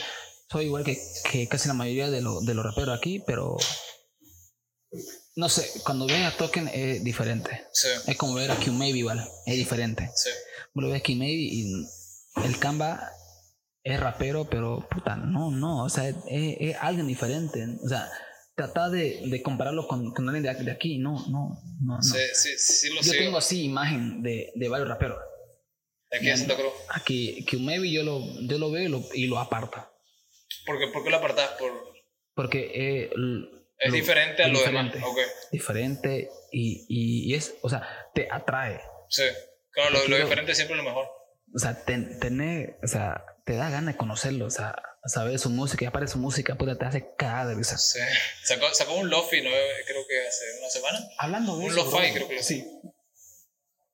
Soy 0.50 0.66
igual 0.66 0.84
que, 0.84 0.98
que 1.30 1.48
casi 1.48 1.68
la 1.68 1.74
mayoría 1.74 2.10
de, 2.10 2.20
lo, 2.20 2.40
de 2.40 2.54
los 2.54 2.64
raperos 2.64 2.98
aquí, 2.98 3.22
pero 3.26 3.56
no 5.36 5.48
sé, 5.48 5.70
cuando 5.84 6.06
ven 6.06 6.24
a 6.24 6.36
Token 6.36 6.68
es 6.68 7.02
diferente. 7.04 7.66
Sí. 7.72 7.88
Es 8.06 8.16
como 8.16 8.34
ver 8.34 8.50
a 8.50 8.56
Q 8.56 8.72
Maybe 8.72 8.98
igual, 8.98 9.26
es 9.46 9.56
diferente. 9.56 10.10
Sí. 10.14 10.30
Vos 10.74 10.84
lo 10.84 10.90
ves 10.90 11.00
a 11.00 11.04
Q 11.04 11.12
Maybe 11.12 11.42
y 11.42 11.86
el 12.44 12.58
Canva 12.58 13.10
es 13.82 13.98
rapero, 13.98 14.44
pero 14.48 14.86
puta, 14.90 15.16
no, 15.16 15.50
no, 15.50 15.84
o 15.84 15.88
sea, 15.88 16.08
es, 16.08 16.16
es 16.28 16.76
alguien 16.80 17.06
diferente. 17.06 17.64
O 17.82 17.88
sea, 17.88 18.10
tratar 18.54 18.90
de, 18.90 19.22
de 19.26 19.42
compararlo 19.42 19.86
con, 19.86 20.12
con 20.12 20.28
alguien 20.28 20.42
de, 20.42 20.64
de, 20.64 20.70
aquí, 20.70 20.98
no, 20.98 21.12
no, 21.28 21.58
no. 21.80 21.96
no. 21.96 22.02
Sí, 22.02 22.18
sí, 22.34 22.50
sí, 22.58 22.88
lo 22.90 22.96
Yo 22.96 23.12
sigo. 23.12 23.24
tengo 23.24 23.38
así 23.38 23.62
imagen 23.62 24.22
de, 24.22 24.52
de 24.54 24.68
varios 24.68 24.88
raperos. 24.88 25.18
Aquí 26.12 26.28
en 26.28 26.36
Santa 26.36 26.56
Cruz. 26.56 26.72
Aquí, 26.88 27.46
Q 27.48 27.60
Maybe 27.60 27.90
yo 27.90 28.02
lo, 28.02 28.20
yo 28.42 28.58
lo 28.58 28.70
veo 28.70 28.84
y 28.84 28.88
lo, 28.88 29.02
y 29.14 29.26
lo 29.28 29.38
aparto. 29.38 29.78
¿Por 30.66 30.78
qué, 30.78 30.88
¿Por 30.88 31.04
qué 31.04 31.10
lo 31.10 31.16
apartas? 31.16 31.50
Por... 31.58 31.72
Porque 32.34 32.70
eh, 32.74 33.10
es 33.80 33.90
lo, 33.90 33.96
diferente 33.96 34.42
a 34.42 34.48
lo 34.48 34.58
diferente, 34.58 34.98
demás. 34.98 35.10
Okay. 35.12 35.24
Diferente 35.50 36.30
y, 36.52 36.84
y, 36.88 37.32
y, 37.32 37.34
es, 37.34 37.54
o 37.62 37.68
sea, 37.68 37.82
te 38.14 38.28
atrae. 38.30 38.80
Sí, 39.08 39.24
claro, 39.70 39.90
lo, 39.90 40.08
lo 40.08 40.16
diferente 40.16 40.54
siempre 40.54 40.76
es 40.76 40.84
lo 40.84 40.88
mejor. 40.88 41.06
O 41.54 41.58
sea, 41.58 41.84
ten, 41.84 42.20
tener, 42.20 42.78
o 42.82 42.86
sea, 42.86 43.24
te 43.44 43.56
da 43.56 43.70
ganas 43.70 43.94
de 43.94 43.98
conocerlo, 43.98 44.46
o 44.46 44.50
sea, 44.50 44.80
saber 45.04 45.38
su 45.38 45.50
música, 45.50 45.84
y 45.84 45.88
aparte 45.88 46.08
su 46.08 46.18
música, 46.18 46.56
puta, 46.56 46.76
te 46.76 46.84
hace 46.84 47.14
cada 47.16 47.54
de. 47.54 47.64
Sí, 47.64 47.98
sacó, 48.44 48.72
sacó 48.74 48.94
un 48.94 49.10
Lofi, 49.10 49.40
¿no? 49.42 49.50
Creo 49.86 50.06
que 50.06 50.26
hace 50.26 50.44
una 50.58 50.68
semana. 50.68 51.00
Hablando 51.18 51.56
de 51.56 51.64
un 51.64 51.72
eso. 51.72 51.84
Un 51.84 51.90
Lo-Fi, 51.90 52.12
creo 52.12 52.28
que 52.28 52.36
lo 52.36 52.42
Sí. 52.42 52.64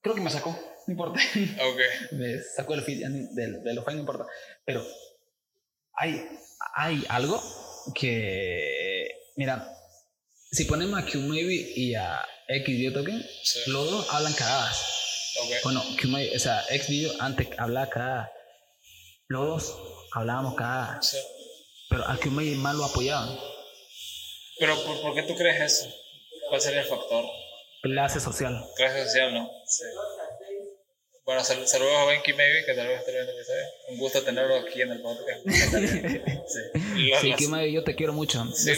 Creo 0.02 0.14
que 0.14 0.20
me 0.20 0.30
sacó, 0.30 0.50
no 0.86 0.92
importa. 0.92 1.20
Ok. 1.62 2.12
Me 2.12 2.42
sacó 2.42 2.74
el 2.74 2.82
feed 2.82 3.06
de, 3.06 3.60
de 3.62 3.74
Lo-Fi, 3.74 3.94
no 3.94 4.00
importa. 4.00 4.26
Pero 4.64 4.84
hay, 5.94 6.28
hay 6.74 7.04
algo 7.08 7.40
que, 7.94 9.08
mira, 9.36 9.75
si 10.50 10.64
ponemos 10.64 10.98
a 10.98 11.04
Q-Maybe 11.04 11.72
y 11.76 11.94
a 11.94 12.24
X-Video 12.48 12.92
Token, 12.92 13.24
los 13.66 13.90
dos 13.90 14.06
hablan 14.10 14.32
cagadas. 14.34 15.34
Okay. 15.44 15.58
Bueno, 15.64 15.84
Q-Maybe, 16.00 16.36
o 16.36 16.38
sea, 16.38 16.64
X-Video 16.70 17.12
antes 17.20 17.48
hablaba 17.58 17.88
cagadas. 17.90 18.30
Los 19.28 19.46
dos 19.46 19.76
hablábamos 20.12 20.54
cagadas. 20.54 21.08
Sí. 21.08 21.18
Pero 21.90 22.04
a 22.06 22.16
Q-Maybe 22.16 22.56
más 22.56 22.74
lo 22.76 22.84
apoyaban. 22.84 23.38
¿Pero 24.58 24.82
por, 24.84 25.00
por, 25.02 25.14
qué 25.14 25.22
tú 25.22 25.34
crees 25.36 25.60
eso? 25.60 25.94
¿Cuál 26.48 26.60
sería 26.60 26.80
el 26.80 26.86
factor? 26.86 27.24
Clase 27.82 28.20
social. 28.20 28.64
Clase 28.76 29.04
social, 29.04 29.34
¿no? 29.34 29.50
Sí. 29.66 29.84
Bueno, 31.24 31.42
sal, 31.42 31.66
saludos 31.66 31.92
a 31.96 32.04
Benki 32.04 32.32
Maybe, 32.34 32.64
que 32.64 32.72
tal 32.72 32.86
vez 32.86 33.00
esté 33.00 33.10
viendo 33.10 33.32
el 33.32 33.38
episodio. 33.38 33.64
Un 33.88 33.98
gusto 33.98 34.22
tenerlo 34.22 34.56
aquí 34.56 34.80
en 34.80 34.92
el 34.92 35.02
podcast. 35.02 35.44
sí, 37.20 37.34
sí 37.36 37.48
Maybe, 37.48 37.72
yo 37.72 37.82
te 37.82 37.96
quiero 37.96 38.12
mucho. 38.12 38.44
Sí. 38.54 38.72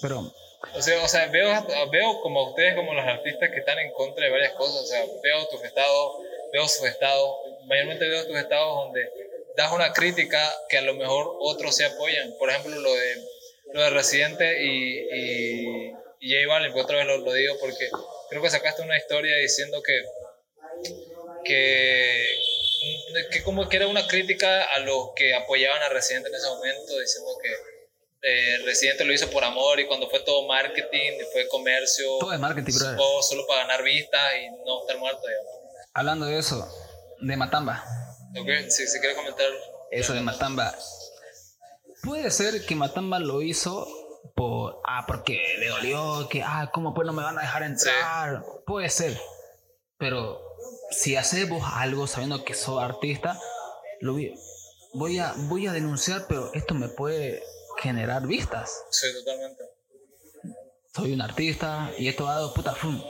pero 0.00 0.32
o 0.74 0.82
sea, 0.82 1.02
o 1.04 1.08
sea 1.08 1.26
veo, 1.26 1.48
veo 1.90 2.20
como 2.20 2.50
ustedes, 2.50 2.74
como 2.74 2.94
los 2.94 3.04
artistas 3.04 3.50
que 3.50 3.60
están 3.60 3.78
en 3.78 3.92
contra 3.92 4.24
de 4.24 4.30
varias 4.30 4.52
cosas. 4.52 4.82
O 4.82 4.86
sea, 4.86 5.04
veo 5.22 5.46
tus 5.48 5.62
estados, 5.62 6.16
veo 6.52 6.68
sus 6.68 6.86
estados. 6.86 7.36
Mayormente 7.66 8.08
veo 8.08 8.26
tus 8.26 8.36
estados 8.36 8.84
donde 8.84 9.08
das 9.56 9.72
una 9.72 9.92
crítica 9.92 10.52
que 10.68 10.78
a 10.78 10.82
lo 10.82 10.94
mejor 10.94 11.36
otros 11.40 11.76
se 11.76 11.84
apoyan. 11.84 12.36
Por 12.38 12.50
ejemplo, 12.50 12.76
lo 12.80 12.92
de, 12.94 13.16
lo 13.72 13.82
de 13.82 13.90
Residente 13.90 14.64
y, 14.64 14.98
y, 15.12 15.92
y 16.20 16.34
J 16.34 16.48
Balvin, 16.48 16.78
otra 16.78 16.96
vez 16.96 17.06
lo, 17.06 17.32
digo 17.32 17.54
porque 17.60 17.88
creo 18.30 18.42
que 18.42 18.50
sacaste 18.50 18.82
una 18.82 18.96
historia 18.96 19.36
diciendo 19.36 19.80
que, 19.82 20.02
que, 21.44 22.26
que 23.30 23.42
como 23.44 23.68
que 23.68 23.76
era 23.76 23.86
una 23.86 24.06
crítica 24.08 24.64
a 24.64 24.80
los 24.80 25.10
que 25.14 25.34
apoyaban 25.34 25.82
a 25.82 25.88
Residente 25.88 26.28
en 26.28 26.34
ese 26.34 26.48
momento, 26.48 26.98
diciendo 26.98 27.30
que 27.42 27.73
eh, 28.26 28.58
Residente 28.64 29.04
lo 29.04 29.12
hizo 29.12 29.28
por 29.30 29.44
amor 29.44 29.78
y 29.80 29.86
cuando 29.86 30.08
fue 30.08 30.20
todo 30.20 30.48
marketing, 30.48 31.12
fue 31.30 31.46
comercio. 31.48 32.06
Todo 32.18 32.32
es 32.32 32.40
marketing, 32.40 32.72
bro. 32.72 32.96
O 32.98 33.22
solo 33.22 33.46
para 33.46 33.60
ganar 33.60 33.82
vistas 33.82 34.32
y 34.40 34.50
no 34.64 34.80
estar 34.80 34.98
muerto, 34.98 35.20
Hablando 35.92 36.24
de 36.26 36.38
eso, 36.38 36.66
de 37.20 37.36
Matamba. 37.36 37.84
Ok, 38.40 38.48
si, 38.70 38.86
si 38.86 38.98
quieres 38.98 39.16
comentar. 39.16 39.46
Eso 39.90 40.14
de 40.14 40.22
Matamba. 40.22 40.74
Puede 42.02 42.30
ser 42.30 42.64
que 42.64 42.74
Matamba 42.74 43.18
lo 43.18 43.42
hizo 43.42 43.86
por. 44.34 44.80
Ah, 44.86 45.04
porque 45.06 45.56
le 45.58 45.68
dolió, 45.68 46.26
que. 46.30 46.42
Ah, 46.42 46.70
¿cómo 46.72 46.94
pues 46.94 47.06
no 47.06 47.12
me 47.12 47.22
van 47.22 47.36
a 47.38 47.42
dejar 47.42 47.62
entrar? 47.62 48.42
Puede 48.66 48.88
ser. 48.88 49.20
Pero 49.98 50.40
si 50.90 51.16
hacemos 51.16 51.62
algo 51.74 52.06
sabiendo 52.06 52.42
que 52.42 52.54
soy 52.54 52.82
artista, 52.82 53.38
lo 54.00 54.14
voy 54.94 55.18
a, 55.18 55.34
voy 55.36 55.66
a 55.66 55.72
denunciar, 55.72 56.24
pero 56.26 56.52
esto 56.54 56.72
me 56.74 56.88
puede 56.88 57.42
generar 57.78 58.26
vistas. 58.26 58.84
Sí, 58.90 59.06
totalmente. 59.12 59.64
Soy 60.94 61.12
un 61.12 61.22
artista 61.22 61.92
y 61.98 62.08
esto 62.08 62.28
ha 62.28 62.34
dado 62.34 62.54
puta. 62.54 62.74
Fum. 62.74 63.02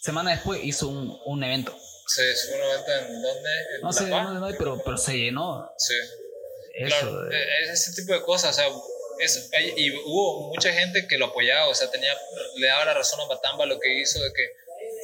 Semana 0.00 0.32
después 0.32 0.60
hizo 0.64 0.88
un, 0.88 1.16
un 1.24 1.44
evento. 1.44 1.76
Sí, 2.06 2.22
hizo 2.22 2.54
un 2.54 2.62
evento 2.62 2.92
en 2.92 3.22
donde. 3.22 3.50
no 3.82 3.92
sé 3.92 4.06
dónde, 4.08 4.56
pero, 4.58 4.82
pero 4.84 4.96
se 4.96 5.16
llenó. 5.16 5.70
Sí. 5.78 5.94
claro, 6.86 7.30
e, 7.30 7.70
ese 7.70 7.92
tipo 7.92 8.12
de 8.12 8.22
cosas, 8.22 8.50
o 8.50 8.54
sea, 8.54 8.68
y 9.76 9.90
hubo 10.04 10.48
mucha 10.48 10.72
gente 10.72 11.06
que 11.06 11.18
lo 11.18 11.26
apoyaba, 11.26 11.68
o 11.68 11.74
sea, 11.74 11.90
tenía, 11.90 12.12
le 12.56 12.66
daba 12.66 12.86
la 12.86 12.94
razón 12.94 13.20
a 13.20 13.26
Matamba 13.26 13.66
lo 13.66 13.78
que 13.78 14.00
hizo, 14.00 14.20
de 14.20 14.32
que 14.32 14.50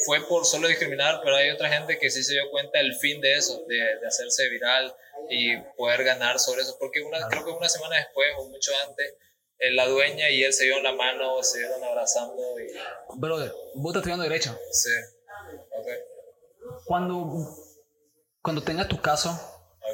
fue 0.05 0.27
por 0.27 0.45
solo 0.45 0.69
discriminar, 0.69 1.21
pero 1.23 1.37
hay 1.37 1.51
otra 1.51 1.69
gente 1.69 1.99
que 1.99 2.11
sí 2.11 2.25
se 2.25 2.33
dio 2.33 2.51
cuenta 2.51 2.79
del 2.79 2.95
fin 2.97 3.21
de 3.21 3.35
eso, 3.35 3.65
de, 3.69 3.77
de 3.77 4.07
hacerse 4.07 4.49
viral, 4.49 4.95
y 5.31 5.57
poder 5.77 6.05
ganar 6.05 6.39
sobre 6.39 6.63
eso. 6.63 6.77
Porque 6.79 7.01
una, 7.01 7.27
creo 7.29 7.45
que 7.45 7.51
una 7.51 7.69
semana 7.69 7.97
después 7.97 8.29
o 8.39 8.49
mucho 8.49 8.73
antes, 8.87 9.15
eh, 9.59 9.73
la 9.73 9.87
dueña 9.87 10.31
y 10.31 10.43
él 10.43 10.53
se 10.53 10.65
dieron 10.65 10.83
la 10.83 10.93
mano, 10.93 11.43
se 11.43 11.59
dieron 11.59 11.83
abrazando. 11.83 12.43
Y... 12.61 13.19
Brother, 13.19 13.53
vos 13.75 13.91
estás 13.91 14.01
estudiando 14.01 14.25
Derecho. 14.25 14.59
Sí. 14.73 14.91
Okay. 15.81 15.99
Cuando, 16.85 17.49
cuando 18.43 18.63
tengas 18.63 18.89
tu 18.89 19.01
caso, 19.01 19.31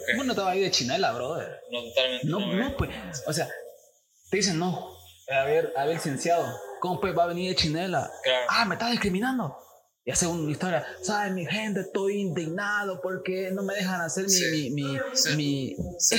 okay. 0.02 0.16
vos 0.16 0.26
no 0.26 0.34
te 0.34 0.40
vas 0.40 0.52
a 0.52 0.56
ir 0.56 0.64
de 0.64 0.70
chinela, 0.70 1.12
brother. 1.12 1.60
No, 1.70 1.82
totalmente. 1.84 2.26
No, 2.26 2.40
no, 2.40 2.76
pues. 2.76 2.90
O 3.26 3.32
sea, 3.32 3.48
te 4.30 4.36
dicen, 4.36 4.58
no, 4.58 4.96
a 5.28 5.44
ver, 5.44 5.72
a 5.76 5.84
ver, 5.84 5.94
licenciado, 5.94 6.46
¿cómo 6.80 7.00
pues 7.00 7.16
va 7.16 7.24
a 7.24 7.28
venir 7.28 7.50
de 7.50 7.56
chinela? 7.56 8.10
Claro. 8.22 8.46
Ah, 8.48 8.64
me 8.64 8.74
estás 8.74 8.90
discriminando 8.90 9.63
y 10.06 10.10
hace 10.10 10.26
una 10.26 10.50
historia, 10.50 10.86
¿sabes? 11.02 11.32
Mi 11.32 11.46
gente, 11.46 11.80
estoy 11.80 12.20
indignado 12.20 13.00
porque 13.00 13.50
no 13.52 13.62
me 13.62 13.74
dejan 13.74 14.02
hacer 14.02 14.26
mi... 14.26 14.70
mi, 14.70 14.98
mi, 15.36 15.76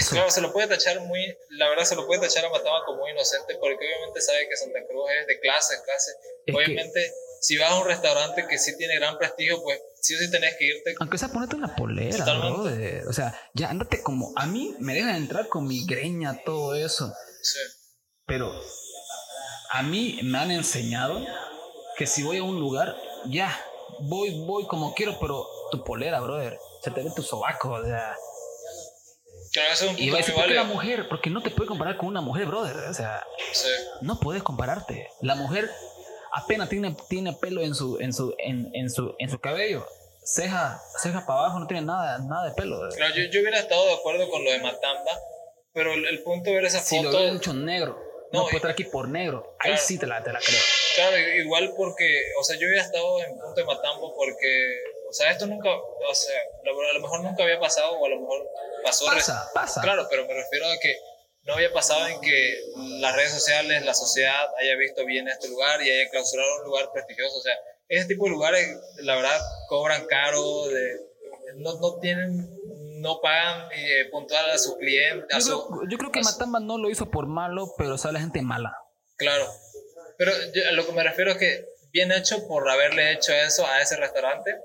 Claro, 0.10 0.32
se 0.32 0.42
lo 0.42 0.52
puede 0.52 0.68
tachar 0.68 1.02
muy, 1.02 1.20
la 1.52 1.70
verdad 1.70 1.84
se 1.84 1.96
lo 1.96 2.08
puede 2.08 2.22
tachar 2.22 2.46
a 2.46 2.50
Mataba 2.50 2.84
como 2.84 3.02
muy 3.02 3.12
inocente 3.12 3.56
porque 3.60 3.86
obviamente 3.86 4.22
sabe 4.22 4.50
que 4.50 4.58
Santa 4.58 4.80
Cruz 4.88 5.06
es 5.22 5.28
de 5.28 5.40
clase, 5.40 5.76
clase. 5.84 6.12
obviamente, 6.58 7.14
si 7.42 7.58
vas 7.58 7.72
a 7.72 7.80
un 7.80 7.86
restaurante 7.86 8.48
que 8.50 8.58
sí 8.58 8.76
tiene 8.76 8.96
gran 8.96 9.20
prestigio, 9.20 9.62
pues 9.62 9.80
sí 10.02 10.16
o 10.16 10.18
sí 10.18 10.32
tenés 10.32 10.56
que 10.58 10.66
irte. 10.66 10.96
Aunque 11.00 11.20
sea 11.20 11.28
ponerte 11.28 11.56
una 11.56 11.76
polera, 11.76 12.26
¿no? 12.26 12.64
o 13.08 13.14
sea, 13.14 13.40
ya 13.54 13.70
andate 13.70 14.02
como, 14.02 14.34
a 14.36 14.48
mí 14.48 14.76
me 14.80 14.96
dejan 14.96 15.16
entrar 15.16 15.48
con 15.48 15.68
mi 15.68 15.86
greña, 15.86 16.42
todo 16.44 16.74
eso. 16.74 17.14
Sí. 17.44 17.60
Pero 18.26 18.52
a 19.70 19.84
mí 19.84 20.22
me 20.24 20.40
han 20.40 20.50
enseñado 20.50 21.24
que 21.98 22.08
si 22.08 22.24
voy 22.24 22.38
a 22.38 22.44
un 22.44 22.60
lugar, 22.60 22.96
ya, 23.28 23.56
voy, 24.02 24.44
voy 24.46 24.66
como 24.68 24.94
quiero, 24.94 25.18
pero 25.20 25.48
tu 25.72 25.84
polera, 25.84 26.20
brother, 26.20 26.60
se 26.82 26.92
te 26.92 27.02
ve 27.02 27.12
tu 27.16 27.24
sobaco, 27.24 27.72
o 27.72 27.84
sea. 27.84 28.16
y 29.98 30.10
va 30.10 30.16
a 30.16 30.18
decir, 30.20 30.36
¿por 30.36 30.46
qué 30.46 30.54
la 30.54 30.64
mujer? 30.64 31.08
Porque 31.08 31.30
no 31.30 31.42
te 31.42 31.50
puedes 31.50 31.70
comparar 31.70 31.98
con 31.98 32.08
una 32.08 32.22
mujer, 32.22 32.46
brother. 32.46 32.76
O 32.90 32.94
sea, 32.94 33.26
no 34.02 34.20
puedes 34.20 34.44
compararte. 34.44 35.10
La 35.22 35.36
mujer 35.36 35.70
apenas 36.34 36.70
tiene, 36.70 36.96
tiene 37.10 37.34
pelo 37.34 37.62
en 37.62 37.74
su, 37.74 37.98
en 38.00 38.14
su, 38.14 38.36
en, 38.38 38.70
en 38.74 38.90
su, 38.90 39.16
en 39.20 39.30
su 39.30 39.40
cabello. 39.40 39.86
Ceja, 40.24 40.82
ceja 40.98 41.26
para 41.26 41.40
abajo, 41.40 41.60
no 41.60 41.68
tiene 41.68 41.86
nada, 41.86 42.18
nada 42.20 42.50
de 42.50 42.56
pelo. 42.56 42.80
Claro, 42.96 43.16
yo, 43.16 43.24
yo, 43.32 43.42
hubiera 43.42 43.60
estado 43.60 43.86
de 43.86 43.94
acuerdo 43.94 44.30
con 44.30 44.44
lo 44.44 44.52
de 44.52 44.60
Matamba, 44.60 45.12
pero 45.72 45.94
el, 45.94 46.24
punto 46.24 46.50
de 46.50 46.56
ver 46.56 46.66
esa 46.66 46.80
si 46.80 46.98
foto. 46.98 47.12
Si 47.12 47.18
lo 47.18 47.32
hubiera 47.32 47.54
negro, 47.54 48.05
no, 48.32 48.44
puede 48.44 48.58
estar 48.58 48.72
aquí 48.72 48.84
por 48.84 49.08
negro. 49.10 49.56
Ahí 49.60 49.78
sí 49.78 49.98
te 49.98 50.08
la, 50.08 50.24
te 50.24 50.32
la 50.32 50.40
creo. 50.40 50.60
Claro, 50.96 51.18
igual 51.18 51.74
porque, 51.76 52.24
o 52.40 52.44
sea, 52.44 52.58
yo 52.58 52.68
había 52.68 52.82
estado 52.82 53.22
en 53.24 53.38
punto 53.40 53.56
de 53.56 53.64
Matambo 53.64 54.16
porque, 54.16 54.84
o 55.10 55.14
sea, 55.14 55.32
esto 55.32 55.46
nunca, 55.46 55.70
o 55.70 56.16
sea, 56.16 56.40
a 56.40 56.94
lo 56.94 57.00
mejor 57.02 57.22
nunca 57.22 57.44
había 57.44 57.60
pasado 57.60 57.92
o 57.94 58.06
a 58.06 58.10
lo 58.10 58.22
mejor 58.22 58.50
pasó. 58.84 59.06
Pasa, 59.06 59.50
pasa. 59.54 59.82
Claro, 59.82 60.08
pero 60.10 60.26
me 60.26 60.34
refiero 60.34 60.68
a 60.68 60.78
que 60.80 60.98
no 61.44 61.54
había 61.54 61.72
pasado 61.72 62.08
en 62.08 62.20
que 62.22 62.60
las 63.00 63.16
redes 63.16 63.32
sociales, 63.32 63.86
la 63.86 63.94
sociedad 63.94 64.48
haya 64.60 64.76
visto 64.78 65.06
bien 65.06 65.28
este 65.28 65.48
lugar 65.48 65.82
y 65.82 65.92
haya 65.92 66.10
clausurado 66.10 66.60
un 66.60 66.66
lugar 66.66 66.92
prestigioso. 66.92 67.38
O 67.38 67.42
sea, 67.42 67.54
ese 67.88 68.08
tipo 68.08 68.26
de 68.26 68.32
lugares, 68.32 68.68
la 68.98 69.16
verdad, 69.16 69.40
cobran 69.68 70.06
caro, 70.08 70.68
de, 70.68 71.00
no, 71.56 71.80
no 71.80 72.00
tienen 72.00 72.55
no 72.96 73.20
pagan 73.22 73.70
eh, 73.72 74.10
puntual 74.12 74.50
a 74.50 74.58
sus 74.58 74.78
clientes. 74.78 75.46
Yo, 75.46 75.68
creo, 75.68 75.82
yo 75.90 75.98
creo 75.98 76.12
que 76.12 76.22
Matamba 76.22 76.60
no 76.60 76.78
lo 76.78 76.90
hizo 76.90 77.10
por 77.10 77.28
malo, 77.28 77.74
pero 77.78 77.98
sabe 77.98 78.14
la 78.14 78.20
gente 78.20 78.42
mala. 78.42 78.78
Claro, 79.18 79.48
pero 80.18 80.32
a 80.32 80.72
lo 80.74 80.86
que 80.86 80.92
me 80.92 81.04
refiero 81.04 81.32
es 81.32 81.38
que 81.38 81.66
bien 81.92 82.12
hecho 82.12 82.48
por 82.48 82.70
haberle 82.70 83.12
hecho 83.12 83.34
eso 83.34 83.66
a 83.66 83.82
ese 83.82 83.96
restaurante, 83.96 84.56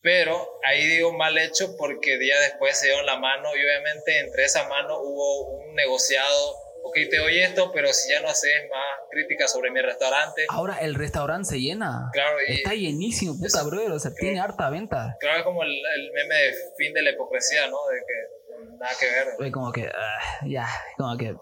pero 0.00 0.60
ahí 0.64 0.86
digo 0.86 1.12
mal 1.12 1.36
hecho 1.38 1.76
porque 1.76 2.18
día 2.18 2.38
después 2.40 2.78
se 2.78 2.86
dieron 2.86 3.06
la 3.06 3.18
mano 3.18 3.48
y 3.56 3.60
obviamente 3.60 4.18
entre 4.18 4.44
esa 4.44 4.68
mano 4.68 5.00
hubo 5.00 5.58
un 5.58 5.74
negociado. 5.74 6.65
Ok, 6.88 6.94
te 7.10 7.18
doy 7.18 7.40
esto, 7.40 7.72
pero 7.72 7.92
si 7.92 8.12
ya 8.12 8.20
no 8.20 8.28
haces 8.28 8.52
más 8.70 9.08
críticas 9.10 9.50
sobre 9.50 9.72
mi 9.72 9.80
restaurante. 9.80 10.46
Ahora 10.48 10.78
el 10.78 10.94
restaurante 10.94 11.48
se 11.48 11.60
llena. 11.60 12.10
Claro, 12.12 12.36
Está 12.46 12.74
llenísimo, 12.74 13.36
puta, 13.36 13.64
brother. 13.64 13.90
O 13.90 13.98
sea, 13.98 14.12
tiene 14.14 14.38
harta 14.38 14.70
venta. 14.70 15.16
Claro, 15.18 15.38
es 15.38 15.44
como 15.44 15.64
el, 15.64 16.12
meme 16.14 16.34
de 16.36 16.54
fin 16.76 16.92
de 16.92 17.02
la 17.02 17.10
hipocresía, 17.10 17.66
¿no? 17.66 17.76
De 17.90 17.98
que 18.06 18.78
nada 18.78 18.92
que 19.00 19.06
ver. 19.06 19.52
Como 19.52 19.72
que, 19.72 19.88
ah, 19.88 20.46
ya, 20.46 20.68
como 20.96 21.16
que. 21.16 21.34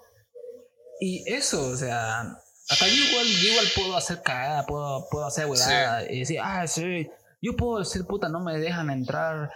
Y 1.01 1.30
eso, 1.30 1.61
o 1.72 1.76
sea, 1.76 2.22
hasta 2.70 2.86
yo 2.86 2.95
igual, 2.95 3.26
igual 3.26 3.66
puedo 3.76 3.97
hacer 3.99 4.22
cagada, 4.22 4.64
puedo, 4.64 5.07
puedo 5.11 5.26
hacer 5.26 5.45
huevada 5.45 6.11
y 6.11 6.20
decir, 6.20 6.38
ah, 6.42 6.66
sí, 6.66 7.11
yo 7.42 7.55
puedo 7.55 7.80
decir, 7.80 8.07
puta, 8.07 8.30
no 8.30 8.40
me 8.40 8.59
dejan 8.59 8.88
entrar 8.88 9.51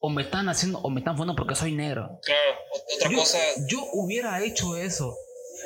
o 0.00 0.08
me 0.08 0.22
están 0.22 0.48
haciendo 0.48 0.78
o 0.78 0.90
me 0.90 1.00
están 1.00 1.16
fundando 1.16 1.36
porque 1.36 1.54
soy 1.54 1.72
negro. 1.72 2.18
Claro, 2.22 2.58
otra 2.96 3.10
cosa. 3.14 3.38
Yo 3.68 3.86
hubiera 3.92 4.42
hecho 4.42 4.76
eso. 4.76 5.16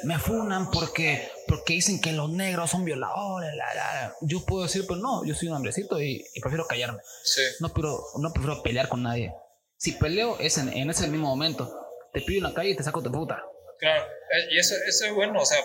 Me 0.02 0.18
funan 0.18 0.70
porque, 0.70 1.30
porque 1.46 1.74
dicen 1.74 2.00
que 2.00 2.12
los 2.12 2.28
negros 2.28 2.70
son 2.70 2.84
violadores. 2.84 3.52
Yo 4.22 4.44
puedo 4.44 4.64
decir, 4.64 4.84
pero 4.86 4.98
no, 5.00 5.24
yo 5.24 5.34
soy 5.34 5.48
un 5.48 5.54
hombrecito 5.54 6.00
y, 6.00 6.24
prefiero 6.42 6.66
callarme. 6.66 7.00
Sí. 7.22 7.42
No, 7.60 7.72
pero, 7.72 8.04
no 8.18 8.32
prefiero 8.32 8.62
pelear 8.62 8.88
con 8.88 9.04
nadie. 9.04 9.32
Si 9.76 9.92
peleo 9.92 10.38
es 10.40 10.58
en, 10.58 10.68
en 10.68 10.90
ese 10.90 11.06
mismo 11.06 11.28
momento. 11.28 11.80
Te 12.12 12.20
pido 12.20 12.38
en 12.38 12.44
la 12.44 12.54
calle 12.54 12.70
y 12.70 12.76
te 12.76 12.82
saco 12.82 13.00
de 13.00 13.10
puta. 13.10 13.42
Claro, 13.78 14.04
eh, 14.04 14.48
y 14.50 14.58
eso, 14.58 14.74
eso 14.86 15.06
es 15.06 15.14
bueno, 15.14 15.40
o 15.40 15.44
sea, 15.44 15.58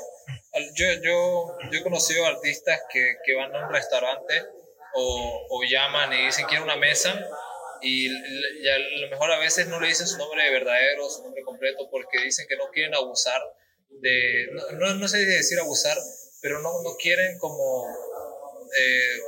yo, 0.76 0.86
yo, 1.04 1.58
yo 1.72 1.80
he 1.80 1.84
conocido 1.84 2.26
artistas 2.26 2.82
que, 2.92 3.16
que 3.24 3.36
van 3.36 3.56
a 3.56 3.68
un 3.68 3.74
restaurante 3.74 4.46
o, 4.96 5.48
o, 5.50 5.64
llaman 5.64 6.12
y 6.14 6.26
dicen 6.26 6.48
quiero 6.48 6.64
una 6.64 6.76
mesa 6.76 7.14
y, 7.82 8.10
a 8.10 8.78
lo 9.02 9.10
mejor 9.10 9.32
a 9.32 9.40
veces 9.40 9.68
no 9.68 9.80
le 9.80 9.88
dicen 9.88 10.08
su 10.08 10.18
nombre 10.18 10.50
verdadero, 10.52 11.10
su 11.10 11.24
nombre 11.24 11.44
completo 11.44 11.90
porque 11.90 12.24
dicen 12.24 12.48
que 12.48 12.58
no 12.58 12.70
quieren 12.72 12.96
abusar 12.96 13.42
de, 13.90 14.50
no, 14.74 14.94
no, 14.96 15.08
sé 15.08 15.20
si 15.20 15.26
decir 15.26 15.60
abusar, 15.60 15.98
pero 16.42 16.62
no, 16.62 16.82
no 16.84 16.96
quieren 16.98 17.38
como 17.38 17.88
eh, 18.78 19.20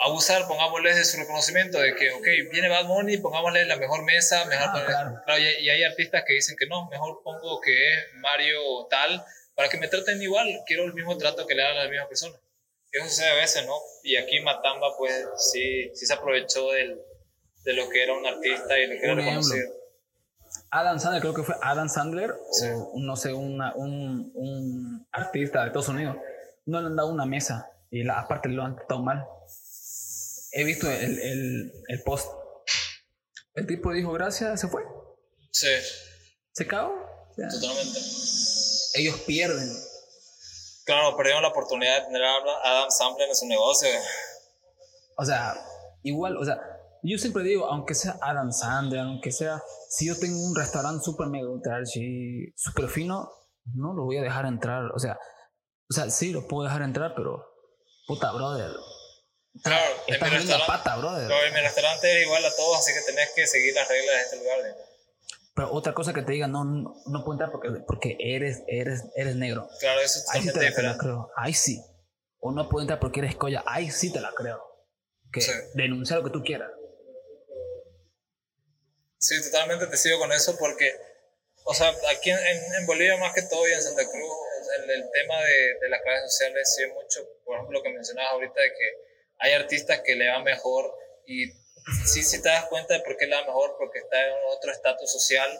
abusar, 0.00 0.46
pongámosles 0.46 0.96
de 0.96 1.04
su 1.04 1.18
reconocimiento, 1.18 1.78
de 1.78 1.94
que, 1.94 2.10
ok, 2.12 2.26
viene 2.52 2.68
Bad 2.68 2.86
Bunny, 2.86 3.18
pongámosle 3.18 3.66
la 3.66 3.76
mejor 3.76 4.04
mesa, 4.04 4.44
mejor... 4.46 4.68
Ah, 4.68 5.22
claro. 5.24 5.38
y, 5.38 5.68
hay 5.68 5.82
artistas 5.82 6.24
que 6.26 6.34
dicen 6.34 6.56
que 6.56 6.66
no, 6.66 6.88
mejor 6.88 7.20
pongo 7.22 7.60
que 7.60 7.94
es 7.94 8.04
Mario 8.14 8.86
tal, 8.88 9.24
para 9.54 9.68
que 9.68 9.78
me 9.78 9.88
traten 9.88 10.22
igual, 10.22 10.46
quiero 10.66 10.84
el 10.84 10.94
mismo 10.94 11.16
trato 11.18 11.46
que 11.46 11.54
le 11.54 11.62
dan 11.62 11.76
a 11.78 11.84
la 11.84 11.90
misma 11.90 12.08
persona. 12.08 12.38
Eso 12.90 13.06
sucede 13.06 13.28
a 13.28 13.34
veces, 13.34 13.66
¿no? 13.66 13.76
Y 14.02 14.16
aquí 14.16 14.40
Matamba, 14.40 14.96
pues, 14.96 15.26
sí, 15.36 15.90
sí 15.94 16.06
se 16.06 16.14
aprovechó 16.14 16.70
del, 16.72 16.98
de 17.64 17.72
lo 17.72 17.88
que 17.88 18.02
era 18.02 18.14
un 18.14 18.26
artista 18.26 18.78
y 18.78 18.86
lo 18.86 19.00
que 19.00 19.04
era 19.04 19.14
reconocido. 19.14 19.78
Adam 20.70 20.98
Sandler, 20.98 21.20
creo 21.20 21.34
que 21.34 21.42
fue 21.42 21.54
Adam 21.62 21.88
Sandler, 21.88 22.34
o 22.92 22.98
no 22.98 23.16
sé, 23.16 23.32
una, 23.32 23.74
un, 23.74 24.30
un, 24.34 25.06
artista 25.12 25.60
de 25.60 25.66
Estados 25.68 25.88
Unidos, 25.88 26.16
no 26.66 26.80
le 26.80 26.86
han 26.88 26.96
dado 26.96 27.08
una 27.08 27.26
mesa 27.26 27.70
y 27.90 28.02
la, 28.04 28.20
aparte 28.20 28.48
lo 28.48 28.62
han 28.62 28.76
tratado 28.76 29.02
mal. 29.02 29.26
He 30.52 30.64
visto 30.64 30.90
el, 30.90 31.18
el, 31.18 31.72
el, 31.88 32.02
post. 32.02 32.30
El 33.54 33.66
tipo 33.66 33.92
dijo 33.92 34.12
gracias, 34.12 34.60
se 34.60 34.68
fue. 34.68 34.82
Sí. 35.50 35.68
Se 36.52 36.66
cagó. 36.66 36.94
Totalmente. 37.36 38.00
Ellos 38.94 39.20
pierden. 39.26 39.68
Claro, 40.84 41.16
perdieron 41.16 41.42
la 41.42 41.48
oportunidad 41.48 42.00
de 42.00 42.06
tener 42.06 42.24
a 42.24 42.34
Adam 42.64 42.90
Sandler 42.90 43.28
en 43.28 43.36
su 43.36 43.46
negocio. 43.46 43.88
O 45.16 45.24
sea, 45.24 45.54
igual, 46.02 46.36
o 46.36 46.44
sea, 46.44 46.60
yo 47.02 47.18
siempre 47.18 47.42
digo, 47.42 47.66
aunque 47.66 47.94
sea 47.94 48.16
Adam 48.20 48.52
Sandler, 48.52 49.00
aunque 49.00 49.32
sea, 49.32 49.62
si 49.88 50.06
yo 50.06 50.18
tengo 50.18 50.38
un 50.38 50.54
restaurante 50.54 51.04
súper 51.04 51.28
mega 51.28 51.48
ultra 51.48 51.80
súper 52.56 52.88
fino, 52.88 53.30
no 53.74 53.92
lo 53.92 54.04
voy 54.04 54.18
a 54.18 54.22
dejar 54.22 54.46
entrar. 54.46 54.90
O 54.94 54.98
sea, 54.98 55.18
o 55.90 55.94
sea, 55.94 56.10
sí 56.10 56.32
lo 56.32 56.46
puedo 56.46 56.64
dejar 56.64 56.82
entrar, 56.82 57.14
pero 57.14 57.44
puta, 58.06 58.32
brother. 58.32 58.70
Claro, 59.62 59.94
estás 60.06 60.32
en 60.32 60.48
la 60.48 60.66
pata, 60.66 60.96
brother. 60.96 61.30
en 61.30 61.54
mi 61.54 61.60
restaurante 61.60 62.20
es 62.20 62.26
igual 62.26 62.44
a 62.44 62.54
todos, 62.54 62.78
así 62.78 62.92
que 62.92 63.00
tenés 63.00 63.30
que 63.34 63.46
seguir 63.46 63.74
las 63.74 63.88
reglas 63.88 64.14
de 64.14 64.22
este 64.22 64.36
lugar. 64.36 64.58
Pero 65.54 65.72
otra 65.72 65.92
cosa 65.92 66.12
que 66.12 66.22
te 66.22 66.32
diga, 66.32 66.46
no, 66.46 66.64
no, 66.64 66.94
no 67.06 67.24
puedo 67.24 67.32
entrar 67.32 67.50
porque, 67.50 67.70
porque 67.86 68.16
eres, 68.20 68.62
eres, 68.68 69.06
eres 69.16 69.34
negro. 69.34 69.68
Claro, 69.80 70.00
eso 70.00 70.20
es 70.20 70.30
Ahí 70.30 70.42
sí 70.42 70.52
te 70.52 70.82
la, 70.82 70.96
creo. 70.96 71.30
Ahí 71.36 71.52
sí. 71.52 71.82
O 72.38 72.52
no 72.52 72.68
puedo 72.68 72.82
entrar 72.82 73.00
porque 73.00 73.20
eres 73.20 73.34
colla. 73.34 73.64
Ahí 73.66 73.90
sí 73.90 74.12
te 74.12 74.20
la 74.20 74.32
creo. 74.32 74.62
Que 75.32 75.42
denuncia 75.74 76.16
lo 76.16 76.22
que 76.22 76.30
tú 76.30 76.42
quieras. 76.42 76.70
Sí, 79.18 79.42
totalmente 79.42 79.86
te 79.88 79.96
sigo 79.96 80.18
con 80.18 80.32
eso 80.32 80.56
porque, 80.58 80.94
o 81.64 81.74
sea, 81.74 81.92
aquí 82.16 82.30
en, 82.30 82.38
en 82.38 82.86
Bolivia 82.86 83.16
más 83.16 83.34
que 83.34 83.42
todo 83.42 83.68
y 83.68 83.72
en 83.72 83.82
Santa 83.82 84.08
Cruz, 84.08 84.32
el, 84.78 84.90
el 84.90 85.10
tema 85.10 85.42
de, 85.42 85.74
de, 85.80 85.88
las 85.88 86.02
clases 86.02 86.32
sociales 86.32 86.74
sí 86.74 86.84
es 86.84 86.92
mucho, 86.94 87.26
por 87.44 87.56
ejemplo, 87.56 87.78
lo 87.78 87.82
que 87.82 87.90
mencionabas 87.90 88.32
ahorita 88.32 88.60
de 88.60 88.68
que 88.68 88.92
hay 89.38 89.52
artistas 89.54 90.02
que 90.04 90.14
le 90.14 90.28
va 90.28 90.38
mejor 90.40 90.94
y 91.26 91.46
sí, 92.06 92.22
sí 92.22 92.40
te 92.40 92.48
das 92.48 92.66
cuenta 92.66 92.94
de 92.94 93.00
por 93.00 93.16
qué 93.16 93.26
le 93.26 93.34
va 93.34 93.44
mejor, 93.44 93.74
porque 93.76 93.98
está 93.98 94.24
en 94.24 94.34
otro 94.56 94.70
estatus 94.70 95.10
social 95.10 95.50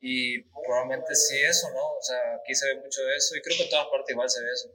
y 0.00 0.42
probablemente 0.64 1.14
sí 1.14 1.42
eso, 1.42 1.70
¿no? 1.70 1.86
O 1.96 2.02
sea, 2.02 2.18
aquí 2.40 2.54
se 2.54 2.66
ve 2.68 2.80
mucho 2.80 3.02
de 3.02 3.16
eso 3.16 3.36
y 3.36 3.42
creo 3.42 3.56
que 3.58 3.64
en 3.64 3.70
todas 3.70 3.86
partes 3.88 4.12
igual 4.12 4.30
se 4.30 4.40
ve 4.40 4.48
eso. 4.52 4.68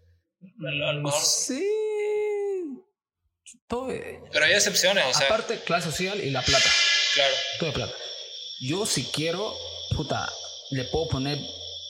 A 0.68 0.94
lo 0.94 1.02
mejor... 1.02 1.22
Sí. 1.22 1.76
Todo, 3.68 3.88
Pero 4.32 4.46
hay 4.46 4.54
excepciones, 4.54 5.06
o 5.06 5.14
sea. 5.14 5.26
Aparte, 5.26 5.60
clase 5.62 5.90
social 5.90 6.20
y 6.20 6.30
la 6.30 6.42
plata. 6.44 6.70
Claro. 7.16 7.34
Todo 7.60 7.70
de 7.70 7.76
plata 7.76 7.94
yo 8.60 8.86
si 8.86 9.06
quiero, 9.06 9.58
puta, 9.96 10.32
le 10.72 10.84
puedo 10.86 11.08
poner 11.08 11.38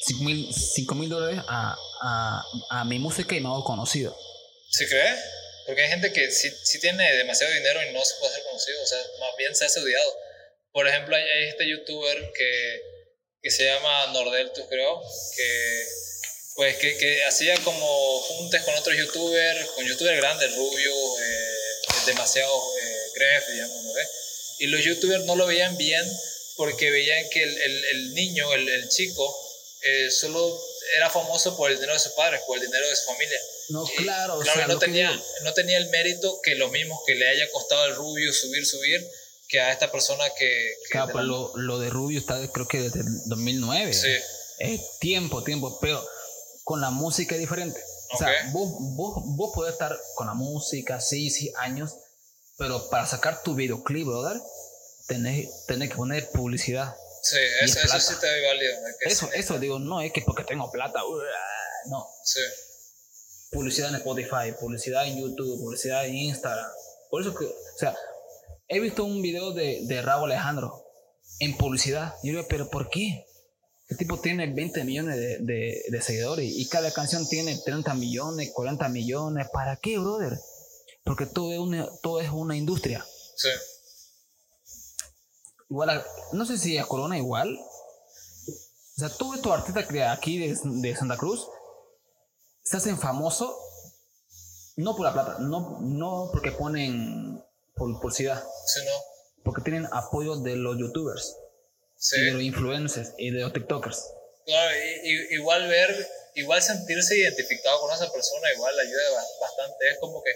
5 0.02 0.96
mil 0.96 1.10
dólares 1.10 1.42
a, 1.48 1.78
a, 2.02 2.46
a, 2.70 2.86
mi 2.86 3.00
música 3.00 3.36
y 3.36 3.42
me 3.42 3.50
hago 3.50 3.64
conocido. 3.64 4.18
¿Sí 4.70 4.86
cree? 4.88 5.16
Porque 5.66 5.84
hay 5.84 5.90
gente 5.90 6.14
que 6.14 6.32
sí, 6.32 6.50
sí, 6.64 6.80
tiene 6.80 7.16
demasiado 7.18 7.54
dinero 7.54 7.80
y 7.84 7.94
no 7.94 8.04
se 8.04 8.16
puede 8.20 8.34
hacer 8.34 8.44
conocido, 8.46 8.82
o 8.82 8.86
sea, 8.86 9.00
más 9.20 9.30
bien 9.38 9.56
se 9.56 9.66
hace 9.66 9.80
odiado. 9.80 10.18
Por 10.72 10.88
ejemplo, 10.88 11.16
hay, 11.16 11.24
este 11.50 11.68
youtuber 11.70 12.32
que, 12.34 12.82
que 13.42 13.52
se 13.52 13.66
llama 13.66 14.08
Nordeltus, 14.14 14.66
creo, 14.70 15.02
que 15.36 15.86
pues 16.56 16.76
que, 16.78 16.98
que, 16.98 17.24
hacía 17.24 17.56
como 17.64 18.20
juntes 18.22 18.62
con 18.64 18.76
otros 18.76 18.98
youtubers, 18.98 19.66
con 19.72 19.86
youtubers 19.86 20.18
grandes, 20.18 20.56
Rubio, 20.56 20.92
eh, 21.22 22.06
demasiado 22.06 22.52
eh, 22.82 23.54
digamos, 23.54 23.84
¿no? 23.84 23.94
Y 24.60 24.68
los 24.68 24.84
youtubers 24.84 25.26
no 25.26 25.36
lo 25.36 25.46
veían 25.46 25.78
bien 25.78 26.04
porque 26.60 26.92
veían 26.92 27.24
que 27.30 27.42
el, 27.42 27.58
el, 27.58 27.86
el 27.86 28.14
niño, 28.16 28.54
el, 28.54 28.68
el 28.68 28.90
chico, 28.90 29.34
eh, 29.82 30.12
solo 30.12 30.60
era 30.98 31.10
famoso 31.10 31.56
por 31.56 31.72
el 31.72 31.78
dinero 31.78 31.94
de 31.94 32.00
sus 32.00 32.12
padres, 32.12 32.42
por 32.46 32.58
el 32.58 32.66
dinero 32.66 32.86
de 32.86 32.96
su 32.98 33.06
familia. 33.06 33.40
No, 33.70 33.86
claro, 33.96 34.40
claro, 34.40 34.74
no, 34.74 34.78
tenía, 34.78 35.24
no 35.44 35.54
tenía 35.54 35.78
el 35.78 35.90
mérito 35.90 36.42
que 36.44 36.56
lo 36.56 36.68
mismo 36.68 37.02
que 37.08 37.16
le 37.16 37.30
haya 37.30 37.50
costado 37.54 37.84
al 37.84 37.96
Rubio 37.96 38.34
subir, 38.34 38.66
subir, 38.66 39.10
que 39.48 39.62
a 39.62 39.72
esta 39.72 39.90
persona 39.90 40.26
que... 40.38 40.74
claro, 40.92 41.14
pues 41.14 41.24
lo, 41.24 41.54
lo, 41.56 41.80
de 41.80 41.90
Rubio 41.90 42.20
está 42.20 42.46
creo 42.52 42.68
que 42.68 42.82
desde 42.82 43.00
el 43.00 43.08
2009. 43.28 43.94
Sí. 43.94 44.10
Es 44.58 45.00
tiempo, 45.00 45.46
tiempo, 45.46 45.80
pero 45.80 46.06
con 46.66 46.82
la 46.82 46.90
música 46.90 47.36
es 47.36 47.40
diferente. 47.42 47.82
O 48.12 48.18
sea, 48.18 48.34
vos, 48.52 48.74
vos, 48.98 49.14
vos 49.24 49.52
podés 49.56 49.72
estar 49.72 49.98
con 50.16 50.28
la 50.28 50.34
música, 50.34 51.00
sí, 51.00 51.30
sí, 51.30 51.54
años, 51.56 51.96
pero 52.58 52.90
para 52.90 53.06
sacar 53.06 53.44
tu 53.44 53.56
videoclip, 53.56 54.08
brother, 54.08 54.42
tenés, 55.10 55.50
que 55.68 55.96
poner 55.96 56.30
publicidad. 56.30 56.96
Sí, 57.22 57.38
eso, 57.62 57.80
eso 57.80 58.00
sí 58.00 58.14
te 58.22 58.28
doy 58.28 58.46
válido. 58.46 58.74
Eso, 59.02 59.30
eso 59.34 59.60
digo, 59.60 59.80
no 59.80 60.00
es 60.00 60.14
que 60.14 60.22
porque 60.22 60.44
tengo 60.44 60.72
plata, 60.72 61.02
no. 61.88 62.08
Sí. 62.24 62.40
Publicidad 63.52 63.90
en 63.90 63.96
Spotify, 63.96 64.54
publicidad 64.58 65.06
en 65.08 65.20
YouTube, 65.20 65.60
publicidad 65.60 66.06
en 66.06 66.16
Instagram. 66.16 66.72
Por 67.10 67.22
eso 67.22 67.36
que, 67.36 67.46
o 67.46 67.78
sea, 67.78 67.96
he 68.68 68.80
visto 68.80 69.04
un 69.04 69.22
video 69.22 69.52
de, 69.52 69.82
de 69.84 70.02
Raúl 70.02 70.32
Alejandro 70.32 70.86
en 71.40 71.58
publicidad. 71.58 72.14
Y 72.22 72.28
yo 72.28 72.38
digo, 72.38 72.48
pero 72.48 72.70
¿por 72.70 72.90
qué? 72.90 73.26
El 73.88 73.98
tipo 73.98 74.20
tiene 74.20 74.54
20 74.54 74.84
millones 74.84 75.18
de, 75.18 75.84
de, 75.90 76.02
seguidores 76.02 76.48
y 76.48 76.70
cada 76.70 76.92
canción 76.92 77.28
tiene 77.28 77.58
30 77.58 77.96
millones, 77.96 78.52
40 78.54 78.88
millones. 78.90 79.48
¿Para 79.52 79.78
qué, 79.78 79.98
brother? 79.98 80.38
Porque 81.04 81.26
todo 81.26 81.52
es 81.52 81.60
una, 81.60 81.90
todo 82.04 82.22
es 82.22 82.30
una 82.30 82.56
industria. 82.56 83.04
Sí. 83.36 83.50
Igual, 85.70 86.04
no 86.34 86.46
sé 86.46 86.58
si 86.58 86.78
a 86.78 86.86
Corona 86.86 87.18
igual. 87.18 87.58
O 87.58 89.00
sea, 89.00 89.10
todos 89.10 89.36
estos 89.36 89.52
artistas 89.52 89.88
que 89.88 90.04
aquí 90.04 90.38
de, 90.40 90.58
de, 90.64 90.96
Santa 90.96 91.16
Cruz 91.16 91.48
se 92.64 92.78
hacen 92.78 92.98
famosos 92.98 93.56
no 94.76 94.96
por 94.96 95.06
la 95.06 95.14
plata, 95.14 95.38
no, 95.40 95.80
no 95.82 96.30
porque 96.32 96.52
ponen 96.52 97.44
publicidad. 97.76 98.44
Sí, 98.66 98.80
no. 98.86 98.92
Porque 99.44 99.62
tienen 99.62 99.88
apoyo 99.92 100.38
de 100.38 100.56
los 100.56 100.78
youtubers. 100.78 101.36
Y 102.14 102.26
de 102.26 102.32
los 102.32 102.42
influencers 102.42 103.14
y 103.18 103.32
de 103.32 103.42
los 103.42 103.54
tiktokers. 103.54 104.06
Claro, 104.46 104.72
y, 105.04 105.36
igual 105.36 105.68
ver, 105.68 106.10
igual 106.36 106.62
sentirse 106.62 107.18
identificado 107.18 107.82
con 107.82 107.92
esa 107.94 108.10
persona 108.12 108.54
igual 108.56 108.80
ayuda 108.80 109.02
bastante. 109.42 109.90
Es 109.92 110.00
como 110.00 110.24
que 110.24 110.32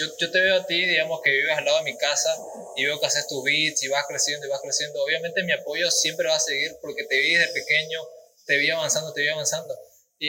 yo, 0.00 0.06
yo, 0.18 0.30
te 0.30 0.40
veo 0.40 0.56
a 0.56 0.66
ti, 0.66 0.86
digamos, 0.86 1.20
que 1.22 1.30
vives 1.30 1.56
al 1.56 1.64
lado 1.64 1.78
de 1.78 1.84
mi 1.84 1.96
casa 1.96 2.30
y 2.76 2.84
veo 2.84 2.98
que 2.98 3.06
haces 3.06 3.26
tus 3.28 3.44
beats 3.44 3.82
y 3.82 3.88
vas 3.88 4.04
creciendo 4.08 4.46
y 4.46 4.50
vas 4.50 4.60
creciendo. 4.62 5.02
Obviamente 5.04 5.42
mi 5.44 5.52
apoyo 5.52 5.90
siempre 5.90 6.28
va 6.28 6.36
a 6.36 6.40
seguir 6.40 6.72
porque 6.80 7.04
te 7.04 7.18
vi 7.18 7.34
desde 7.34 7.52
pequeño, 7.52 8.00
te 8.46 8.56
vi 8.56 8.70
avanzando, 8.70 9.12
te 9.12 9.22
vi 9.22 9.28
avanzando. 9.28 9.74
Y, 10.18 10.28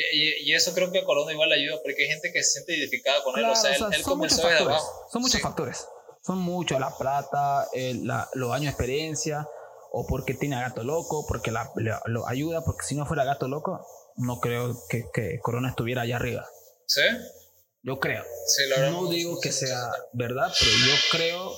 y, 0.49 0.53
eso 0.53 0.73
creo 0.73 0.89
que 0.89 0.99
a 0.99 1.03
Corona 1.03 1.33
igual 1.33 1.51
ayuda 1.51 1.77
porque 1.83 2.03
hay 2.03 2.09
gente 2.09 2.31
que 2.31 2.41
se 2.43 2.51
siente 2.51 2.77
identificada 2.77 3.21
con 3.23 3.37
él. 3.37 3.45
O 3.45 3.55
sea, 3.55 3.71
él, 3.75 4.03
comenzó 4.03 4.47
desde 4.47 4.63
abajo. 4.63 5.09
Son 5.11 5.21
muchos 5.21 5.41
factores. 5.41 5.85
Son 6.23 6.37
muchos, 6.37 6.79
la 6.79 6.95
plata, 6.97 7.67
la, 7.73 8.29
los 8.33 8.51
años 8.51 8.65
de 8.65 8.69
experiencia, 8.69 9.45
o 9.91 10.05
porque 10.07 10.33
tiene 10.33 10.55
a 10.55 10.61
gato 10.61 10.83
loco, 10.83 11.25
porque 11.27 11.51
la, 11.51 11.69
lo 12.05 12.27
ayuda, 12.27 12.63
porque 12.63 12.85
si 12.85 12.95
no 12.95 13.05
fuera 13.05 13.25
gato 13.25 13.49
loco, 13.49 13.85
no 14.15 14.39
creo 14.39 14.77
que, 14.87 15.03
que 15.13 15.39
Corona 15.41 15.69
estuviera 15.69 16.03
allá 16.03 16.17
arriba. 16.17 16.45
¿Sí? 16.87 17.01
Yo 17.83 17.99
creo. 17.99 18.23
no 18.91 19.09
digo 19.09 19.39
que 19.39 19.51
sea 19.51 19.91
verdad, 20.13 20.53
pero 20.59 20.71
yo 20.71 20.95
creo. 21.11 21.57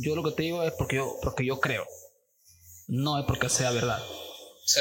Yo 0.00 0.16
lo 0.16 0.24
que 0.24 0.32
te 0.32 0.42
digo 0.42 0.62
es 0.64 0.72
porque 0.72 0.96
yo, 0.96 1.18
porque 1.22 1.46
yo 1.46 1.60
creo. 1.60 1.86
No 2.88 3.18
es 3.18 3.24
porque 3.26 3.48
sea 3.48 3.70
verdad. 3.70 4.02
Sí. 4.66 4.80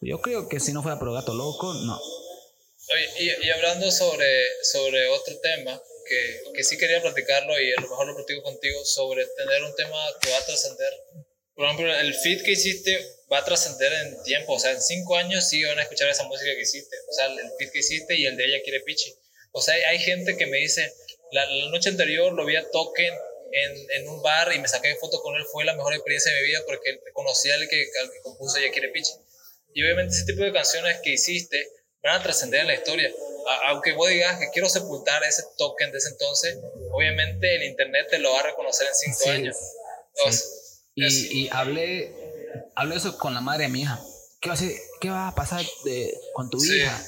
Yo 0.00 0.20
creo 0.20 0.48
que 0.48 0.60
si 0.60 0.72
no 0.72 0.82
fuera 0.82 0.98
por 0.98 1.12
gato 1.12 1.34
loco, 1.34 1.74
no. 1.74 2.00
Oye, 2.90 3.36
y, 3.42 3.50
hablando 3.50 3.90
sobre, 3.90 4.46
sobre 4.62 5.08
otro 5.08 5.38
tema, 5.40 5.82
que, 6.08 6.42
que, 6.54 6.64
sí 6.64 6.78
quería 6.78 7.02
platicarlo 7.02 7.60
y 7.60 7.70
a 7.72 7.80
lo 7.82 7.90
mejor 7.90 8.06
lo 8.06 8.16
platico 8.16 8.42
contigo, 8.42 8.82
sobre 8.84 9.26
tener 9.26 9.62
un 9.62 9.74
tema 9.76 9.98
que 10.22 10.30
va 10.30 10.38
a 10.38 10.46
trascender. 10.46 10.90
Por 11.54 11.66
ejemplo, 11.66 11.94
el 11.94 12.14
feed 12.14 12.44
que 12.44 12.52
hiciste 12.52 12.98
va 13.30 13.38
a 13.38 13.44
trascender 13.44 13.92
en 13.92 14.22
tiempo, 14.22 14.54
o 14.54 14.58
sea, 14.58 14.70
en 14.70 14.80
cinco 14.80 15.16
años 15.16 15.46
sí 15.48 15.62
van 15.64 15.78
a 15.78 15.82
escuchar 15.82 16.08
esa 16.08 16.24
música 16.24 16.54
que 16.54 16.62
hiciste. 16.62 16.96
O 17.10 17.12
sea, 17.12 17.26
el 17.26 17.50
feed 17.58 17.70
que 17.72 17.80
hiciste 17.80 18.16
y 18.16 18.24
el 18.24 18.36
de 18.36 18.46
ella 18.46 18.62
quiere 18.64 18.80
pichi. 18.80 19.14
O 19.52 19.60
sea, 19.60 19.74
hay 19.88 19.98
gente 19.98 20.36
que 20.36 20.46
me 20.46 20.58
dice, 20.58 20.92
la, 21.32 21.46
noche 21.70 21.90
anterior 21.90 22.32
lo 22.32 22.44
vi 22.44 22.56
a 22.56 22.70
Token 22.70 23.14
en, 23.52 23.90
en, 23.90 24.08
un 24.08 24.22
bar 24.22 24.52
y 24.54 24.58
me 24.58 24.68
saqué 24.68 24.94
foto 24.96 25.20
con 25.22 25.34
él, 25.36 25.44
fue 25.50 25.64
la 25.64 25.74
mejor 25.74 25.94
experiencia 25.94 26.32
de 26.32 26.40
mi 26.42 26.48
vida 26.48 26.60
porque 26.66 27.00
conocí 27.12 27.50
al 27.50 27.66
que, 27.68 27.86
al 28.02 28.10
que 28.10 28.20
compuso 28.22 28.58
Ya 28.58 28.70
Quiere 28.70 28.90
Pichi. 28.90 29.12
Y 29.74 29.82
obviamente 29.82 30.14
ese 30.14 30.24
tipo 30.24 30.42
de 30.42 30.52
canciones 30.52 30.98
que 31.02 31.10
hiciste 31.10 31.68
van 32.02 32.20
a 32.20 32.22
trascender 32.22 32.60
en 32.60 32.66
la 32.68 32.74
historia. 32.74 33.10
aunque 33.66 33.92
vos 33.94 34.08
digas 34.08 34.38
que 34.38 34.50
quiero 34.52 34.68
sepultar 34.68 35.22
ese 35.24 35.42
token 35.56 35.90
de 35.92 35.98
ese 35.98 36.10
entonces, 36.10 36.58
obviamente 36.92 37.56
el 37.56 37.64
Internet 37.64 38.08
te 38.10 38.18
lo 38.18 38.32
va 38.32 38.40
a 38.40 38.42
reconocer 38.44 38.86
en 38.86 38.94
cinco 38.94 39.30
años. 39.30 39.56
y, 40.94 41.44
y, 41.44 41.48
hablé, 41.50 42.12
hablé 42.74 42.96
eso 42.96 43.16
con 43.18 43.34
la 43.34 43.40
madre 43.40 43.64
de 43.64 43.70
mi 43.70 43.82
hija. 43.82 44.00
¿Qué 44.40 44.50
va 44.50 44.54
a, 44.54 44.58
qué 45.00 45.10
va 45.10 45.28
a 45.28 45.34
pasar 45.34 45.64
de, 45.84 46.14
con 46.34 46.50
tu 46.50 46.62
hija? 46.62 47.02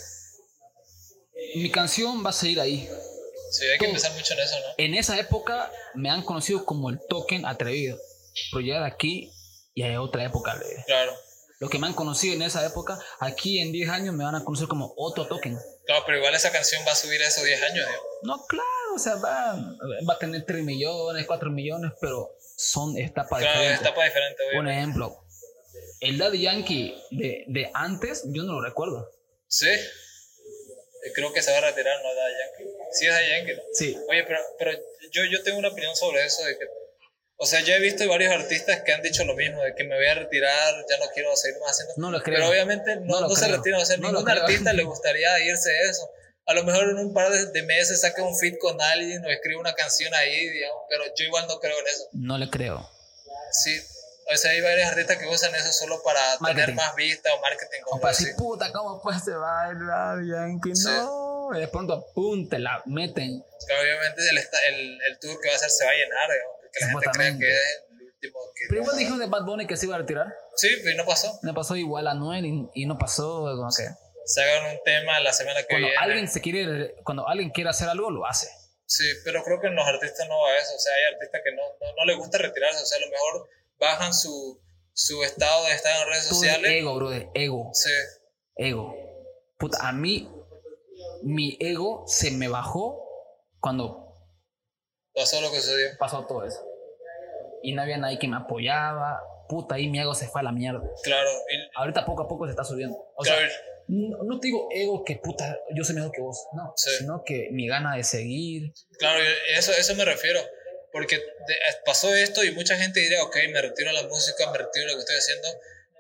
Mi 1.55 1.71
canción 1.71 2.25
va 2.25 2.31
a 2.31 2.33
seguir 2.33 2.61
ahí. 2.61 2.89
Sí, 3.51 3.65
hay 3.67 3.79
que 3.79 3.87
pensar 3.87 4.13
mucho 4.13 4.35
en 4.35 4.41
eso, 4.41 4.55
¿no? 4.61 4.67
En 4.79 4.95
esa 4.95 5.19
época 5.19 5.71
me 5.95 6.09
han 6.11 6.23
conocido 6.23 6.65
como 6.65 6.91
el 6.91 7.01
token 7.09 7.47
atrevido. 7.47 7.99
Pero 8.53 8.61
ya 8.65 8.81
de 8.81 8.87
aquí 8.87 9.33
y 9.75 9.83
hay 9.83 9.97
otra 9.97 10.25
época. 10.25 10.61
Claro. 10.87 11.13
Los 11.59 11.69
que 11.69 11.79
me 11.79 11.87
han 11.87 11.95
conocido 11.95 12.35
en 12.35 12.43
esa 12.43 12.65
época, 12.65 12.99
aquí 13.19 13.61
en 13.61 13.71
10 13.71 13.91
años 13.91 14.15
me 14.15 14.25
van 14.25 14.35
a 14.35 14.45
conocer 14.45 14.67
como 14.67 14.95
otro 14.97 15.27
token. 15.27 15.59
Claro, 15.85 16.03
pero 16.07 16.19
igual 16.19 16.35
esa 16.35 16.51
canción 16.51 16.83
va 16.87 16.93
a 16.93 16.95
subir 16.95 17.21
a 17.23 17.29
esos 17.29 17.45
10 17.45 17.63
años, 17.63 17.87
No, 18.23 18.47
claro, 18.47 18.95
o 18.95 18.99
sea, 18.99 19.17
va, 19.17 19.55
va 20.09 20.15
a 20.15 20.19
tener 20.19 20.47
3 20.47 20.65
millones, 20.65 21.27
4 21.27 21.51
millones, 21.51 21.93
pero 22.01 22.31
son 22.57 22.97
etapas 22.97 23.41
claro, 23.41 23.59
diferentes. 23.61 23.87
etapas 23.87 24.05
diferentes, 24.07 24.47
Un 24.59 24.69
ejemplo, 24.69 25.25
el 26.01 26.17
Daddy 26.17 26.43
Yankee 26.43 26.95
de, 27.11 27.45
de 27.47 27.71
antes, 27.75 28.23
yo 28.27 28.43
no 28.45 28.55
lo 28.55 28.63
recuerdo. 28.63 29.11
Sí. 29.47 29.69
Creo 31.15 31.33
que 31.33 31.43
se 31.43 31.51
va 31.53 31.59
a 31.59 31.71
retirar, 31.71 32.03
¿no? 32.03 32.15
Daddy 32.15 32.35
Yankee. 32.39 32.71
Sí, 32.93 33.07
es 33.07 33.29
Yankee. 33.29 33.63
Sí. 33.73 33.97
Oye, 34.09 34.25
pero, 34.25 34.41
pero 34.59 34.73
yo, 35.11 35.25
yo 35.25 35.43
tengo 35.43 35.59
una 35.59 35.69
opinión 35.69 35.97
sobre 35.97 36.25
eso, 36.25 36.45
de 36.45 36.59
que 36.59 36.67
o 37.43 37.47
sea, 37.47 37.63
yo 37.63 37.73
he 37.73 37.81
visto 37.81 38.07
varios 38.07 38.35
artistas 38.35 38.83
que 38.83 38.93
han 38.93 39.01
dicho 39.01 39.25
lo 39.25 39.35
mismo, 39.35 39.63
de 39.63 39.75
que 39.75 39.83
me 39.85 39.97
voy 39.97 40.05
a 40.05 40.15
retirar, 40.15 40.75
ya 40.91 40.99
no 40.99 41.07
quiero 41.15 41.35
seguir 41.37 41.59
más 41.59 41.71
haciendo. 41.71 41.95
No 41.97 42.11
lo 42.11 42.23
creo. 42.23 42.37
Pero 42.37 42.51
obviamente 42.51 42.97
no, 42.97 43.19
no, 43.19 43.35
se 43.35 43.49
retiran. 43.49 43.81
O 43.81 43.85
sea, 43.87 43.97
ningún 43.97 44.29
artista 44.29 44.75
le 44.75 44.83
gustaría 44.85 45.41
irse 45.41 45.71
a 45.71 45.91
eso. 45.91 46.11
A 46.45 46.53
lo 46.53 46.65
mejor 46.65 46.91
en 46.91 46.99
un 46.99 47.15
par 47.15 47.33
de, 47.33 47.63
meses 47.63 48.03
saca 48.03 48.23
un 48.23 48.37
feat 48.37 48.59
con 48.59 48.79
alguien 48.83 49.25
o 49.25 49.31
escribe 49.31 49.59
una 49.59 49.73
canción 49.73 50.13
ahí, 50.13 50.51
digamos, 50.51 50.83
pero 50.91 51.05
yo 51.17 51.25
igual 51.25 51.47
no 51.49 51.59
creo 51.61 51.79
en 51.79 51.87
eso. 51.87 52.09
No 52.13 52.37
le 52.37 52.51
creo. 52.51 52.87
Sí. 53.53 53.81
O 54.33 54.37
sea, 54.37 54.53
hay 54.53 54.61
varios 54.61 54.89
artistas 54.89 55.17
que 55.19 55.27
usan 55.27 55.55
eso 55.55 55.73
solo 55.73 56.03
para 56.03 56.21
tener 56.39 56.73
más 56.75 56.95
vista 56.95 57.35
o 57.35 57.41
marketing. 57.41 57.81
o 57.87 58.01
para 58.01 58.17
decir, 58.17 58.35
puta, 58.37 58.71
¿cómo 58.73 59.03
pues 59.03 59.25
se 59.25 59.33
bailar, 59.33 60.19
Yankee? 60.25 60.73
No. 60.85 61.51
Y 61.53 61.59
de 61.59 61.69
pronto, 61.69 62.07
pum, 62.15 62.49
te 62.49 62.61
la 62.61 62.81
meten. 62.87 63.43
obviamente 63.81 64.23
el, 64.31 64.39
el, 64.39 64.99
el, 65.03 65.19
tour 65.19 65.41
que 65.41 65.49
va 65.49 65.55
a 65.55 65.57
hacer 65.57 65.71
se 65.71 65.85
va 65.85 65.91
a 65.91 65.95
llenar, 65.95 66.31
digamos 66.31 66.61
que 66.73 66.81
la 66.81 66.87
gente 66.91 67.11
cree 67.13 67.39
que 67.39 67.53
es 67.53 67.85
el 67.91 68.07
último. 68.07 68.39
Que 68.55 68.63
Pero 68.69 68.83
igual 68.83 68.97
dijeron 68.99 69.19
de 69.19 69.27
Bad 69.27 69.45
Bunny 69.45 69.67
que 69.67 69.77
se 69.77 69.87
iba 69.87 69.97
a 69.97 69.99
retirar. 69.99 70.27
Sí, 70.57 70.69
pero 70.85 70.97
no 70.97 71.05
pasó. 71.05 71.39
No 71.43 71.55
pasó 71.55 71.77
igual 71.77 72.07
a 72.07 72.15
Noel 72.15 72.69
y, 72.73 72.87
no 72.87 72.99
pasó. 72.99 73.41
Como 73.57 73.69
que... 73.77 73.89
Se 74.27 74.43
hagan 74.43 74.73
un 74.73 74.79
tema 74.85 75.19
la 75.21 75.33
semana 75.33 75.61
que 75.61 75.67
cuando 75.69 75.89
viene. 75.89 76.03
Alguien 76.03 76.29
se 76.29 76.41
quiere, 76.41 76.95
cuando 77.03 77.27
alguien 77.27 77.51
quiere 77.51 77.71
hacer 77.71 77.89
algo, 77.89 78.11
lo 78.11 78.27
hace. 78.27 78.49
Sí, 78.87 79.05
pero 79.25 79.43
creo 79.43 79.61
que 79.61 79.69
en 79.69 79.77
los 79.77 79.87
artistas 79.87 80.29
no 80.29 80.41
va 80.41 80.57
eso. 80.57 80.75
O 80.75 80.79
sea, 80.79 80.95
hay 80.95 81.15
artistas 81.15 81.41
que 81.43 81.53
no, 81.53 81.63
no, 81.81 81.95
no 81.97 82.05
les 82.05 82.17
gusta 82.17 82.39
retirarse. 82.39 82.83
O 82.83 82.87
sea, 82.87 82.99
a 82.99 83.01
lo 83.01 83.11
mejor 83.11 83.49
bajan 83.81 84.15
su, 84.15 84.63
su 84.93 85.23
estado 85.25 85.67
de 85.67 85.75
estar 85.75 86.01
en 86.01 86.09
redes 86.09 86.25
sociales. 86.25 86.71
Ego, 86.71 86.95
brother, 86.95 87.29
ego. 87.35 87.71
Sí. 87.73 87.91
Ego. 88.57 88.95
Puta, 89.59 89.89
a 89.89 89.93
mí, 89.93 90.31
mi 91.23 91.57
ego 91.61 92.05
se 92.07 92.31
me 92.31 92.49
bajó 92.49 93.03
cuando 93.59 94.11
Pasó 95.15 95.41
lo 95.41 95.51
que 95.51 95.61
sucedió. 95.61 95.89
Pasó 95.99 96.25
todo 96.27 96.45
eso. 96.45 96.65
Y 97.63 97.75
no 97.75 97.83
había 97.83 97.99
nadie 97.99 98.19
que 98.19 98.29
me 98.29 98.37
apoyaba. 98.37 99.21
Puta, 99.49 99.75
ahí 99.75 99.89
mi 99.89 99.99
ego 99.99 100.15
se 100.15 100.29
fue 100.29 100.41
a 100.41 100.45
la 100.45 100.53
mierda. 100.53 100.81
Claro. 101.03 101.31
Ahorita 101.75 102.05
poco 102.05 102.23
a 102.23 102.29
poco 102.29 102.47
se 102.47 102.53
está 102.53 102.65
subiendo. 102.65 102.97
O 103.17 103.25
sea, 103.25 103.37
no, 103.89 104.39
te 104.39 104.47
digo 104.47 104.69
ego 104.71 105.03
que 105.05 105.17
puta, 105.17 105.59
yo 105.75 105.83
soy 105.83 105.97
mejor 105.97 106.13
que 106.13 106.21
vos. 106.21 106.47
No. 106.53 106.73
Sino 106.77 107.23
que 107.25 107.49
mi 107.51 107.67
gana 107.67 107.97
de 107.97 108.05
seguir. 108.05 108.73
Claro, 108.99 109.21
eso, 109.57 109.73
eso 109.73 109.95
me 109.97 110.05
refiero. 110.05 110.41
Porque 110.93 111.23
pasó 111.85 112.15
esto 112.15 112.45
y 112.45 112.53
mucha 112.53 112.77
gente 112.77 113.01
diría, 113.01 113.23
ok, 113.23 113.37
me 113.51 113.63
retiro 113.63 113.93
la 113.93 114.03
música, 114.05 114.51
me 114.51 114.59
retiro 114.59 114.87
lo 114.89 114.95
que 114.95 115.01
estoy 115.01 115.17
haciendo, 115.17 115.49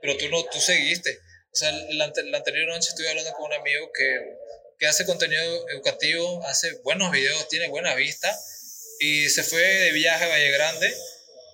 pero 0.00 0.16
tú 0.16 0.28
no, 0.28 0.44
tú 0.44 0.60
seguiste. 0.60 1.20
O 1.52 1.56
sea, 1.56 1.70
la, 1.72 2.12
la 2.24 2.38
anterior 2.38 2.68
noche 2.68 2.90
estuve 2.90 3.08
hablando 3.08 3.32
con 3.32 3.46
un 3.46 3.52
amigo 3.54 3.90
que, 3.92 4.36
que 4.78 4.86
hace 4.86 5.04
contenido 5.04 5.68
educativo, 5.68 6.42
hace 6.46 6.72
buenos 6.82 7.12
videos, 7.12 7.48
tiene 7.48 7.68
buena 7.68 7.94
vista, 7.94 8.36
y 8.98 9.28
se 9.28 9.42
fue 9.42 9.62
de 9.62 9.92
viaje 9.92 10.24
a 10.24 10.28
Valle 10.28 10.50
Grande 10.50 10.94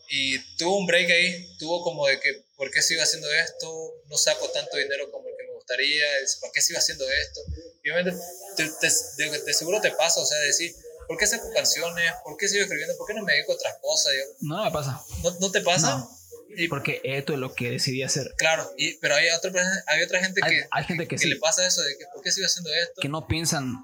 y 0.09 0.39
tuvo 0.57 0.79
un 0.79 0.87
break 0.87 1.11
ahí, 1.11 1.57
tuvo 1.59 1.83
como 1.83 2.07
de 2.07 2.21
que, 2.21 2.43
¿por 2.57 2.71
qué 2.71 2.83
sigo 2.83 3.03
haciendo 3.03 3.33
esto? 3.33 3.95
No 4.07 4.17
saco 4.17 4.49
tanto 4.51 4.77
dinero 4.77 5.11
como 5.11 5.29
el 5.29 5.37
que 5.37 5.45
me 5.45 5.55
gustaría, 5.55 6.07
¿por 6.41 6.53
qué 6.53 6.63
sigo 6.63 6.79
haciendo 6.79 7.05
esto? 7.11 7.41
Y 7.83 7.91
obviamente, 7.91 8.21
de, 8.57 9.55
seguro 9.55 9.81
te 9.81 9.91
pasa, 9.91 10.21
o 10.21 10.27
sea, 10.27 10.39
decir, 10.39 10.75
¿por 11.07 11.19
qué 11.19 11.27
saco 11.27 11.51
canciones? 11.53 12.13
¿Por 12.25 12.37
qué 12.37 12.49
sigo 12.49 12.63
escribiendo? 12.63 12.97
¿Por 12.97 13.07
qué 13.07 13.15
no 13.15 13.25
me 13.25 13.33
dedico 13.33 13.53
a 13.53 13.55
otras 13.57 13.77
cosas? 13.81 14.13
No, 14.41 14.57
no 14.57 14.65
me 14.65 14.71
pasa. 14.71 15.03
¿No, 15.41 15.51
te 15.51 15.61
pasa? 15.61 16.09
Y, 16.57 16.69
porque 16.69 17.01
esto 17.05 17.33
es 17.35 17.39
lo 17.39 17.55
que 17.55 17.71
decidí 17.71 18.03
hacer. 18.03 18.35
Claro, 18.39 18.73
y, 18.77 18.97
pero 18.99 19.15
hay 19.15 19.29
otra, 19.31 19.53
hay 19.87 20.03
otra 20.03 20.21
gente 20.21 20.41
que, 20.41 20.67
hay 20.71 20.85
gente 20.85 21.07
que, 21.07 21.17
le 21.27 21.37
pasa 21.37 21.67
eso, 21.67 21.83
de 21.83 21.99
que 21.99 22.05
¿por 22.13 22.23
qué 22.23 22.31
sigo 22.31 22.47
haciendo 22.47 22.73
esto? 22.73 23.01
Que 23.01 23.09
no 23.09 23.27
piensan 23.27 23.75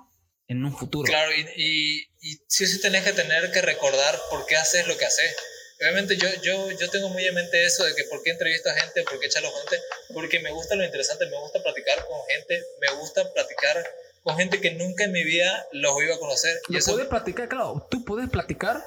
en 0.49 0.65
un 0.65 0.77
futuro. 0.77 1.05
Claro, 1.05 1.33
y, 1.35 1.47
y, 1.57 2.03
y 2.21 2.41
sí 2.47 2.67
sí 2.67 2.81
tenés 2.81 3.05
que 3.05 3.13
tener 3.13 3.51
que 3.53 3.63
recordar 3.63 4.19
por 4.31 4.47
qué 4.47 4.57
haces 4.57 4.87
lo 4.87 4.97
que 4.97 5.05
haces. 5.05 5.35
Obviamente 5.83 6.17
yo, 6.17 6.29
yo, 6.43 6.71
yo 6.71 6.91
tengo 6.91 7.09
muy 7.09 7.25
en 7.25 7.35
mente 7.35 7.65
eso 7.65 7.85
de 7.85 7.95
que 7.97 8.05
por 8.05 8.23
qué 8.23 8.31
entrevisto 8.31 8.71
a 8.71 8.75
gente, 8.75 9.03
por 9.03 9.19
qué 9.19 9.27
echarlo 9.27 9.51
gente, 9.51 9.83
porque 10.15 10.39
me 10.39 10.53
gusta 10.53 10.77
lo 10.77 10.85
interesante, 10.85 11.27
me 11.27 11.39
gusta 11.41 11.61
platicar 11.61 12.07
con 12.07 12.19
gente, 12.29 12.63
me 12.81 12.95
gusta 13.01 13.33
platicar 13.33 13.85
con 14.23 14.37
gente 14.37 14.61
que 14.61 14.73
nunca 14.73 15.05
en 15.05 15.13
mi 15.13 15.25
vida 15.25 15.67
los 15.73 16.01
iba 16.03 16.15
a 16.15 16.19
conocer. 16.19 16.57
y 16.69 16.77
eso... 16.77 16.93
puedes 16.93 17.09
platicar, 17.09 17.49
claro, 17.49 17.87
tú 17.91 18.05
puedes 18.05 18.29
platicar 18.31 18.83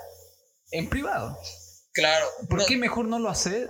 en 0.71 0.89
privado. 0.89 1.37
Claro. 1.93 2.27
¿Por 2.49 2.65
qué 2.65 2.77
mejor 2.77 3.05
no 3.05 3.19
lo 3.19 3.29
haces 3.29 3.69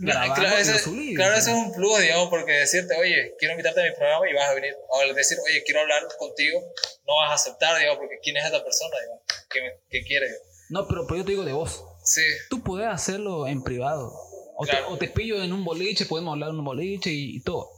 claro, 0.00 0.56
ese, 0.58 1.14
claro, 1.14 1.34
es 1.36 1.46
un 1.46 1.72
plus, 1.72 2.00
digamos, 2.00 2.28
porque 2.28 2.52
decirte, 2.52 2.94
oye, 2.96 3.34
quiero 3.38 3.52
invitarte 3.52 3.80
a 3.80 3.84
mi 3.84 3.96
programa 3.96 4.28
y 4.28 4.34
vas 4.34 4.50
a 4.50 4.54
venir. 4.54 4.74
O 4.88 5.14
decir, 5.14 5.38
oye, 5.44 5.62
quiero 5.64 5.80
hablar 5.80 6.02
contigo, 6.18 6.60
no 7.06 7.16
vas 7.16 7.30
a 7.30 7.34
aceptar, 7.34 7.78
digamos, 7.78 7.98
porque 7.98 8.18
¿quién 8.22 8.36
es 8.36 8.44
esta 8.44 8.62
persona, 8.62 8.96
digamos, 9.00 9.80
que, 9.90 10.04
quiere? 10.04 10.28
No, 10.70 10.86
pero, 10.88 11.06
pero 11.06 11.18
yo 11.18 11.24
te 11.24 11.30
digo 11.32 11.44
de 11.44 11.52
vos. 11.52 11.84
Sí. 12.04 12.22
Tú 12.50 12.62
puedes 12.62 12.88
hacerlo 12.88 13.46
en 13.46 13.62
privado. 13.62 14.12
O, 14.56 14.66
te, 14.66 14.76
o 14.88 14.96
te, 14.98 15.08
pillo 15.08 15.42
en 15.42 15.52
un 15.52 15.64
boliche, 15.64 16.06
podemos 16.06 16.32
hablar 16.32 16.50
en 16.50 16.58
un 16.58 16.64
boliche 16.64 17.10
y, 17.10 17.40
todo. 17.42 17.70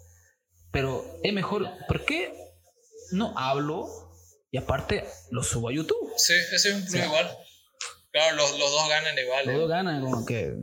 Pero 0.73 1.05
es 1.23 1.33
mejor, 1.33 1.69
¿por 1.89 2.05
qué 2.05 2.46
no 3.13 3.35
hablo 3.37 3.89
y 4.51 4.59
aparte 4.59 5.05
lo 5.31 5.43
subo 5.43 5.69
a 5.69 5.73
YouTube? 5.73 6.13
Sí, 6.17 6.35
ese 6.35 6.71
es 6.71 6.75
un 6.75 6.85
plus 6.85 6.95
igual. 6.95 7.39
Claro, 8.13 8.37
los, 8.37 8.59
los, 8.59 8.71
dos 8.71 8.89
ganan 8.89 9.19
igual. 9.19 9.47
Los 9.47 9.55
¿eh? 9.55 9.59
dos 9.59 9.69
ganan, 9.69 10.01
como 10.01 10.25
que 10.25 10.55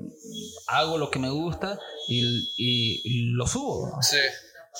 hago 0.67 0.97
lo 0.97 1.11
que 1.11 1.19
me 1.19 1.29
gusta 1.29 1.79
y, 2.07 2.49
y, 2.57 3.33
lo 3.35 3.45
subo. 3.45 4.01
Sí, 4.01 4.17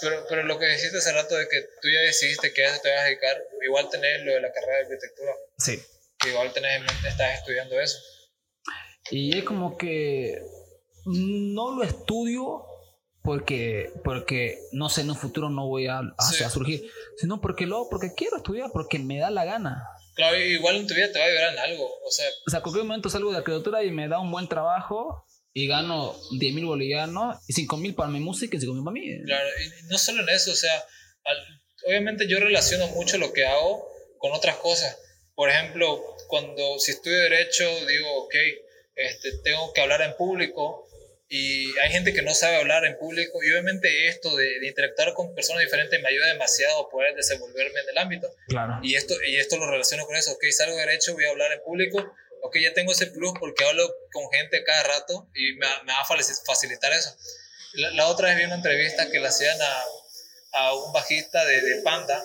pero, 0.01 0.25
pero 0.27 0.43
lo 0.43 0.57
que 0.57 0.65
dijiste 0.65 0.97
hace 0.97 1.11
rato 1.11 1.35
de 1.37 1.47
que 1.47 1.61
tú 1.81 1.89
ya 1.93 2.01
decidiste 2.01 2.51
que 2.51 2.65
a 2.65 2.71
eso 2.71 2.81
te 2.81 2.89
vas 2.89 3.01
a 3.01 3.05
dedicar, 3.05 3.37
igual 3.63 3.89
tenés 3.91 4.23
lo 4.23 4.33
de 4.33 4.41
la 4.41 4.51
carrera 4.51 4.77
de 4.77 4.83
arquitectura. 4.85 5.33
Sí. 5.59 5.83
Que 6.17 6.29
igual 6.29 6.51
tenés 6.51 6.77
en 6.77 6.85
mente, 6.85 7.07
estás 7.07 7.37
estudiando 7.37 7.79
eso. 7.79 7.99
Y 9.11 9.37
es 9.37 9.43
como 9.43 9.77
que 9.77 10.41
no 11.05 11.75
lo 11.75 11.83
estudio 11.83 12.65
porque, 13.23 13.91
porque 14.03 14.59
no 14.73 14.89
sé, 14.89 15.01
en 15.01 15.09
un 15.09 15.15
futuro 15.15 15.49
no 15.49 15.67
voy 15.67 15.87
a, 15.87 16.01
a, 16.17 16.49
surgir, 16.49 16.83
sino 17.17 17.39
porque 17.39 17.65
lo 17.65 17.87
porque 17.89 18.13
quiero 18.15 18.37
estudiar, 18.37 18.69
porque 18.73 18.99
me 18.99 19.17
da 19.17 19.31
la 19.31 19.45
gana. 19.45 19.83
Claro, 20.15 20.37
igual 20.37 20.75
en 20.75 20.87
tu 20.87 20.93
vida 20.93 21.11
te 21.11 21.19
va 21.19 21.25
a 21.25 21.27
ayudar 21.29 21.53
en 21.53 21.59
algo. 21.59 21.85
O 21.85 22.11
sea, 22.11 22.27
o 22.45 22.51
sea, 22.51 22.61
cualquier 22.61 22.85
momento 22.85 23.09
salgo 23.09 23.31
de 23.31 23.37
arquitectura 23.37 23.83
y 23.83 23.91
me 23.91 24.09
da 24.09 24.19
un 24.19 24.29
buen 24.29 24.47
trabajo 24.47 25.25
y 25.53 25.67
gano 25.67 26.15
10 26.37 26.53
mil 26.53 26.65
bolivianos 26.65 27.37
y 27.47 27.53
5 27.53 27.77
mil 27.77 27.95
para 27.95 28.09
mi 28.09 28.19
música 28.19 28.57
y 28.57 28.59
5 28.59 28.73
mil 28.73 28.83
para 28.83 28.93
mí. 28.93 29.23
Claro, 29.25 29.49
y 29.61 29.87
no 29.87 29.97
solo 29.97 30.21
en 30.21 30.29
eso, 30.29 30.51
o 30.51 30.55
sea, 30.55 30.83
obviamente 31.87 32.27
yo 32.27 32.39
relaciono 32.39 32.87
mucho 32.87 33.17
lo 33.17 33.31
que 33.31 33.45
hago 33.45 33.87
con 34.17 34.33
otras 34.33 34.57
cosas. 34.57 34.97
Por 35.33 35.49
ejemplo, 35.49 36.03
cuando 36.27 36.77
si 36.77 36.91
estudio 36.91 37.17
derecho, 37.19 37.63
digo, 37.87 38.23
ok, 38.25 38.35
este, 38.95 39.37
tengo 39.43 39.71
que 39.73 39.81
hablar 39.81 40.01
en 40.01 40.15
público, 40.17 40.82
y 41.35 41.75
hay 41.79 41.89
gente 41.89 42.13
que 42.13 42.21
no 42.21 42.35
sabe 42.35 42.57
hablar 42.57 42.85
en 42.85 42.95
público 42.95 43.41
y 43.43 43.49
obviamente 43.49 44.07
esto 44.07 44.35
de, 44.35 44.67
interactuar 44.67 45.15
con 45.15 45.33
personas 45.33 45.63
diferentes 45.63 45.99
me 45.99 46.07
ayuda 46.07 46.27
demasiado 46.27 46.81
a 46.81 46.89
poder 46.91 47.15
desenvolverme 47.15 47.79
en 47.79 47.89
el 47.89 47.97
ámbito. 47.97 48.29
Claro. 48.49 48.77
Y 48.83 48.93
esto, 48.93 49.15
y 49.25 49.37
esto 49.37 49.57
lo 49.57 49.65
relaciono 49.65 50.05
con 50.05 50.15
eso, 50.15 50.31
ok, 50.33 50.43
salgo 50.51 50.77
derecho, 50.77 51.15
voy 51.15 51.25
a 51.25 51.31
hablar 51.31 51.51
en 51.51 51.63
público, 51.63 51.97
ok, 52.43 52.57
ya 52.61 52.75
tengo 52.75 52.91
ese 52.91 53.07
plus 53.07 53.33
porque 53.39 53.65
hablo 53.65 53.91
con 54.11 54.29
gente 54.29 54.63
cada 54.63 54.83
rato 54.83 55.27
y 55.33 55.53
me, 55.53 55.65
me 55.85 55.93
va 55.93 56.01
a 56.01 56.05
facilitar 56.05 56.93
eso. 56.93 57.17
La, 57.73 58.05
otra 58.09 58.27
vez 58.27 58.37
vi 58.37 58.43
una 58.43 58.57
entrevista 58.57 59.09
que 59.09 59.19
le 59.19 59.27
hacían 59.27 59.59
a, 59.59 59.83
a 60.51 60.75
un 60.75 60.93
bajista 60.93 61.43
de, 61.45 61.61
de, 61.61 61.81
Panda, 61.81 62.23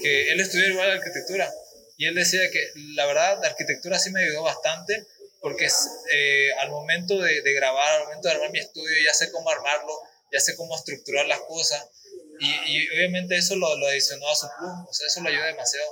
que 0.00 0.30
él 0.30 0.38
estudió 0.38 0.68
igual 0.68 0.92
arquitectura 0.92 1.52
y 1.96 2.06
él 2.06 2.14
decía 2.14 2.48
que 2.52 2.60
la 2.94 3.06
verdad 3.06 3.38
la 3.42 3.48
arquitectura 3.48 3.98
sí 3.98 4.10
me 4.10 4.22
ayudó 4.22 4.44
bastante 4.44 5.06
porque 5.44 5.66
eh, 5.66 6.48
al 6.62 6.70
momento 6.70 7.20
de, 7.20 7.54
grabar, 7.54 8.00
al 8.00 8.04
momento 8.04 8.28
de 8.28 8.34
armar 8.34 8.50
mi 8.50 8.60
estudio, 8.60 8.96
ya 9.04 9.12
sé 9.12 9.30
cómo 9.30 9.50
armarlo, 9.50 9.92
ya 10.32 10.40
sé 10.40 10.56
cómo 10.56 10.74
estructurar 10.74 11.26
las 11.26 11.40
cosas. 11.40 11.86
Y, 12.40 12.88
obviamente 12.96 13.36
eso 13.36 13.54
lo, 13.54 13.76
lo, 13.76 13.86
adicionó 13.88 14.26
a 14.26 14.34
su 14.34 14.46
plus, 14.58 14.88
o 14.88 14.92
sea, 14.94 15.06
eso 15.06 15.20
lo 15.20 15.28
ayuda 15.28 15.44
demasiado. 15.44 15.86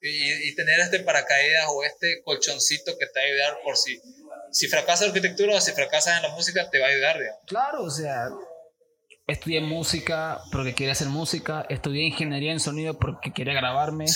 Y, 0.00 0.48
y, 0.48 0.54
tener 0.54 0.80
este 0.80 1.00
paracaídas 1.00 1.66
o 1.68 1.84
este 1.84 2.22
colchoncito 2.24 2.96
que 2.96 3.06
te 3.06 3.20
va 3.20 3.22
a 3.22 3.28
ayudar 3.28 3.58
por 3.62 3.76
si, 3.76 4.00
si 4.50 4.66
fracasas 4.66 5.02
en 5.02 5.08
arquitectura 5.08 5.56
o 5.56 5.60
si 5.60 5.72
fracasas 5.72 6.16
en 6.16 6.22
la 6.22 6.34
música, 6.34 6.70
te 6.70 6.78
va 6.78 6.86
a 6.86 6.88
ayudar. 6.88 7.18
Digamos. 7.18 7.40
Claro, 7.46 7.82
o 7.82 7.90
sea, 7.90 8.30
estudié 9.26 9.60
música 9.60 10.40
porque 10.50 10.74
quería 10.74 10.92
hacer 10.92 11.08
música, 11.08 11.66
estudié 11.68 12.04
ingeniería 12.04 12.52
en 12.52 12.60
sonido 12.60 12.98
porque 12.98 13.34
quería 13.34 13.52
grabarme, 13.52 14.06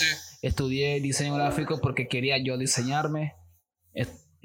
estudié 0.40 1.00
diseño 1.00 1.34
gráfico 1.34 1.82
porque 1.82 2.08
quería 2.08 2.38
yo 2.42 2.56
diseñarme. 2.56 3.34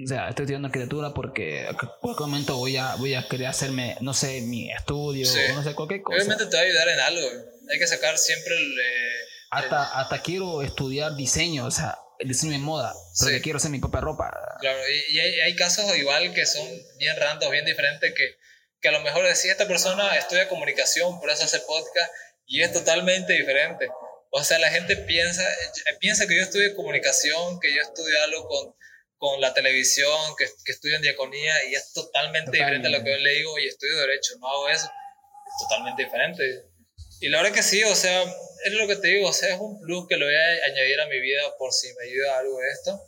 O 0.03 0.07
sea, 0.07 0.27
estoy 0.29 0.43
estudiando 0.43 0.67
arquitectura 0.67 1.13
porque 1.13 1.65
en 1.67 1.75
cualquier 1.75 2.27
momento 2.27 2.57
voy 2.57 2.75
a, 2.75 2.95
voy 2.95 3.13
a 3.13 3.27
querer 3.29 3.47
hacerme, 3.47 3.95
no 4.01 4.13
sé, 4.13 4.41
mi 4.41 4.69
estudio 4.71 5.27
o 5.27 5.55
no 5.55 5.63
sé, 5.63 5.73
cualquier 5.73 6.01
cosa. 6.01 6.17
Obviamente 6.17 6.47
te 6.47 6.55
va 6.57 6.61
a 6.61 6.65
ayudar 6.65 6.89
en 6.89 6.99
algo. 6.99 7.27
Hay 7.71 7.79
que 7.79 7.87
sacar 7.87 8.17
siempre 8.17 8.55
el... 8.55 8.71
Eh, 8.71 9.15
hasta, 9.51 9.99
hasta 9.99 10.21
quiero 10.21 10.61
estudiar 10.61 11.15
diseño, 11.15 11.65
o 11.65 11.71
sea, 11.71 11.97
el 12.19 12.27
diseño 12.27 12.51
de 12.51 12.59
moda, 12.59 12.93
porque 13.19 13.41
quiero 13.41 13.57
hacer 13.57 13.71
mi 13.71 13.79
propia 13.79 14.01
ropa. 14.01 14.31
Claro, 14.59 14.79
y, 15.09 15.19
hay, 15.19 15.39
hay, 15.39 15.55
casos 15.55 15.95
igual 15.97 16.33
que 16.33 16.45
son 16.45 16.67
bien 16.97 17.15
random, 17.17 17.51
bien 17.51 17.63
diferentes, 17.63 18.13
que, 18.13 18.35
que 18.81 18.89
a 18.89 18.91
lo 18.91 18.99
mejor 19.01 19.25
decía 19.25 19.53
esta 19.53 19.67
persona 19.67 20.15
estudia 20.17 20.49
comunicación, 20.49 21.19
por 21.21 21.29
eso 21.29 21.45
hace 21.45 21.59
podcast, 21.61 22.11
y 22.45 22.61
es 22.61 22.73
totalmente 22.73 23.31
diferente. 23.33 23.87
O 24.29 24.43
sea, 24.43 24.59
la 24.59 24.69
gente 24.69 24.97
piensa, 24.97 25.43
piensa 25.99 26.27
que 26.27 26.35
yo 26.35 26.41
estudio 26.41 26.75
comunicación, 26.75 27.59
que 27.61 27.73
yo 27.73 27.81
estudio 27.81 28.21
algo 28.23 28.47
con 28.47 28.75
con 29.25 29.41
la 29.41 29.55
televisión, 29.55 30.35
que, 30.37 30.45
que 30.63 30.71
estudio 30.71 30.97
en 30.97 31.01
diaconía 31.01 31.51
y 31.67 31.73
es 31.73 31.93
totalmente, 31.93 32.51
diferente 32.51 32.87
a 32.89 32.91
lo 32.91 33.03
que 33.03 33.09
yo 33.09 33.17
le 33.17 33.31
digo, 33.31 33.57
y 33.57 33.67
estudio 33.67 33.97
derecho, 33.97 34.35
no 34.39 34.47
hago 34.47 34.69
eso. 34.69 34.85
Es 34.85 35.67
totalmente 35.67 36.03
diferente. 36.03 36.65
Y 37.21 37.29
la 37.29 37.41
verdad 37.41 37.55
que 37.55 37.63
sí, 37.63 37.83
o 37.83 37.95
sea, 37.95 38.21
es 38.21 38.73
lo 38.73 38.87
que 38.87 38.97
te 38.97 39.07
digo, 39.07 39.27
o 39.27 39.33
sea, 39.33 39.55
es 39.55 39.59
un 39.59 39.81
plus 39.81 40.07
que 40.07 40.17
lo 40.17 40.27
voy 40.27 40.35
a 40.35 40.65
añadir 40.69 41.01
a 41.01 41.07
mi 41.07 41.19
vida 41.19 41.41
por 41.57 41.73
si 41.73 41.87
me 41.87 42.05
ayuda 42.05 42.37
algo 42.37 42.59
esto. 42.71 43.01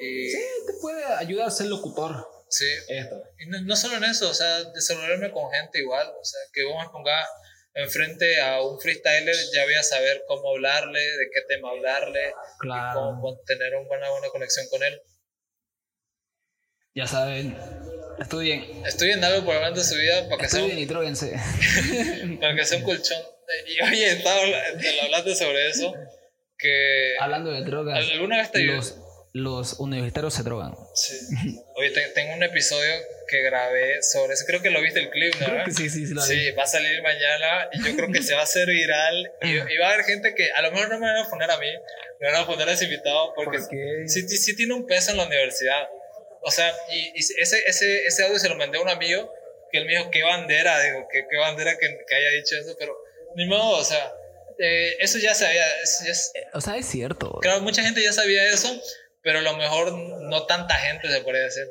Y, 0.00 0.30
sí, 0.30 0.42
te 0.66 0.72
puede 0.80 1.04
ayudar 1.04 1.48
a 1.48 1.50
ser 1.50 1.66
locutor. 1.66 2.26
Sí. 2.48 2.66
Esto. 2.88 3.22
Y 3.38 3.46
no, 3.50 3.60
no, 3.60 3.76
solo 3.76 3.98
en 3.98 4.04
eso, 4.04 4.30
o 4.30 4.34
sea, 4.34 4.64
desenvolverme 4.72 5.32
con 5.32 5.50
gente 5.50 5.80
igual, 5.80 6.08
o 6.18 6.24
sea, 6.24 6.40
que 6.54 6.64
vos 6.64 6.82
me 6.82 6.90
pongas 6.90 7.28
enfrente 7.74 8.40
a 8.40 8.62
un 8.62 8.80
freestyler, 8.80 9.34
ya 9.52 9.64
voy 9.64 9.74
a 9.74 9.82
saber 9.82 10.24
cómo 10.26 10.50
hablarle, 10.50 11.00
de 11.00 11.30
qué 11.30 11.42
tema 11.46 11.70
hablarle, 11.70 12.32
claro. 12.58 13.00
cómo 13.00 13.38
tener 13.46 13.74
una 13.74 13.86
buena, 13.86 14.10
buena 14.10 14.28
conexión 14.28 14.66
con 14.70 14.82
él. 14.82 15.02
Ya 16.94 17.06
saben, 17.06 17.56
estudien. 18.18 18.64
Estudien 18.84 19.24
algo 19.24 19.46
por 19.46 19.56
el 19.56 19.74
de 19.74 19.82
su 19.82 19.94
vida 19.94 20.28
para 20.28 20.38
que 20.38 20.46
estudien 20.46 20.78
y 20.78 20.86
tróguense. 20.86 21.32
para 22.40 22.54
que 22.54 22.64
sea 22.66 22.78
un 22.78 22.84
colchón. 22.84 23.18
Y 23.66 23.82
oye, 23.82 24.12
estaba 24.12 24.40
hablando 25.04 25.34
sobre 25.34 25.68
eso. 25.68 25.94
Que 26.58 27.14
hablando 27.18 27.50
de 27.50 27.62
drogas. 27.64 28.10
¿Alguna 28.12 28.38
vez 28.38 28.52
te 28.52 28.62
los, 28.64 28.96
los 29.32 29.80
universitarios 29.80 30.34
se 30.34 30.42
drogan. 30.42 30.74
Sí. 30.94 31.16
Oye, 31.76 31.90
tengo 32.14 32.34
un 32.34 32.42
episodio 32.42 32.92
que 33.26 33.42
grabé 33.42 34.02
sobre 34.02 34.34
eso. 34.34 34.44
Creo 34.46 34.60
que 34.60 34.68
lo 34.68 34.82
viste 34.82 35.00
el 35.00 35.08
clip, 35.08 35.34
¿no? 35.40 35.64
sí, 35.72 35.88
sí, 35.88 36.06
sí. 36.06 36.14
sí, 36.14 36.50
va 36.50 36.64
a 36.64 36.66
salir 36.66 37.02
mañana 37.02 37.68
y 37.72 37.82
yo 37.82 37.96
creo 37.96 38.12
que 38.12 38.22
se 38.22 38.34
va 38.34 38.40
a 38.40 38.44
hacer 38.44 38.68
viral. 38.68 39.32
Y, 39.40 39.78
va 39.78 39.88
a 39.88 39.92
haber 39.94 40.04
gente 40.04 40.34
que 40.34 40.50
a 40.52 40.60
lo 40.60 40.72
mejor 40.72 40.90
no 40.90 40.98
me 40.98 41.06
van 41.06 41.24
a 41.24 41.30
poner 41.30 41.50
a 41.50 41.58
mí, 41.58 41.70
me 42.20 42.30
van 42.30 42.42
a 42.42 42.46
poner 42.46 42.68
a 42.68 42.72
ese 42.72 42.84
invitado 42.84 43.32
porque 43.34 43.58
sí, 44.06 44.28
sí 44.28 44.54
tiene 44.54 44.74
un 44.74 44.86
peso 44.86 45.12
en 45.12 45.16
la 45.16 45.24
universidad. 45.24 45.88
O 46.42 46.50
sea, 46.50 46.72
y, 46.90 47.18
ese, 47.18 47.62
ese, 47.66 48.04
ese 48.04 48.24
audio 48.24 48.38
se 48.38 48.48
lo 48.48 48.56
mandé 48.56 48.78
a 48.78 48.82
un 48.82 48.88
amigo 48.88 49.30
que 49.70 49.78
él 49.78 49.86
me 49.86 49.92
dijo, 49.92 50.10
qué 50.10 50.22
bandera, 50.22 50.80
digo, 50.80 51.08
qué, 51.10 51.24
qué 51.28 51.38
bandera 51.38 51.76
que, 51.78 51.98
que, 52.06 52.14
haya 52.14 52.30
dicho 52.30 52.56
eso, 52.56 52.76
pero 52.78 52.94
ni 53.34 53.46
modo, 53.46 53.78
o 53.78 53.84
sea, 53.84 54.12
eh, 54.58 54.96
eso 55.00 55.18
ya 55.18 55.34
sabía. 55.34 55.64
o 56.52 56.60
sea, 56.60 56.76
es 56.76 56.86
cierto. 56.86 57.38
Claro, 57.40 57.62
mucha 57.62 57.82
gente 57.82 58.02
ya 58.02 58.12
sabía 58.12 58.48
eso, 58.50 58.68
pero 59.22 59.38
a 59.38 59.42
lo 59.42 59.56
mejor 59.56 59.92
no 59.92 60.46
tanta 60.46 60.74
gente 60.74 61.08
se 61.08 61.20
puede 61.22 61.42
decir. 61.42 61.64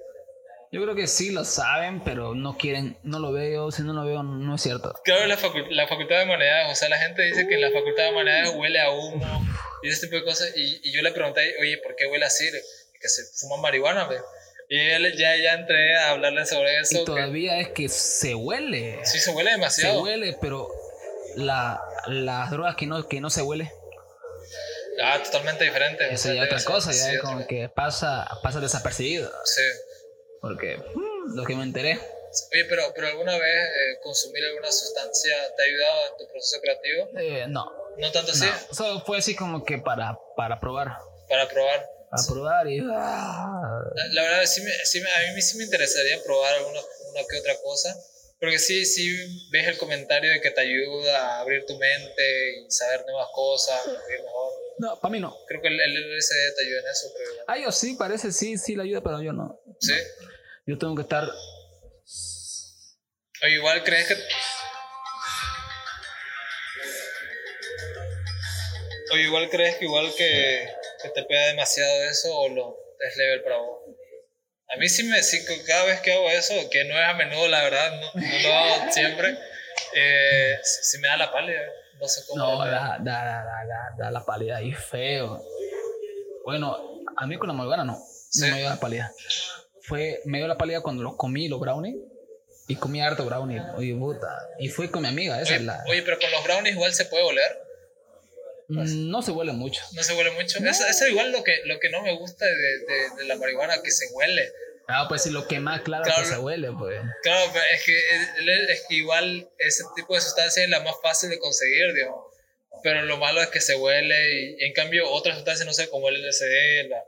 Yo 0.71 0.81
creo 0.81 0.95
que 0.95 1.05
sí 1.05 1.31
lo 1.31 1.43
saben, 1.43 2.01
pero 2.01 2.33
no 2.33 2.57
quieren, 2.57 2.97
no 3.03 3.19
lo 3.19 3.33
veo, 3.33 3.71
si 3.71 3.83
no 3.83 3.91
lo 3.91 4.05
veo 4.05 4.23
no 4.23 4.55
es 4.55 4.61
cierto. 4.61 4.93
Claro, 5.03 5.27
la, 5.27 5.35
la 5.69 5.87
facultad 5.87 6.17
de 6.17 6.23
humanidades, 6.23 6.71
o 6.71 6.75
sea, 6.75 6.87
la 6.87 6.97
gente 6.97 7.21
dice 7.23 7.45
que 7.45 7.55
en 7.55 7.61
la 7.61 7.71
facultad 7.71 8.05
de 8.05 8.09
humanidades 8.11 8.55
huele 8.55 8.79
a 8.79 8.89
humo 8.89 9.45
y 9.83 9.89
ese 9.89 10.07
tipo 10.07 10.15
de 10.15 10.23
cosas, 10.23 10.53
y, 10.55 10.79
y 10.81 10.93
yo 10.93 11.01
le 11.01 11.11
pregunté, 11.11 11.55
oye, 11.59 11.77
¿por 11.83 11.95
qué 11.97 12.07
huele 12.07 12.25
así? 12.25 12.49
Que 12.99 13.09
se 13.09 13.23
fuma 13.35 13.61
marihuana, 13.61 14.07
¿ve? 14.07 14.17
Y 14.71 14.79
él, 14.79 15.17
ya, 15.17 15.35
ya 15.35 15.55
entré 15.55 15.97
a 15.97 16.11
hablarle 16.11 16.45
sobre 16.45 16.79
eso. 16.79 17.01
Y 17.01 17.03
todavía 17.03 17.59
es 17.59 17.71
que 17.71 17.89
se 17.89 18.35
huele. 18.35 19.01
Sí, 19.03 19.19
se 19.19 19.31
huele 19.31 19.51
demasiado. 19.51 19.95
Se 19.95 20.01
huele, 20.01 20.37
pero 20.39 20.69
la, 21.35 21.83
las 22.07 22.49
drogas 22.51 22.77
que 22.77 22.87
no, 22.87 23.05
que 23.05 23.19
no 23.19 23.29
se 23.29 23.41
huele. 23.41 23.69
Ah, 25.03 25.21
totalmente 25.21 25.65
diferente. 25.65 26.07
Eso 26.13 26.31
ya 26.31 26.43
es 26.43 26.53
otra 26.53 26.63
cosa, 26.63 26.93
ya 26.93 27.11
es 27.11 27.19
como 27.19 27.45
que 27.47 27.67
pasa, 27.67 28.25
pasa 28.41 28.61
desapercibido. 28.61 29.29
Sí. 29.43 29.61
Porque 30.39 30.77
mm, 30.77 31.35
lo 31.35 31.43
que 31.43 31.53
me 31.57 31.63
enteré. 31.63 31.99
Oye, 32.53 32.63
pero, 32.69 32.83
pero 32.95 33.07
¿alguna 33.07 33.37
vez 33.37 33.53
eh, 33.53 33.99
consumir 34.01 34.41
alguna 34.45 34.71
sustancia 34.71 35.35
te 35.57 35.63
ha 35.63 35.65
ayudado 35.65 36.11
en 36.11 36.17
tu 36.17 36.31
proceso 36.31 36.61
creativo? 36.61 37.09
Eh, 37.19 37.45
no. 37.49 37.69
¿No 37.97 38.09
tanto 38.13 38.31
así? 38.31 38.45
No. 38.79 39.01
fue 39.01 39.17
así 39.17 39.35
como 39.35 39.65
que 39.65 39.79
para, 39.79 40.17
para 40.37 40.61
probar. 40.61 40.95
Para 41.27 41.49
probar 41.49 42.00
a 42.11 42.27
probar 42.27 42.67
y... 42.67 42.79
Ah. 42.79 43.81
La, 44.11 44.21
verdad, 44.23 44.45
sí, 44.45 44.61
sí, 44.83 44.99
a 44.99 45.33
mí 45.33 45.41
sí 45.41 45.57
me 45.57 45.63
interesaría 45.63 46.21
probar 46.23 46.53
alguna 46.55 46.79
una 46.79 47.21
que 47.29 47.39
otra 47.39 47.55
cosa, 47.63 47.95
porque 48.39 48.59
sí, 48.59 48.85
sí 48.85 49.49
ves 49.51 49.67
el 49.67 49.77
comentario 49.77 50.31
de 50.31 50.41
que 50.41 50.51
te 50.51 50.61
ayuda 50.61 51.17
a 51.17 51.39
abrir 51.39 51.65
tu 51.65 51.77
mente 51.77 52.65
y 52.65 52.71
saber 52.71 53.05
nuevas 53.05 53.29
cosas, 53.33 53.85
vivir 53.85 54.23
mejor. 54.23 54.53
No, 54.79 54.99
para 54.99 55.11
mí 55.11 55.19
no. 55.19 55.37
Creo 55.47 55.61
que 55.61 55.67
el, 55.67 55.79
el 55.79 56.17
LSD 56.17 56.55
te 56.57 56.65
ayuda 56.65 56.79
en 56.79 56.87
eso. 56.87 57.07
Pero... 57.15 57.31
Ah, 57.47 57.57
yo 57.57 57.71
sí, 57.71 57.95
parece, 57.95 58.31
sí, 58.31 58.57
sí, 58.57 58.75
la 58.75 58.83
ayuda, 58.83 59.01
pero 59.01 59.21
yo 59.21 59.31
no. 59.31 59.61
Sí. 59.79 59.93
Yo 60.65 60.77
tengo 60.77 60.95
que 60.95 61.03
estar... 61.03 61.29
O 63.43 63.47
igual 63.47 63.83
crees 63.83 64.07
que... 64.07 64.15
O 69.13 69.17
igual 69.17 69.49
crees 69.49 69.75
que 69.75 69.85
igual 69.85 70.13
que 70.15 70.80
que 71.01 71.09
te 71.09 71.23
pega 71.23 71.47
demasiado 71.47 72.03
eso 72.03 72.37
o 72.37 72.49
lo 72.49 72.77
es 72.99 73.17
level 73.17 73.43
para 73.43 73.57
vos? 73.57 73.79
A 74.73 74.77
mí 74.77 74.87
sí 74.87 75.03
me, 75.03 75.21
sí, 75.21 75.39
cada 75.67 75.83
vez 75.85 75.99
que 75.99 76.13
hago 76.13 76.29
eso, 76.29 76.53
que 76.69 76.85
no 76.85 76.97
es 76.97 77.05
a 77.05 77.13
menudo 77.13 77.47
la 77.47 77.61
verdad, 77.63 77.91
no, 77.99 78.21
no 78.21 78.39
lo 78.39 78.53
hago 78.53 78.91
siempre, 78.91 79.37
eh, 79.93 80.57
sí, 80.63 80.97
me 80.99 81.09
da 81.09 81.17
la 81.17 81.31
pálida, 81.31 81.59
no 81.99 82.07
sé 82.07 82.21
cómo. 82.27 82.41
No, 82.41 82.65
da, 82.65 82.97
da, 82.99 83.25
da, 83.25 83.95
da, 83.97 84.11
la 84.11 84.25
pálida 84.25 84.57
ahí 84.57 84.71
feo. 84.71 85.43
Bueno, 86.45 87.03
a 87.17 87.27
mí 87.27 87.37
con 87.37 87.47
la 87.47 87.53
marihuana 87.53 87.83
no, 87.83 87.93
no 87.93 88.47
me 88.47 88.57
dio 88.59 88.69
la 88.69 88.79
pálida. 88.79 89.11
Fue, 89.81 90.21
me 90.25 90.37
dio 90.37 90.47
la 90.47 90.57
pálida 90.57 90.81
cuando 90.81 91.03
los 91.03 91.15
comí, 91.15 91.47
los 91.47 91.59
brownies. 91.59 91.97
Y 92.67 92.75
comí 92.77 93.01
harto 93.01 93.25
brownie, 93.25 93.59
oye 93.75 93.93
puta. 93.95 94.29
Y 94.57 94.69
fui 94.69 94.87
con 94.87 95.01
mi 95.01 95.09
amiga, 95.09 95.41
esa 95.41 95.49
oye, 95.49 95.55
es 95.57 95.63
la. 95.63 95.83
Oye, 95.89 96.01
pero 96.03 96.17
con 96.17 96.31
los 96.31 96.43
brownies 96.43 96.75
igual 96.75 96.93
se 96.93 97.05
puede 97.05 97.23
oler. 97.23 97.70
No 98.71 99.21
se 99.21 99.31
huele 99.31 99.53
mucho. 99.53 99.81
No 99.93 100.03
se 100.03 100.13
huele 100.13 100.31
mucho. 100.31 100.59
Eso, 100.59 100.87
es 100.87 101.01
igual 101.09 101.31
lo 101.31 101.43
que, 101.43 101.61
lo 101.65 101.79
que 101.79 101.89
no 101.89 102.01
me 102.01 102.15
gusta 102.17 102.45
de, 102.45 102.51
de, 102.53 103.15
de 103.17 103.25
la 103.25 103.35
marihuana, 103.35 103.81
que 103.81 103.91
se 103.91 104.07
huele. 104.13 104.51
Ah, 104.87 105.05
pues 105.07 105.23
si 105.23 105.29
lo 105.29 105.47
que 105.47 105.59
más 105.59 105.81
claro, 105.81 106.03
que 106.03 106.25
se 106.25 106.37
huele, 106.37 106.71
pues. 106.77 106.99
Claro, 107.23 107.49
pero 107.53 107.63
es 107.73 107.83
que, 107.85 107.97
es 108.71 108.85
que 108.87 108.95
igual 108.95 109.49
ese 109.57 109.83
tipo 109.95 110.15
de 110.15 110.21
sustancia 110.21 110.63
es 110.63 110.69
la 110.69 110.81
más 110.81 110.95
fácil 111.01 111.29
de 111.29 111.39
conseguir, 111.39 111.93
digamos. 111.93 112.25
Pero 112.83 113.03
lo 113.03 113.17
malo 113.17 113.41
es 113.41 113.49
que 113.49 113.61
se 113.61 113.75
huele 113.75 114.57
y, 114.57 114.65
en 114.65 114.73
cambio 114.73 115.09
otras 115.09 115.35
sustancias, 115.35 115.65
no 115.65 115.73
sé, 115.73 115.89
como 115.89 116.09
el 116.09 116.21
LSD, 116.27 116.89
la... 116.89 117.03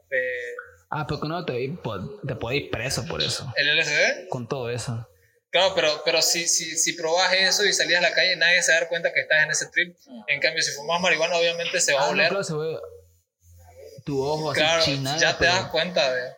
Ah, 0.90 1.08
pero 1.08 1.22
no 1.26 1.44
te, 1.44 1.54
te 1.54 2.56
ir 2.56 2.70
preso 2.70 3.06
por 3.08 3.22
eso. 3.22 3.52
¿El 3.58 3.78
LSD? 3.78 4.30
Con 4.30 4.48
todo 4.48 4.70
eso. 4.70 5.08
Claro, 5.54 5.76
pero, 5.76 6.02
pero 6.04 6.20
si, 6.24 6.48
si, 6.48 6.76
si 6.76 6.94
probas 6.94 7.32
eso 7.32 7.64
y 7.64 7.72
salías 7.74 8.00
a 8.00 8.10
la 8.10 8.16
calle, 8.16 8.36
nadie 8.36 8.64
se 8.64 8.72
va 8.72 8.78
a 8.78 8.82
dar 8.82 8.90
cuenta 8.90 9.14
que 9.14 9.20
estás 9.20 9.44
en 9.44 9.52
ese 9.52 9.68
trip. 9.68 9.96
En 10.26 10.40
cambio, 10.40 10.64
si 10.64 10.72
fumas 10.72 11.00
marihuana, 11.00 11.38
obviamente 11.38 11.80
se 11.80 11.94
va 11.94 12.02
a 12.02 12.06
ah, 12.06 12.10
oler. 12.10 12.30
claro, 12.30 12.44
se 12.44 12.56
ve 12.56 12.76
tu 14.04 14.20
ojo 14.20 14.50
así 14.50 14.60
claro, 14.60 15.20
ya 15.20 15.38
te 15.38 15.46
das 15.46 15.68
cuenta 15.68 16.12
de... 16.12 16.36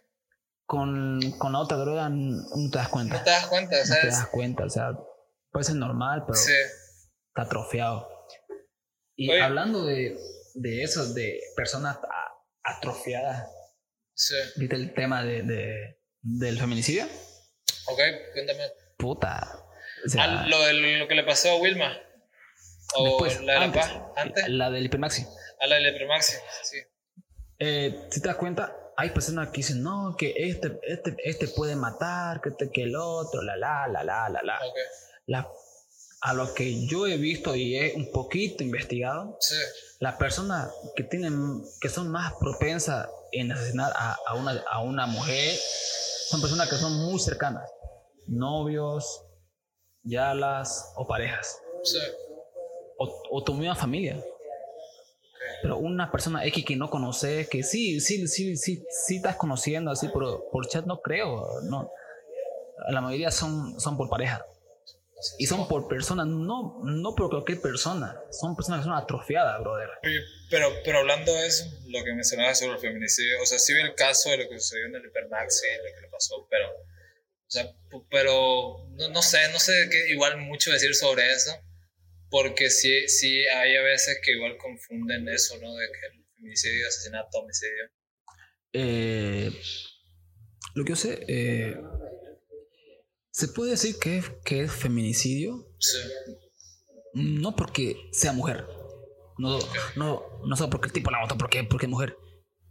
Con, 0.66 1.32
con 1.38 1.54
la 1.54 1.60
otra 1.60 1.78
droga 1.78 2.10
no 2.10 2.70
te 2.70 2.78
das 2.78 2.90
cuenta. 2.90 3.18
No 3.18 3.24
te 3.24 3.30
das 3.30 3.48
cuenta, 3.48 3.86
¿sabes? 3.86 3.90
No 3.90 4.10
te 4.10 4.16
das 4.18 4.28
cuenta, 4.28 4.66
o 4.66 4.70
sea, 4.70 4.92
puede 5.50 5.64
ser 5.64 5.76
normal, 5.76 6.24
pero 6.28 6.38
sí. 6.38 6.52
está 7.30 7.44
atrofiado. 7.44 8.10
Y 9.16 9.32
hablando 9.32 9.86
de, 9.86 10.18
de 10.56 10.84
eso, 10.84 11.14
de 11.14 11.40
personas 11.56 12.00
atrofiadas, 12.64 13.50
sí. 14.14 14.36
¿viste 14.58 14.76
el 14.76 14.94
tema 14.94 15.24
de, 15.24 15.44
de, 15.44 16.02
del 16.22 16.60
feminicidio? 16.60 17.06
Ok, 17.88 18.00
cuéntame 18.34 18.64
puta. 18.98 19.64
Ah, 20.18 20.46
lo, 20.48 20.60
de, 20.62 20.74
lo 20.74 21.08
que 21.08 21.16
le 21.16 21.24
pasó 21.24 21.52
a 21.52 21.56
Wilma. 21.56 21.98
O 22.96 23.26
la 23.26 23.54
de 23.54 23.66
antes, 23.66 23.88
la 23.88 24.14
antes. 24.16 24.50
La 24.50 24.70
del 24.70 24.86
Hipermaxi. 24.86 25.26
A 25.60 25.68
la 25.68 25.76
del 25.76 25.96
Hipermaxi, 25.96 26.34
sí. 26.64 26.78
Eh, 27.58 28.08
si 28.12 28.22
te 28.22 28.28
das 28.28 28.38
cuenta, 28.38 28.76
hay 28.98 29.10
personas 29.10 29.50
que 29.50 29.58
dicen, 29.58 29.82
no, 29.82 30.16
que 30.18 30.34
este, 30.36 30.80
este, 30.84 31.16
este 31.24 31.48
puede 31.48 31.76
matar, 31.76 32.42
que 32.42 32.50
este, 32.50 32.70
que 32.72 32.84
el 32.84 32.96
otro, 32.96 33.42
la, 33.42 33.56
la, 33.58 33.88
la, 33.88 34.04
la, 34.04 34.30
la, 34.30 34.42
la. 34.44 34.58
Okay. 34.58 34.84
la 35.28 35.50
a 36.26 36.34
lo 36.34 36.56
que 36.56 36.88
yo 36.88 37.06
he 37.06 37.18
visto 37.18 37.56
y 37.56 37.78
he 37.78 37.94
un 37.94 38.12
poquito 38.12 38.64
investigado, 38.64 39.38
las 40.00 40.16
personas 40.16 40.72
que 40.96 41.04
tienen, 41.04 41.64
que 41.80 41.88
son 41.88 42.10
más 42.10 42.34
propensas 42.40 43.08
en 43.32 43.52
asesinar 43.52 43.94
a, 43.96 44.18
a, 44.26 44.34
una, 44.34 44.64
a 44.72 44.82
una 44.82 45.06
mujer, 45.06 45.56
son 46.28 46.42
personas 46.42 46.68
que 46.68 46.78
son 46.78 46.94
muy 46.94 47.20
cercanas, 47.20 47.70
novios, 48.28 49.24
yalas 50.04 50.94
o 50.96 51.08
parejas. 51.08 51.62
O, 52.98 53.22
o 53.32 53.44
tu 53.44 53.54
misma 53.54 53.76
familia. 53.76 54.24
Pero 55.62 55.78
una 55.78 56.12
persona 56.12 56.46
X 56.46 56.66
que 56.66 56.76
no 56.76 56.90
conoces, 56.90 57.48
que 57.50 57.64
sí, 57.64 58.00
sí, 58.00 58.28
sí, 58.28 58.56
sí, 58.56 58.86
sí 58.90 59.16
estás 59.18 59.36
conociendo 59.36 59.92
así, 59.92 60.10
pero 60.14 60.50
por 60.52 60.68
chat 60.68 60.86
no 60.86 61.02
creo. 61.02 61.62
No. 61.64 61.92
La 62.90 63.02
mayoría 63.02 63.32
son, 63.32 63.80
son 63.80 63.98
por 63.98 64.10
pareja. 64.10 64.46
Y 65.40 65.48
son 65.48 65.68
por 65.68 65.88
personas, 65.88 66.28
no, 66.28 66.82
no 66.84 67.16
por 67.16 67.30
cualquier 67.30 67.62
persona. 67.62 68.20
Son 68.32 68.56
personas 68.56 68.82
que 68.82 68.86
son 68.86 68.94
atrofiadas, 68.94 69.60
brother. 69.62 69.90
Pero, 70.50 70.70
pero 70.84 71.00
hablando 71.00 71.34
de 71.34 71.48
eso, 71.48 71.66
lo 71.88 72.04
que 72.04 72.14
mencionabas 72.14 72.60
sobre 72.60 72.74
el 72.74 72.80
feminicidio, 72.80 73.42
o 73.42 73.46
sea, 73.46 73.58
sí 73.58 73.74
vi 73.74 73.82
el 73.82 73.96
caso 73.96 74.30
de 74.30 74.38
lo 74.38 74.50
que 74.50 74.60
sucedió 74.60 74.88
en 74.88 74.96
el 74.96 75.06
Hipermaxi, 75.06 75.66
lo 75.78 75.96
que 75.96 76.02
le 76.02 76.08
pasó, 76.10 76.46
pero, 76.50 76.68
o 77.48 77.52
sea, 77.52 77.72
pero 78.10 78.88
no, 78.98 79.10
no 79.10 79.22
sé, 79.22 79.40
no 79.52 79.60
sé 79.60 79.88
qué, 79.92 80.10
igual 80.12 80.38
mucho 80.38 80.72
decir 80.72 80.96
sobre 80.96 81.32
eso 81.32 81.52
porque 82.36 82.70
sí, 82.70 83.08
sí 83.08 83.46
hay 83.46 83.78
a 83.78 83.82
veces 83.82 84.20
que 84.22 84.34
igual 84.34 84.58
confunden 84.58 85.28
eso, 85.30 85.56
¿no? 85.62 85.74
De 85.74 85.88
que 85.88 86.18
el 86.18 86.26
feminicidio, 86.36 86.88
asesinato, 86.88 87.40
homicidio. 87.40 87.90
Eh, 88.74 89.52
lo 90.74 90.84
que 90.84 90.90
yo 90.90 90.96
sé, 90.98 91.24
eh, 91.30 91.78
¿se 93.32 93.48
puede 93.48 93.72
decir 93.72 93.96
que, 94.00 94.22
que 94.44 94.64
es 94.64 94.72
feminicidio? 94.74 95.66
Sí. 95.80 96.00
No 97.14 97.56
porque 97.56 97.96
sea 98.12 98.34
mujer. 98.34 98.66
No, 99.38 99.58
no, 99.96 100.24
no 100.46 100.56
solo 100.58 100.70
porque 100.70 100.88
el 100.88 100.94
tipo 100.94 101.12
la 101.12 101.22
mató 101.22 101.38
porque, 101.38 101.64
porque 101.64 101.86
es 101.86 101.90
mujer. 101.90 102.18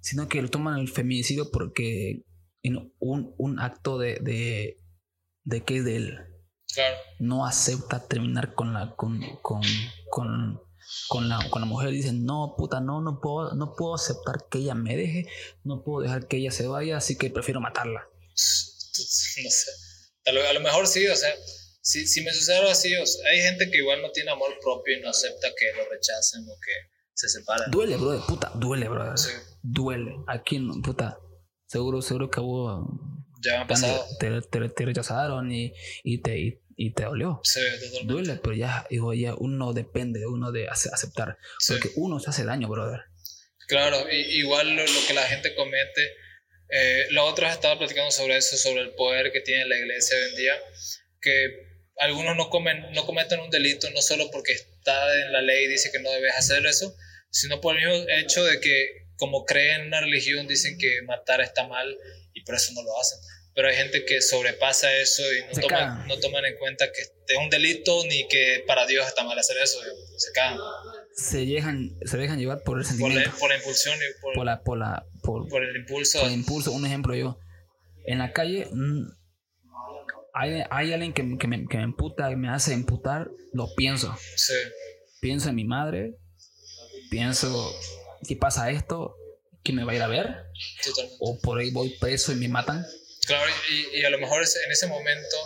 Sino 0.01 0.29
que 0.29 0.43
lo 0.43 0.51
toman 0.51 0.79
el 0.81 0.91
feminicidio 0.91 1.51
porque 1.51 2.23
en 2.65 2.93
un, 2.99 3.35
un 3.39 3.61
acto 3.61 3.99
de, 3.99 4.19
de, 4.21 4.81
de 5.45 5.65
que 5.65 5.77
es 5.77 5.85
de 5.85 5.97
él 5.97 6.35
no 7.19 7.47
acepta 7.47 8.07
terminar 8.07 8.55
con 8.55 8.75
la, 8.75 8.95
con, 8.97 9.21
con, 9.43 9.63
con, 10.11 10.61
con, 11.09 11.29
la, 11.29 11.39
con 11.51 11.63
la 11.63 11.67
mujer. 11.67 11.91
Dicen, 11.91 12.25
no, 12.25 12.55
puta, 12.57 12.81
no, 12.81 13.01
no 13.01 13.21
puedo, 13.21 13.55
no 13.55 13.75
puedo 13.77 13.95
aceptar 13.95 14.47
que 14.51 14.59
ella 14.59 14.75
me 14.75 14.97
deje, 14.97 15.27
no 15.63 15.83
puedo 15.85 16.03
dejar 16.03 16.27
que 16.27 16.39
ella 16.39 16.51
se 16.51 16.67
vaya, 16.67 16.97
así 16.97 17.17
que 17.17 17.31
prefiero 17.31 17.61
matarla. 17.61 18.09
No 18.97 19.51
sé. 19.51 19.71
A 20.27 20.53
lo, 20.53 20.61
mejor 20.61 20.87
sí, 20.87 21.05
o 21.09 21.17
sea, 21.17 21.35
si, 21.83 22.07
si 22.07 22.23
me 22.23 22.33
sucede 22.33 22.59
algo 22.59 22.71
así, 22.71 22.95
hay 22.95 23.41
gente 23.41 23.69
que 23.69 23.79
igual 23.79 24.01
no 24.01 24.13
tiene 24.13 24.31
amor 24.31 24.57
propio 24.63 24.97
y 24.97 25.01
no 25.01 25.11
acepta 25.11 25.49
que 25.59 25.73
lo 25.77 25.91
rechacen 25.91 26.43
o 26.43 26.55
que 26.61 26.73
se 27.13 27.29
separan. 27.29 27.73
Duele, 27.73 27.97
brother, 27.97 28.21
puta, 28.21 28.53
duele, 28.55 28.89
brother. 28.89 29.19
Duele. 29.61 30.15
Aquí, 30.29 30.61
puta, 30.85 31.19
seguro, 31.75 32.03
seguro 32.03 32.31
que 32.31 32.41
hubo... 32.41 32.89
Ya 33.43 33.67
pasado. 33.67 34.07
Te, 34.19 34.41
te, 34.41 34.85
rechazaron 34.87 35.53
y, 35.53 35.75
y 36.03 36.23
te, 36.23 36.63
y 36.77 36.95
te 36.95 37.05
dolió. 37.05 37.41
Sí, 37.45 37.61
Duele, 38.05 38.37
pero 38.43 38.55
ya, 38.55 38.87
digo, 38.89 39.13
ya 39.13 39.35
uno 39.35 39.75
depende 39.75 40.21
de 40.21 40.27
uno 40.27 40.51
de 40.51 40.69
aceptar. 40.69 41.37
Porque 41.69 41.91
uno 41.97 42.21
se 42.21 42.31
hace 42.31 42.45
daño, 42.45 42.69
brother. 42.69 43.01
Claro, 43.67 43.99
igual 44.11 44.77
lo, 44.77 44.85
que 45.07 45.13
la 45.13 45.25
gente 45.25 45.55
comete. 45.55 46.13
Eh, 46.71 47.07
la 47.11 47.25
otra 47.25 47.53
estaba 47.53 47.79
platicando 47.79 48.11
sobre 48.11 48.37
eso, 48.37 48.57
sobre 48.57 48.81
el 48.81 48.95
poder 48.95 49.31
que 49.31 49.41
tiene 49.41 49.67
la 49.67 49.77
iglesia 49.77 50.17
hoy 50.17 50.31
en 50.31 50.37
día. 50.37 50.55
Que 51.21 51.49
algunos 51.99 52.37
no, 52.37 52.49
comen, 52.49 52.93
no 52.93 53.05
cometen 53.05 53.41
un 53.41 53.51
delito 53.51 53.91
no 53.91 54.01
solo 54.01 54.31
porque 54.31 54.53
está 54.53 55.15
en 55.21 55.33
la 55.33 55.43
ley 55.43 55.65
y 55.65 55.69
dice 55.69 55.91
que 55.93 56.01
no 56.01 56.11
debes 56.11 56.35
hacer 56.35 56.65
eso, 56.67 56.95
sino 57.31 57.61
por 57.61 57.77
el 57.77 57.87
mismo 57.87 58.09
hecho 58.09 58.45
de 58.45 58.61
que, 58.61 59.04
como 59.17 59.45
creen 59.45 59.83
en 59.83 59.87
una 59.89 60.01
religión, 60.01 60.47
dicen 60.47 60.79
que 60.79 61.03
matar 61.07 61.41
está 61.41 61.67
mal 61.67 61.97
y 62.33 62.43
por 62.43 62.55
eso 62.55 62.73
no 62.73 62.83
lo 62.83 62.99
hacen 63.01 63.19
pero 63.55 63.69
hay 63.69 63.77
gente 63.77 64.05
que 64.05 64.21
sobrepasa 64.21 64.93
eso 64.97 65.23
y 65.33 65.55
no, 65.55 65.61
toman, 65.61 66.09
no 66.09 66.19
toman 66.19 66.45
en 66.45 66.59
cuenta 66.59 66.91
que 66.91 67.03
es 67.03 67.39
un 67.41 67.49
delito 67.51 68.05
ni 68.09 68.27
que 68.27 68.65
para 68.67 68.85
Dios 68.85 69.07
está 69.07 69.23
mal 69.23 69.39
hacer 69.39 69.57
eso, 69.63 69.79
se 70.17 70.33
caen. 70.33 70.59
Se 71.13 71.47
dejan, 71.47 71.97
se 72.05 72.19
dejan 72.19 72.41
llevar 72.41 72.63
por 72.65 72.79
el 72.79 72.85
sentimiento. 72.85 73.31
Por 73.39 73.51
la, 73.51 73.57
impulsión 73.57 73.97
y 73.97 74.21
por, 74.21 74.45
la, 74.45 74.63
por, 74.63 74.79
la, 74.79 75.07
por, 75.23 75.63
el 75.63 75.77
impulso. 75.77 76.19
Por 76.19 76.29
el 76.29 76.35
impulso. 76.35 76.73
Un 76.73 76.85
ejemplo 76.85 77.15
yo, 77.15 77.39
en 78.07 78.19
la 78.19 78.33
calle 78.33 78.67
mm, 78.73 79.07
hay, 80.33 80.65
hay 80.69 80.93
alguien 80.93 81.13
que, 81.13 81.23
que, 81.39 81.47
me, 81.47 81.65
que 81.69 81.77
me 81.77 81.85
emputa 81.85 82.33
y 82.33 82.37
me 82.37 82.49
hace 82.49 82.75
imputar, 82.75 83.31
lo 83.53 83.73
pienso. 83.77 84.17
Sí. 84.35 84.55
Pienso 85.21 85.51
en 85.51 85.55
mi 85.55 85.65
madre, 85.65 86.17
pienso, 87.09 87.73
si 88.25 88.37
pasa 88.37 88.71
esto, 88.71 89.17
¿quién 89.63 89.77
me 89.77 89.85
va 89.85 89.93
a 89.93 89.97
ir 89.97 90.03
a 90.03 90.09
ver? 90.09 90.27
O 91.21 91.39
por 91.41 91.59
ahí 91.59 91.71
voy 91.71 91.91
preso 91.99 92.33
y 92.33 92.37
me 92.37 92.49
matan. 92.49 92.85
Claro, 93.27 93.51
y, 93.71 94.01
y, 94.01 94.05
a 94.05 94.11
lo 94.11 94.19
mejor 94.19 94.43
en 94.43 94.73
ese 94.73 94.87
momento, 94.87 95.37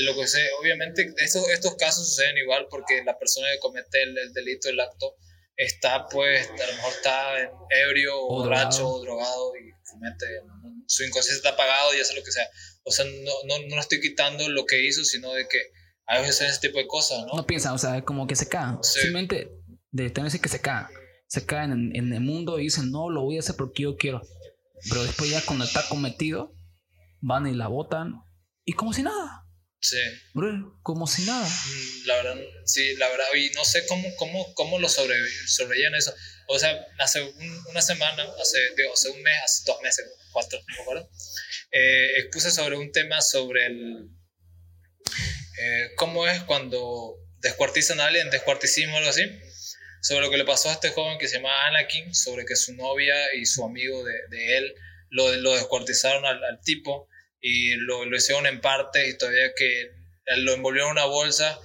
lo 0.00 0.14
que 0.14 0.26
sé, 0.26 0.48
obviamente 0.60 1.12
estos, 1.18 1.46
estos 1.50 1.76
casos 1.76 2.08
suceden 2.08 2.38
igual 2.38 2.66
porque 2.70 3.02
la 3.04 3.18
persona 3.18 3.48
que 3.52 3.58
comete 3.58 4.02
el, 4.02 4.32
delito, 4.32 4.70
el 4.70 4.80
acto, 4.80 5.14
está 5.54 6.06
pues, 6.08 6.48
a 6.48 6.66
lo 6.66 6.72
mejor 6.74 6.92
está 6.92 7.52
ebrio 7.86 8.18
o, 8.18 8.44
borracho 8.44 8.88
o 8.88 9.02
drogado 9.02 9.52
y 9.56 9.70
comete, 9.90 10.26
su 10.86 11.04
inconsciencia 11.04 11.36
está 11.36 11.50
apagado 11.50 11.94
y 11.94 12.00
hace 12.00 12.14
lo 12.14 12.22
que 12.22 12.32
sea. 12.32 12.48
O 12.84 12.90
sea, 12.90 13.04
no, 13.04 13.32
no, 13.44 13.66
no 13.66 13.80
estoy 13.80 14.00
quitando 14.00 14.48
lo 14.48 14.64
que 14.64 14.82
hizo, 14.82 15.04
sino 15.04 15.34
de 15.34 15.46
que 15.48 15.60
a 16.06 16.20
veces 16.20 16.48
ese 16.48 16.60
tipo 16.60 16.78
de 16.78 16.86
cosas, 16.86 17.26
¿no? 17.26 17.34
No 17.34 17.46
piensan, 17.46 17.74
o 17.74 17.78
sea, 17.78 18.02
como 18.02 18.26
que 18.26 18.36
se 18.36 18.48
caen. 18.48 18.82
Simplemente 18.82 19.50
de 19.90 20.08
tenerse 20.08 20.40
que 20.40 20.48
se 20.48 20.60
caen. 20.60 20.86
Se 21.28 21.46
caen 21.46 21.72
en, 21.72 21.96
en 21.96 22.12
el 22.12 22.20
mundo 22.20 22.58
y 22.58 22.64
dicen, 22.64 22.90
no, 22.90 23.08
lo 23.10 23.22
voy 23.22 23.36
a 23.36 23.40
hacer 23.40 23.54
porque 23.56 23.84
yo 23.84 23.96
quiero. 23.96 24.22
Pero 24.88 25.04
después 25.04 25.30
ya 25.30 25.44
cuando 25.44 25.64
está 25.64 25.86
cometido, 25.88 26.52
van 27.20 27.46
y 27.46 27.54
la 27.54 27.68
botan 27.68 28.14
y 28.64 28.72
como 28.72 28.92
si 28.92 29.02
nada. 29.02 29.44
Sí. 29.80 29.98
como 30.82 31.06
si 31.06 31.22
nada. 31.22 31.46
Mm, 31.46 32.06
la 32.06 32.16
verdad, 32.16 32.36
sí, 32.64 32.96
la 32.96 33.08
verdad, 33.08 33.26
y 33.36 33.50
no 33.50 33.64
sé 33.64 33.86
cómo, 33.86 34.08
cómo, 34.16 34.52
cómo 34.54 34.78
lo 34.78 34.88
sobre, 34.88 35.14
eso. 35.96 36.14
O 36.48 36.58
sea, 36.58 36.84
hace 36.98 37.22
una 37.70 37.80
semana, 37.80 38.24
hace, 38.40 38.58
digo, 38.76 38.92
hace 38.92 39.10
un 39.10 39.22
mes, 39.22 39.40
hace 39.44 39.62
dos 39.66 39.80
meses, 39.82 40.04
cuatro, 40.32 40.58
no 40.58 40.74
me 40.74 40.82
acuerdo, 40.82 41.10
eh, 41.70 42.18
expuse 42.18 42.50
sobre 42.50 42.76
un 42.76 42.90
tema 42.90 43.20
sobre 43.22 43.66
el. 43.66 44.08
Eh, 45.60 45.90
cómo 45.96 46.26
es 46.26 46.42
cuando 46.42 47.14
descuartizan 47.38 48.00
a 48.00 48.06
alguien, 48.06 48.30
descuarticismo 48.30 48.94
o 48.94 48.98
algo 48.98 49.10
así, 49.10 49.22
sobre 50.00 50.24
lo 50.24 50.30
que 50.30 50.38
le 50.38 50.44
pasó 50.44 50.70
a 50.70 50.72
este 50.72 50.90
joven 50.90 51.18
que 51.18 51.28
se 51.28 51.36
llama 51.36 51.66
Anakin, 51.66 52.14
sobre 52.14 52.44
que 52.44 52.56
su 52.56 52.74
novia 52.74 53.16
y 53.34 53.46
su 53.46 53.64
amigo 53.64 54.04
de, 54.04 54.14
de 54.30 54.58
él 54.58 54.74
lo, 55.10 55.34
lo 55.36 55.54
descuartizaron 55.54 56.24
al, 56.24 56.42
al, 56.44 56.60
tipo 56.60 57.08
y 57.40 57.74
lo, 57.76 58.04
lo, 58.04 58.16
hicieron 58.16 58.46
en 58.46 58.60
parte 58.60 59.08
y 59.08 59.16
todavía 59.16 59.52
que 59.56 59.90
lo 60.38 60.54
envolvieron 60.54 60.90
en 60.90 60.92
una 60.92 61.06
bolsa, 61.06 61.58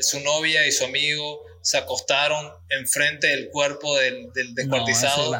su 0.00 0.20
novia 0.20 0.66
y 0.66 0.72
su 0.72 0.84
amigo 0.84 1.42
se 1.62 1.78
acostaron 1.78 2.52
enfrente 2.68 3.28
del 3.28 3.50
cuerpo 3.50 3.96
del, 3.96 4.32
del 4.32 4.54
descuartizado. 4.54 5.34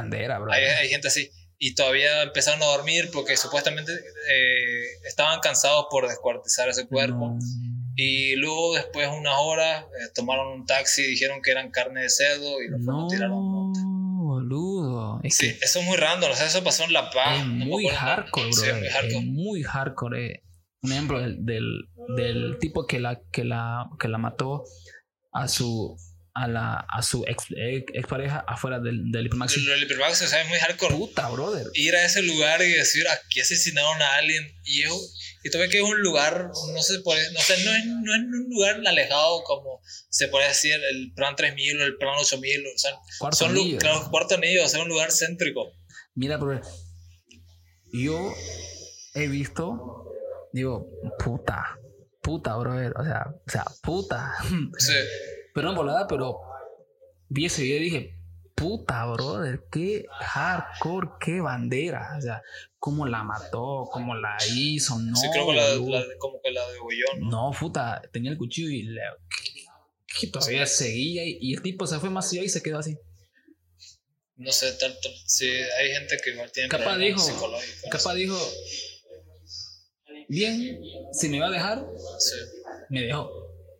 hay, 0.50 0.88
gente 0.88 1.08
así. 1.08 1.30
Y 1.58 1.74
todavía 1.74 2.22
empezaron 2.22 2.62
a 2.62 2.66
dormir 2.66 3.10
porque 3.12 3.36
supuestamente 3.36 3.92
eh, 3.92 5.06
estaban 5.06 5.40
cansados 5.40 5.86
por 5.90 6.06
descuartizar 6.08 6.68
ese 6.68 6.86
cuerpo. 6.86 7.38
Y 7.96 8.36
luego, 8.36 8.74
después 8.74 9.10
de 9.10 9.16
unas 9.16 9.36
horas, 9.38 9.84
eh, 9.84 10.10
tomaron 10.14 10.48
un 10.48 10.66
taxi 10.66 11.02
y 11.02 11.06
dijeron 11.08 11.40
que 11.42 11.50
eran 11.50 11.70
carne 11.70 12.02
de 12.02 12.10
cerdo 12.10 12.60
y 12.62 12.68
lo 12.68 12.78
fueron 12.78 13.08
tiraron 13.08 13.72
boludo. 14.26 15.20
sí, 15.30 15.46
eso 15.62 15.80
es 15.80 15.86
muy 15.86 15.96
random. 15.96 16.30
O 16.30 16.34
sea, 16.34 16.46
eso 16.46 16.62
pasó 16.62 16.84
en 16.84 16.92
La 16.92 17.10
Paz. 17.10 17.40
Es 17.40 17.46
muy, 17.46 17.86
hardcore, 17.88 18.50
bro. 18.50 18.76
muy 18.76 18.88
hardcore. 18.88 19.26
muy 19.26 19.62
hardcore. 19.62 20.26
Eh. 20.26 20.42
Un 20.82 20.92
ejemplo 20.92 21.20
del, 21.20 21.44
del, 21.44 21.88
del, 22.16 22.58
tipo 22.58 22.86
que 22.86 23.00
la, 23.00 23.20
que, 23.32 23.44
la, 23.44 23.88
que 23.98 24.08
la 24.08 24.18
mató 24.18 24.64
a 25.32 25.48
su 25.48 25.96
a, 26.36 26.46
la, 26.46 26.86
a 26.88 27.02
su 27.02 27.24
ex, 27.26 27.46
ex, 27.56 28.06
pareja 28.06 28.44
afuera 28.46 28.78
del, 28.78 29.10
del 29.10 29.26
hipermaxi. 29.26 29.58
El, 29.58 29.70
el 29.70 29.82
hipermaxi, 29.84 30.24
o 30.24 30.28
sea, 30.28 30.42
es 30.42 30.48
muy 30.48 30.58
hardcore. 30.58 30.94
Puta, 30.94 31.28
brother. 31.30 31.66
Ir 31.72 31.96
a 31.96 32.04
ese 32.04 32.22
lugar 32.22 32.60
y 32.60 32.70
decir, 32.72 33.08
aquí 33.08 33.40
asesinaron 33.40 34.02
a 34.02 34.16
alguien. 34.16 34.46
Y 34.62 34.82
yo, 34.82 34.94
y 35.44 35.50
tú 35.50 35.58
ves 35.58 35.70
que 35.70 35.78
es 35.78 35.82
un 35.82 35.98
lugar, 36.02 36.50
no 36.74 36.82
sé, 36.82 36.98
no, 36.98 37.40
sé 37.40 37.64
no, 37.64 37.72
es, 37.72 37.86
no 37.86 38.14
es 38.14 38.20
un 38.20 38.46
lugar 38.50 38.82
alejado 38.86 39.42
como 39.44 39.80
se 40.10 40.28
puede 40.28 40.48
decir 40.48 40.74
el 40.74 41.14
plan 41.14 41.34
3000 41.36 41.80
o 41.80 41.84
el 41.84 41.96
plan 41.96 42.14
8000. 42.18 42.66
O 42.66 42.78
sea, 42.78 42.90
cuarto 43.18 43.38
son 43.38 43.52
anillo. 43.52 43.78
Claro, 43.78 44.10
cuarto 44.10 44.34
anillo, 44.34 44.62
o 44.64 44.68
sea, 44.68 44.82
un 44.82 44.88
lugar 44.88 45.10
céntrico. 45.12 45.72
Mira, 46.14 46.36
bro, 46.36 46.60
yo 47.92 48.34
he 49.14 49.26
visto, 49.28 50.12
digo, 50.52 50.86
puta, 51.18 51.78
puta, 52.20 52.56
brother, 52.56 52.92
o 52.94 53.04
sea, 53.04 53.26
o 53.46 53.50
sea, 53.50 53.64
puta. 53.82 54.34
Sí. 54.78 54.92
Pero 55.56 55.70
no 55.70 55.74
volada, 55.74 56.06
pero 56.06 56.38
vi 57.30 57.46
ese 57.46 57.62
video 57.62 57.78
y 57.78 57.84
dije, 57.84 58.14
puta, 58.54 59.06
brother, 59.06 59.64
qué 59.72 60.04
hardcore, 60.10 61.08
qué 61.18 61.40
bandera. 61.40 62.14
O 62.18 62.20
sea, 62.20 62.42
cómo 62.78 63.06
la 63.06 63.24
mató, 63.24 63.88
cómo 63.90 64.14
la 64.14 64.36
hizo, 64.54 64.98
no. 64.98 65.16
Sí, 65.16 65.26
creo 65.32 65.46
que 65.46 65.54
la, 65.54 66.04
como 66.18 66.42
que 66.42 66.50
la 66.50 66.60
degolló, 66.72 67.06
¿no? 67.20 67.30
No, 67.30 67.58
puta, 67.58 68.02
tenía 68.12 68.30
el 68.32 68.36
cuchillo 68.36 68.68
y 68.68 68.82
le. 68.82 69.00
Todavía 70.30 70.66
seguía 70.66 71.22
y, 71.24 71.54
el 71.54 71.62
tipo 71.62 71.86
se 71.86 72.00
fue 72.00 72.10
más 72.10 72.30
allá 72.30 72.42
y 72.42 72.50
se 72.50 72.62
quedó 72.62 72.80
así. 72.80 72.98
No 74.36 74.52
sé, 74.52 74.74
tanto. 74.74 75.08
Sí, 75.24 75.48
hay 75.48 75.92
gente 75.92 76.18
que 76.22 76.32
igual 76.32 76.52
tiene 76.52 76.68
capaz 76.68 76.98
dijo, 76.98 77.22
Capaz 77.90 78.12
dijo, 78.12 78.38
bien, 80.28 80.82
si 81.14 81.30
me 81.30 81.40
va 81.40 81.46
a 81.46 81.50
dejar, 81.50 81.86
me 82.90 83.04
dejó. 83.04 83.30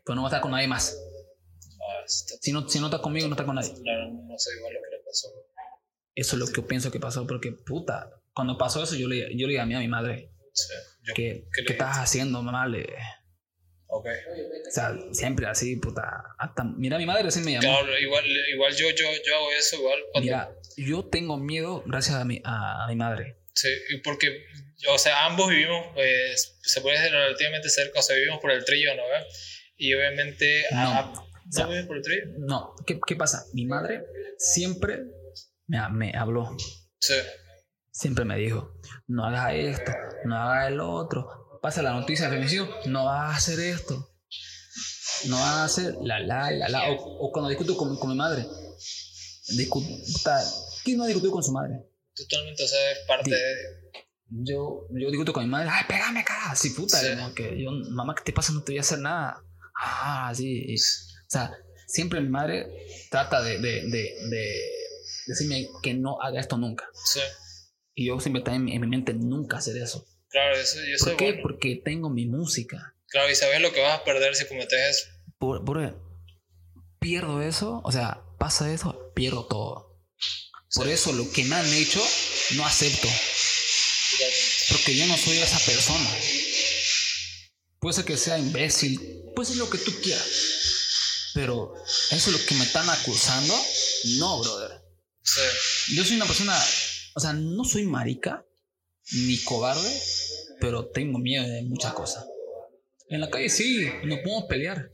Pero 0.07 0.17
no 0.17 0.23
va 0.23 0.29
a 0.29 0.31
estar 0.31 0.41
con 0.41 0.53
nadie 0.53 0.69
más. 0.69 1.03
Ah, 2.07 2.39
si, 2.41 2.53
no, 2.53 2.69
si 2.69 2.79
no 2.79 2.87
está 2.87 3.01
conmigo, 3.01 3.27
no 3.27 3.35
está 3.35 3.45
con 3.45 3.57
nadie. 3.57 3.73
Claro, 3.83 4.11
no 4.13 4.39
sé 4.39 4.51
igual 4.57 4.75
lo 4.75 4.81
que 4.81 4.97
le 4.97 5.03
pasó. 5.05 5.29
Eso 6.15 6.37
es 6.37 6.41
lo 6.41 6.47
que 6.47 6.63
pienso 6.63 6.91
que 6.91 7.01
pasó, 7.01 7.27
porque 7.27 7.53
puta, 7.53 8.11
cuando 8.33 8.57
pasó 8.57 8.83
eso, 8.83 8.95
yo 8.95 9.09
le, 9.09 9.37
yo 9.37 9.47
le 9.47 9.55
llamé 9.55 9.77
a 9.77 9.81
mi 9.81 9.89
madre. 9.89 10.31
Sí. 10.53 10.73
¿Qué, 11.15 11.47
¿qué, 11.53 11.73
estás 11.73 11.99
haciendo, 11.99 12.43
mamá? 12.43 12.67
Le, 12.67 12.87
Ok. 13.89 14.07
O 14.67 14.71
sea, 14.71 14.97
siempre 15.13 15.47
así, 15.47 15.77
puta. 15.77 16.03
Hasta, 16.39 16.65
mira, 16.65 16.99
mi 16.99 17.07
madre 17.07 17.31
sí 17.31 17.41
me 17.41 17.53
llamó. 17.53 17.63
Claro, 17.63 17.99
igual, 17.99 18.25
igual 18.53 18.75
yo, 18.75 18.91
yo, 18.91 19.07
yo 19.25 19.37
hago 19.37 19.53
eso, 19.53 19.77
igual. 19.77 19.99
Mira, 20.21 20.51
yo 20.77 21.05
tengo 21.05 21.37
miedo 21.39 21.83
gracias 21.87 22.17
a 22.17 22.25
mi, 22.25 22.41
a, 22.45 22.87
mi 22.89 22.97
madre. 22.97 23.37
Sí, 23.55 23.69
porque, 24.03 24.45
o 24.89 24.99
sea, 24.99 25.25
ambos 25.25 25.49
vivimos, 25.49 25.87
pues, 25.95 26.59
se 26.63 26.81
puede 26.81 26.99
decir 26.99 27.13
relativamente 27.13 27.71
cerca, 27.71 28.01
o 28.01 28.03
sea, 28.03 28.17
vivimos 28.17 28.41
por 28.41 28.51
el 28.51 28.65
trillo, 28.65 28.95
¿no? 28.97 29.03
Y 29.77 29.95
obviamente... 29.95 30.65
No, 30.73 30.95
¿No 30.95 31.26
por? 31.87 32.01
No, 32.39 32.75
¿Qué, 32.87 32.99
¿qué, 33.07 33.17
pasa? 33.17 33.45
Mi 33.53 33.67
madre 33.67 34.05
siempre 34.39 35.05
me, 35.67 35.79
me 35.91 36.13
habló. 36.17 36.57
Sí. 36.99 37.15
Siempre 37.91 38.25
me 38.25 38.37
dijo, 38.37 38.75
no 39.07 39.25
hagas 39.25 39.55
esto, 39.55 39.93
no 40.25 40.37
hagas 40.37 40.69
el 40.69 40.81
otro, 40.81 41.59
pasa 41.63 41.83
la 41.83 41.93
noticia 41.93 42.29
de 42.29 42.37
femicidio, 42.37 42.69
no 42.87 43.07
vas 43.07 43.35
a 43.35 43.37
hacer 43.37 43.61
esto. 43.61 44.13
No 45.29 45.37
vas 45.37 45.55
a 45.55 45.65
hacer 45.65 45.95
la 46.03 46.21
la 46.21 46.51
la 46.51 46.69
la. 46.69 46.91
O, 46.91 47.33
cuando 47.33 47.49
discuto 47.49 47.77
con, 47.77 47.97
con 47.99 48.11
mi 48.11 48.17
madre. 48.17 48.47
Discuta, 49.57 50.43
¿Quién 50.85 50.99
no 50.99 51.05
ha 51.05 51.07
discutido 51.07 51.33
con 51.33 51.43
su 51.43 51.53
madre? 51.53 51.89
Totalmente, 52.15 52.65
o 52.65 52.69
sea, 52.69 52.93
es 52.93 52.99
parte 53.07 53.31
de. 53.31 53.41
Yo, 54.29 54.89
yo 54.91 55.09
discuto 55.09 55.33
con 55.33 55.45
mi 55.45 55.51
madre, 55.51 55.69
ay, 55.71 55.85
pégame 55.89 56.21
acá, 56.21 56.55
sí, 56.57 56.71
puta, 56.71 56.99
que 57.35 57.63
yo, 57.63 57.71
mamá, 57.91 58.15
¿qué 58.17 58.25
te 58.25 58.33
pasa? 58.33 58.53
No 58.53 58.63
te 58.63 58.73
voy 58.73 58.79
a 58.79 58.81
hacer 58.81 58.99
nada. 58.99 59.43
Ah, 59.81 60.33
sí. 60.35 60.75
O 61.27 61.31
sea, 61.31 61.57
siempre 61.87 62.21
mi 62.21 62.29
madre 62.29 62.69
trata 63.11 63.43
de, 63.43 63.59
de, 63.59 63.83
de, 63.89 64.15
de 64.31 64.71
decirme 65.27 65.69
que 65.83 65.95
no 65.95 66.21
haga 66.21 66.41
esto 66.41 66.57
nunca. 66.57 66.89
Sí. 67.05 67.21
Y 67.95 68.07
yo 68.07 68.21
siempre 68.21 68.43
también 68.43 68.77
en 68.77 68.83
mi 68.83 68.87
mente 68.89 69.13
nunca 69.15 69.59
hacer 69.59 69.77
eso. 69.77 70.07
Claro, 70.29 70.57
eso, 70.57 70.79
eso 70.81 71.05
¿Por 71.07 71.17
qué? 71.17 71.39
Porque 71.43 71.81
tengo 71.83 72.11
mi 72.11 72.27
música. 72.27 72.95
Claro, 73.09 73.31
y 73.31 73.35
sabes 73.35 73.61
lo 73.61 73.73
que 73.73 73.81
vas 73.81 74.01
a 74.01 74.05
perder 74.05 74.35
si 74.35 74.47
cometes 74.47 74.79
eso. 74.79 75.07
Por, 75.39 75.65
por, 75.65 75.99
pierdo 76.99 77.41
eso, 77.43 77.81
o 77.85 77.93
sea, 77.93 78.23
pasa 78.39 78.73
eso, 78.73 79.13
pierdo 79.15 79.47
todo. 79.47 79.97
Por 80.75 80.89
eso 80.89 81.13
lo 81.13 81.31
que 81.31 81.45
me 81.45 81.55
han 81.55 81.73
hecho, 81.73 82.05
no 82.57 82.67
acepto. 82.67 83.09
Porque 84.69 84.97
yo 84.97 85.07
no 85.07 85.17
soy 85.17 85.39
esa 85.39 85.59
persona. 85.59 86.11
Puede 87.79 87.95
ser 87.95 88.05
que 88.05 88.17
sea 88.17 88.39
imbécil, 88.39 89.23
puede 89.35 89.49
ser 89.49 89.59
lo 89.59 89.71
que 89.71 89.79
tú 89.79 89.93
quieras. 90.03 90.56
Pero 91.37 91.75
eso 91.85 92.31
es 92.31 92.33
lo 92.33 92.47
que 92.47 92.55
me 92.55 92.65
están 92.65 92.89
acusando. 92.89 93.53
No, 94.19 94.41
brother. 94.41 94.81
Sí. 95.23 95.95
Yo 95.95 96.03
soy 96.03 96.17
una 96.17 96.25
persona, 96.25 96.57
o 97.15 97.21
sea, 97.21 97.35
no 97.35 97.63
soy 97.63 97.85
marica, 97.85 98.47
ni 99.13 99.37
cobarde, 99.45 100.01
pero 100.61 100.87
tengo 100.87 101.19
miedo 101.19 101.47
de 101.47 101.63
muchas 101.65 101.93
cosas. 101.93 102.27
En 103.11 103.21
la 103.21 103.29
calle 103.29 103.51
sí, 103.51 103.87
nos 104.05 104.21
podemos 104.21 104.45
pelear. 104.45 104.91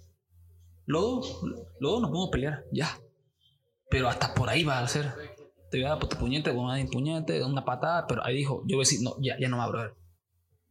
Los 0.85 1.41
dos 1.81 2.01
nos 2.01 2.11
podemos 2.11 2.31
pelear, 2.33 2.65
ya. 2.73 3.01
Pero 3.89 4.09
hasta 4.09 4.35
por 4.35 4.51
ahí 4.51 4.65
va 4.65 4.81
a 4.81 4.89
ser. 4.89 5.15
Te 5.71 5.79
voy 5.79 5.87
a 5.87 5.91
dar 5.91 6.01
tu 6.01 6.09
puñete, 6.19 6.51
una 6.51 6.85
puñete, 6.91 7.41
una 7.45 7.65
patada, 7.65 8.09
pero 8.09 8.27
ahí 8.27 8.39
dijo, 8.39 8.65
yo 8.67 8.79
voy 8.79 8.85
a 8.85 8.89
decir, 8.89 9.01
no, 9.01 9.15
ya, 9.21 9.39
ya 9.39 9.49
no 9.49 9.59
va 9.59 9.65
a 9.65 9.69
brother. 9.69 9.95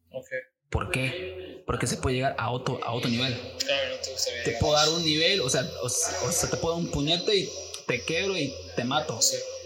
Okay. 0.10 0.40
¿Por 0.70 0.92
qué? 0.92 1.41
Porque 1.66 1.88
se 1.88 1.98
puede 1.98 2.16
llegar 2.16 2.36
a 2.38 2.52
otro, 2.52 2.80
a 2.84 2.94
otro 2.94 3.10
nivel. 3.10 3.34
Claro, 3.60 3.96
no 3.96 4.02
te, 4.02 4.52
te 4.52 4.58
puedo 4.58 4.74
dar 4.74 4.90
un 4.90 5.04
nivel, 5.04 5.42
o 5.42 5.50
sea, 5.50 5.66
o, 5.82 5.90
sea, 5.90 6.50
te 6.50 6.58
puedo 6.58 6.76
dar 6.76 6.84
un 6.84 6.92
puñete 6.92 7.36
y 7.36 7.50
te 7.88 8.02
quebro 8.04 8.38
y 8.38 8.54
te 8.76 8.84
mato. 8.84 9.20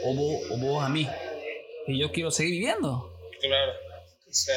O, 0.04 0.14
vos, 0.14 0.44
o 0.52 0.58
vos 0.58 0.84
a 0.84 0.90
mí. 0.90 1.08
Y 1.88 2.00
yo 2.00 2.12
quiero 2.12 2.32
seguir 2.32 2.54
viviendo. 2.54 3.12
Claro. 3.42 3.74
O 4.28 4.38
sea, 4.38 4.56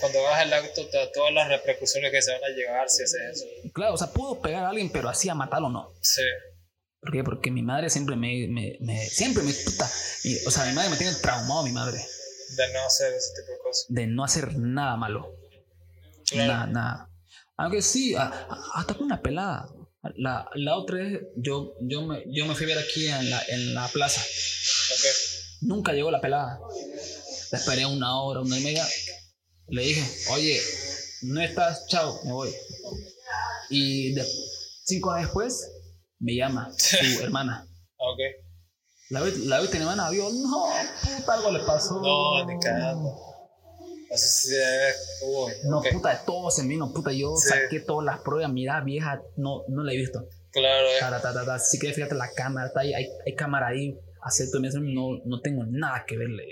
cuando 0.00 0.22
vas 0.22 0.40
al 0.40 0.52
acto, 0.54 0.88
todas 1.12 1.34
las 1.34 1.48
repercusiones 1.48 2.10
que 2.10 2.22
se 2.22 2.32
van 2.32 2.44
a 2.44 2.48
llevar 2.48 2.88
si 2.88 3.02
haces 3.02 3.20
eso. 3.32 3.44
Claro, 3.74 3.94
o 3.94 3.98
sea, 3.98 4.10
puedo 4.10 4.40
pegar 4.40 4.64
a 4.64 4.70
alguien, 4.70 4.90
pero 4.90 5.08
así 5.10 5.28
a 5.28 5.34
matarlo 5.34 5.68
no. 5.68 5.92
Sí. 6.00 6.22
¿Por 7.00 7.12
qué? 7.12 7.22
Porque 7.22 7.50
mi 7.50 7.62
madre 7.62 7.90
siempre 7.90 8.16
me, 8.16 8.48
me, 8.48 9.06
siempre 9.06 9.42
me 9.42 9.52
puta. 9.52 9.84
o 10.46 10.50
sea, 10.50 10.64
mi 10.64 10.72
madre 10.72 10.90
me 10.90 10.96
tiene 10.96 11.14
traumado, 11.20 11.62
mi 11.62 11.72
madre. 11.72 11.98
De 12.56 12.72
no 12.72 12.86
hacer 12.86 13.12
ese 13.12 13.34
tipo 13.40 13.52
de 13.52 13.58
cosas. 13.58 13.86
De 13.88 14.06
no 14.06 14.24
hacer 14.24 14.56
nada 14.56 14.96
malo. 14.96 15.37
Nada, 16.34 16.66
nada. 16.66 17.10
Aunque 17.56 17.82
sí, 17.82 18.14
hasta 18.14 18.94
con 18.94 19.06
una 19.06 19.20
pelada. 19.20 19.68
La, 20.16 20.48
la 20.54 20.76
otra 20.76 20.96
vez, 20.98 21.20
yo, 21.36 21.74
yo, 21.80 22.02
me, 22.02 22.22
yo 22.28 22.46
me 22.46 22.54
fui 22.54 22.64
a 22.64 22.74
ver 22.74 22.78
aquí 22.78 23.06
en 23.06 23.30
la, 23.30 23.42
en 23.48 23.74
la 23.74 23.88
plaza. 23.88 24.20
Okay. 24.20 25.10
Nunca 25.62 25.92
llegó 25.92 26.10
la 26.10 26.20
pelada. 26.20 26.60
La 27.50 27.58
esperé 27.58 27.84
una 27.84 28.20
hora, 28.20 28.40
una 28.40 28.58
y 28.58 28.62
media. 28.62 28.86
Le 29.68 29.82
dije, 29.82 30.04
oye, 30.30 30.60
no 31.22 31.40
estás, 31.40 31.86
chao, 31.88 32.20
me 32.24 32.32
voy. 32.32 32.50
Y 33.70 34.14
cinco 34.84 35.10
horas 35.10 35.24
después 35.24 35.68
me 36.20 36.34
llama 36.34 36.72
su 36.76 36.96
hermana. 37.22 37.66
Ok. 37.96 38.18
La 39.10 39.20
vez, 39.20 39.38
la 39.38 39.60
vez 39.60 39.74
hermana 39.74 40.10
vio, 40.10 40.28
no, 40.30 40.68
puta, 41.02 41.34
algo 41.34 41.50
le 41.50 41.60
pasó. 41.60 42.00
No, 42.00 42.46
No, 45.64 45.82
puta, 45.82 46.10
de 46.10 46.20
todo 46.24 46.50
se 46.50 46.66
vino, 46.66 46.92
puta, 46.92 47.12
yo 47.12 47.36
saqué 47.36 47.80
todas 47.80 48.04
las 48.04 48.20
pruebas, 48.20 48.52
mira, 48.52 48.80
vieja, 48.80 49.22
no, 49.36 49.64
no 49.68 49.84
la 49.84 49.92
he 49.92 49.96
visto. 49.96 50.26
Claro, 50.50 50.88
eh. 50.88 51.58
Si 51.60 51.78
quieres, 51.78 51.96
fíjate 51.96 52.14
la 52.14 52.30
cámara, 52.32 52.68
está 52.68 52.80
ahí, 52.80 52.94
hay, 52.94 53.06
hay 53.26 53.34
cámara 53.34 53.68
ahí, 53.68 53.98
acepto, 54.22 54.58
no, 54.60 55.18
no 55.24 55.40
tengo 55.40 55.64
nada 55.66 56.04
que 56.06 56.16
verle. 56.16 56.44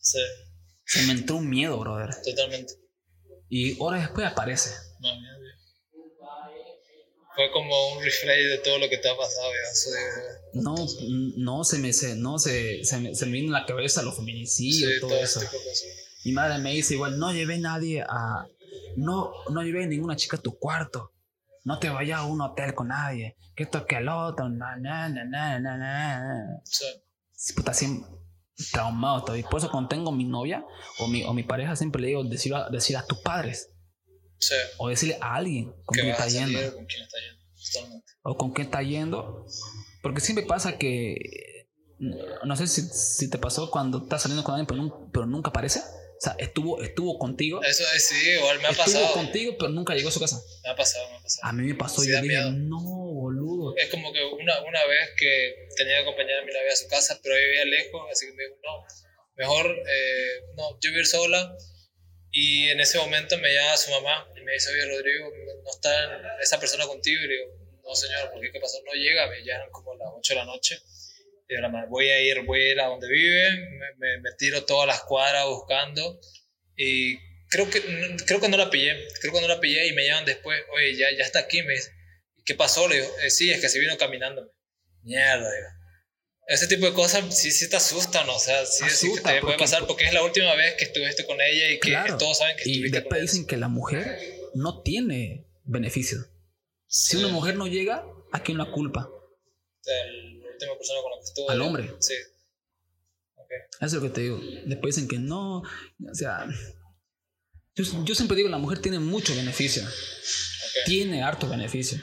Sí. 0.00 0.18
Se 0.86 1.02
me 1.06 1.12
entró 1.12 1.36
un 1.36 1.48
miedo, 1.48 1.78
brother. 1.78 2.14
Totalmente. 2.22 2.74
Y 3.48 3.76
horas 3.80 4.02
después 4.02 4.26
aparece. 4.26 4.70
No, 5.00 5.10
Fue 7.34 7.50
como 7.52 7.92
un 7.92 8.02
refresh 8.02 8.48
de 8.48 8.58
todo 8.58 8.78
lo 8.78 8.88
que 8.88 8.98
te 8.98 9.08
ha 9.08 9.16
pasado 9.16 9.50
ya. 9.50 10.60
No, 10.60 10.74
no 11.36 11.64
se 11.64 11.78
me, 11.78 11.92
se, 11.92 12.16
no, 12.16 12.38
se, 12.38 12.84
se, 12.84 12.98
me, 12.98 13.14
se 13.14 13.26
me 13.26 13.32
vino 13.32 13.46
en 13.46 13.52
la 13.52 13.66
cabeza 13.66 14.02
los 14.02 14.16
feminicidios 14.16 14.92
y 14.96 15.00
todo, 15.00 15.16
eso. 15.16 15.40
Mi 16.24 16.32
madre 16.32 16.58
me 16.58 16.72
dice 16.72 16.94
igual, 16.94 17.18
no 17.18 17.32
llevé 17.32 17.58
nadie 17.58 18.02
a... 18.02 18.46
No, 18.96 19.32
no 19.50 19.62
llevé 19.62 19.86
ninguna 19.86 20.16
chica 20.16 20.36
a 20.36 20.40
tu 20.40 20.58
cuarto. 20.58 21.12
No 21.64 21.78
te 21.78 21.88
vayas 21.88 22.20
a 22.20 22.24
un 22.24 22.40
hotel 22.40 22.74
con 22.74 22.88
nadie. 22.88 23.36
Que 23.54 23.64
esto 23.64 23.86
que 23.86 23.96
el 23.96 24.08
otro. 24.08 24.48
Na, 24.48 24.76
na, 24.76 25.08
na, 25.08 25.24
na, 25.24 25.58
na, 25.60 26.60
Sí. 26.64 27.52
Puta, 27.54 27.74
siempre, 27.74 28.08
traumado 28.72 29.22
todavía. 29.24 29.48
Por 29.48 29.58
eso 29.58 29.70
cuando 29.70 29.88
tengo 29.88 30.12
mi 30.12 30.24
novia 30.24 30.64
o 30.98 31.08
mi, 31.08 31.24
o 31.24 31.32
mi 31.34 31.42
pareja 31.42 31.76
siempre 31.76 32.00
le 32.00 32.08
digo 32.08 32.24
decir 32.24 32.54
a, 32.54 32.68
decir 32.70 32.96
a 32.96 33.04
tus 33.04 33.18
padres. 33.18 33.70
Sí. 34.38 34.54
O 34.78 34.88
decirle 34.88 35.18
a 35.20 35.34
alguien 35.34 35.72
con 35.84 35.94
quién 35.94 36.08
está 36.08 36.28
yendo. 36.28 36.58
Con 36.74 36.86
quién 36.86 37.02
está 37.02 37.18
yendo. 37.18 37.44
Totalmente. 37.72 38.12
O 38.22 38.36
con 38.36 38.52
quién 38.52 38.66
está 38.66 38.82
yendo. 38.82 39.46
Porque 40.02 40.20
siempre 40.20 40.46
pasa 40.46 40.78
que... 40.78 41.68
No 42.44 42.56
sé 42.56 42.66
si, 42.66 42.82
si 42.82 43.30
te 43.30 43.38
pasó 43.38 43.70
cuando 43.70 44.02
estás 44.02 44.22
saliendo 44.22 44.44
con 44.44 44.54
alguien 44.54 44.66
pero, 44.66 45.10
pero 45.12 45.26
nunca 45.26 45.50
aparece. 45.50 45.82
Sea, 46.24 46.36
estuvo, 46.38 46.82
estuvo 46.82 47.18
contigo. 47.18 47.62
Eso 47.62 47.84
sí, 47.98 48.30
igual 48.30 48.58
me 48.58 48.68
ha 48.68 48.70
estuvo 48.70 48.84
pasado. 48.84 49.04
Estuvo 49.04 49.22
contigo, 49.22 49.56
pero 49.58 49.70
nunca 49.70 49.94
llegó 49.94 50.08
a 50.08 50.12
su 50.12 50.20
casa. 50.20 50.40
Me 50.62 50.70
ha 50.70 50.74
pasado, 50.74 51.10
me 51.10 51.16
ha 51.16 51.22
pasado. 51.22 51.48
A 51.48 51.52
mí 51.52 51.66
me 51.66 51.74
pasó 51.74 52.02
y 52.02 52.10
yo 52.10 52.20
dije, 52.22 52.40
no, 52.52 52.80
boludo. 52.80 53.76
Es 53.76 53.90
como 53.90 54.10
que 54.10 54.24
una, 54.24 54.58
una 54.62 54.86
vez 54.86 55.10
que 55.18 55.68
tenía 55.76 55.96
que 55.96 56.02
acompañar 56.02 56.38
a 56.38 56.46
mi 56.46 56.52
novia 56.52 56.72
a 56.72 56.76
su 56.76 56.88
casa, 56.88 57.20
pero 57.22 57.36
ella 57.36 57.46
vivía 57.46 57.64
lejos, 57.66 58.02
así 58.10 58.26
que 58.26 58.32
me 58.32 58.44
dijo, 58.44 58.56
no, 58.62 58.86
mejor, 59.36 59.66
eh, 59.66 60.40
no, 60.56 60.78
yo 60.80 60.90
vivir 60.90 61.06
sola. 61.06 61.54
Y 62.30 62.68
en 62.70 62.80
ese 62.80 62.98
momento 62.98 63.36
me 63.36 63.52
llama 63.52 63.76
su 63.76 63.90
mamá 63.90 64.26
y 64.34 64.40
me 64.40 64.52
dice, 64.54 64.70
oye, 64.70 64.86
Rodrigo, 64.86 65.30
¿no 65.62 65.70
está 65.70 66.40
esa 66.40 66.58
persona 66.58 66.86
contigo? 66.86 67.20
Y 67.22 67.28
le 67.28 67.34
digo, 67.34 67.64
no, 67.84 67.94
señor, 67.94 68.30
¿por 68.32 68.40
qué? 68.40 68.50
¿Qué 68.50 68.60
pasó? 68.60 68.78
No 68.82 68.92
llega, 68.92 69.28
me 69.28 69.44
llaman 69.44 69.70
como 69.70 69.94
las 69.94 70.08
8 70.16 70.32
de 70.32 70.38
la 70.40 70.46
noche. 70.46 70.80
Y 71.48 71.54
yo, 71.54 71.60
voy 71.88 72.08
a 72.08 72.20
ir, 72.22 72.42
voy 72.44 72.60
a 72.60 72.72
ir 72.72 72.80
a 72.80 72.86
donde 72.86 73.08
vive, 73.08 73.50
me, 73.98 74.18
me, 74.18 74.30
tiro 74.38 74.64
todas 74.64 74.86
las 74.86 75.02
cuadras 75.02 75.44
buscando 75.46 76.18
y 76.76 77.18
creo 77.48 77.68
que, 77.68 77.82
creo 78.26 78.40
que 78.40 78.48
no 78.48 78.56
la 78.56 78.70
pillé, 78.70 78.96
creo 79.20 79.32
que 79.32 79.40
no 79.40 79.48
la 79.48 79.60
pillé 79.60 79.86
y 79.86 79.92
me 79.92 80.06
llaman 80.06 80.24
después, 80.24 80.60
oye, 80.74 80.96
ya, 80.96 81.06
ya 81.16 81.22
está 81.22 81.40
aquí, 81.40 81.62
me 81.62 81.74
dice, 81.74 81.90
¿qué 82.44 82.54
pasó? 82.54 82.88
Le 82.88 82.96
digo, 82.96 83.08
eh, 83.22 83.30
sí, 83.30 83.50
es 83.50 83.60
que 83.60 83.68
se 83.68 83.78
vino 83.78 83.96
caminando. 83.98 84.50
Mierda, 85.02 85.50
digo. 85.50 85.68
Ese 86.46 86.66
tipo 86.66 86.84
de 86.86 86.92
cosas 86.92 87.38
sí, 87.38 87.50
sí 87.50 87.70
te 87.70 87.76
asustan, 87.76 88.28
o 88.28 88.38
sea, 88.38 88.66
sí, 88.66 88.84
sí 88.90 89.12
te 89.14 89.40
puede 89.40 89.56
pasar 89.56 89.86
porque 89.86 90.04
es 90.04 90.12
la 90.12 90.22
última 90.22 90.54
vez 90.54 90.74
que 90.74 90.84
estuviste 90.84 91.24
con 91.24 91.40
ella 91.40 91.70
y 91.70 91.80
que 91.80 91.96
todos 92.18 92.38
saben 92.38 92.56
que 92.56 92.62
estuviste 92.64 92.88
Y 92.88 92.90
después 92.90 93.22
dicen 93.22 93.46
que 93.46 93.56
la 93.56 93.68
mujer 93.68 94.18
no 94.54 94.82
tiene 94.82 95.46
beneficio. 95.64 96.18
Si 96.86 97.16
una 97.16 97.28
mujer 97.28 97.56
no 97.56 97.66
llega, 97.66 98.04
¿a 98.32 98.42
quién 98.42 98.58
la 98.58 98.70
culpa? 98.70 99.08
La 99.86 100.33
última 100.64 100.78
persona 100.78 101.00
con 101.02 101.10
la 101.10 101.18
que 101.18 101.24
estuvo. 101.24 101.50
Al 101.50 101.62
hombre. 101.62 101.94
Sí. 102.00 102.14
Eso 103.80 103.86
es 103.86 103.92
lo 103.92 104.00
que 104.02 104.10
te 104.10 104.20
digo. 104.22 104.40
Después 104.66 104.94
dicen 104.94 105.08
que 105.08 105.18
no. 105.18 105.58
O 105.58 106.14
sea, 106.14 106.46
yo, 107.74 107.84
yo 108.04 108.14
siempre 108.14 108.36
digo, 108.36 108.48
la 108.48 108.58
mujer 108.58 108.78
tiene 108.80 108.98
mucho 108.98 109.34
beneficio. 109.34 109.82
Tiene 110.86 111.22
harto 111.22 111.48
beneficio. 111.48 111.98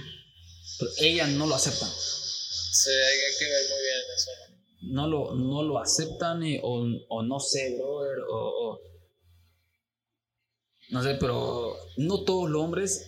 Pero 0.79 0.91
ellas 0.99 1.29
no 1.29 1.47
lo 1.47 1.55
aceptan. 1.55 1.89
Sí, 1.89 2.89
hay, 2.89 3.37
que 3.37 3.45
ver 3.45 3.61
muy 3.69 3.81
bien 3.81 3.99
eso. 4.15 4.31
No 4.83 5.07
lo, 5.07 5.35
no 5.35 5.63
lo 5.63 5.77
aceptan 5.79 6.41
o, 6.63 6.87
o, 7.09 7.23
no 7.23 7.39
sé, 7.39 7.75
brother, 7.77 8.17
o, 8.29 8.79
no 10.89 11.03
sé, 11.03 11.15
pero 11.19 11.77
no 11.97 12.23
todos 12.23 12.49
los 12.49 12.61
hombres 12.63 13.05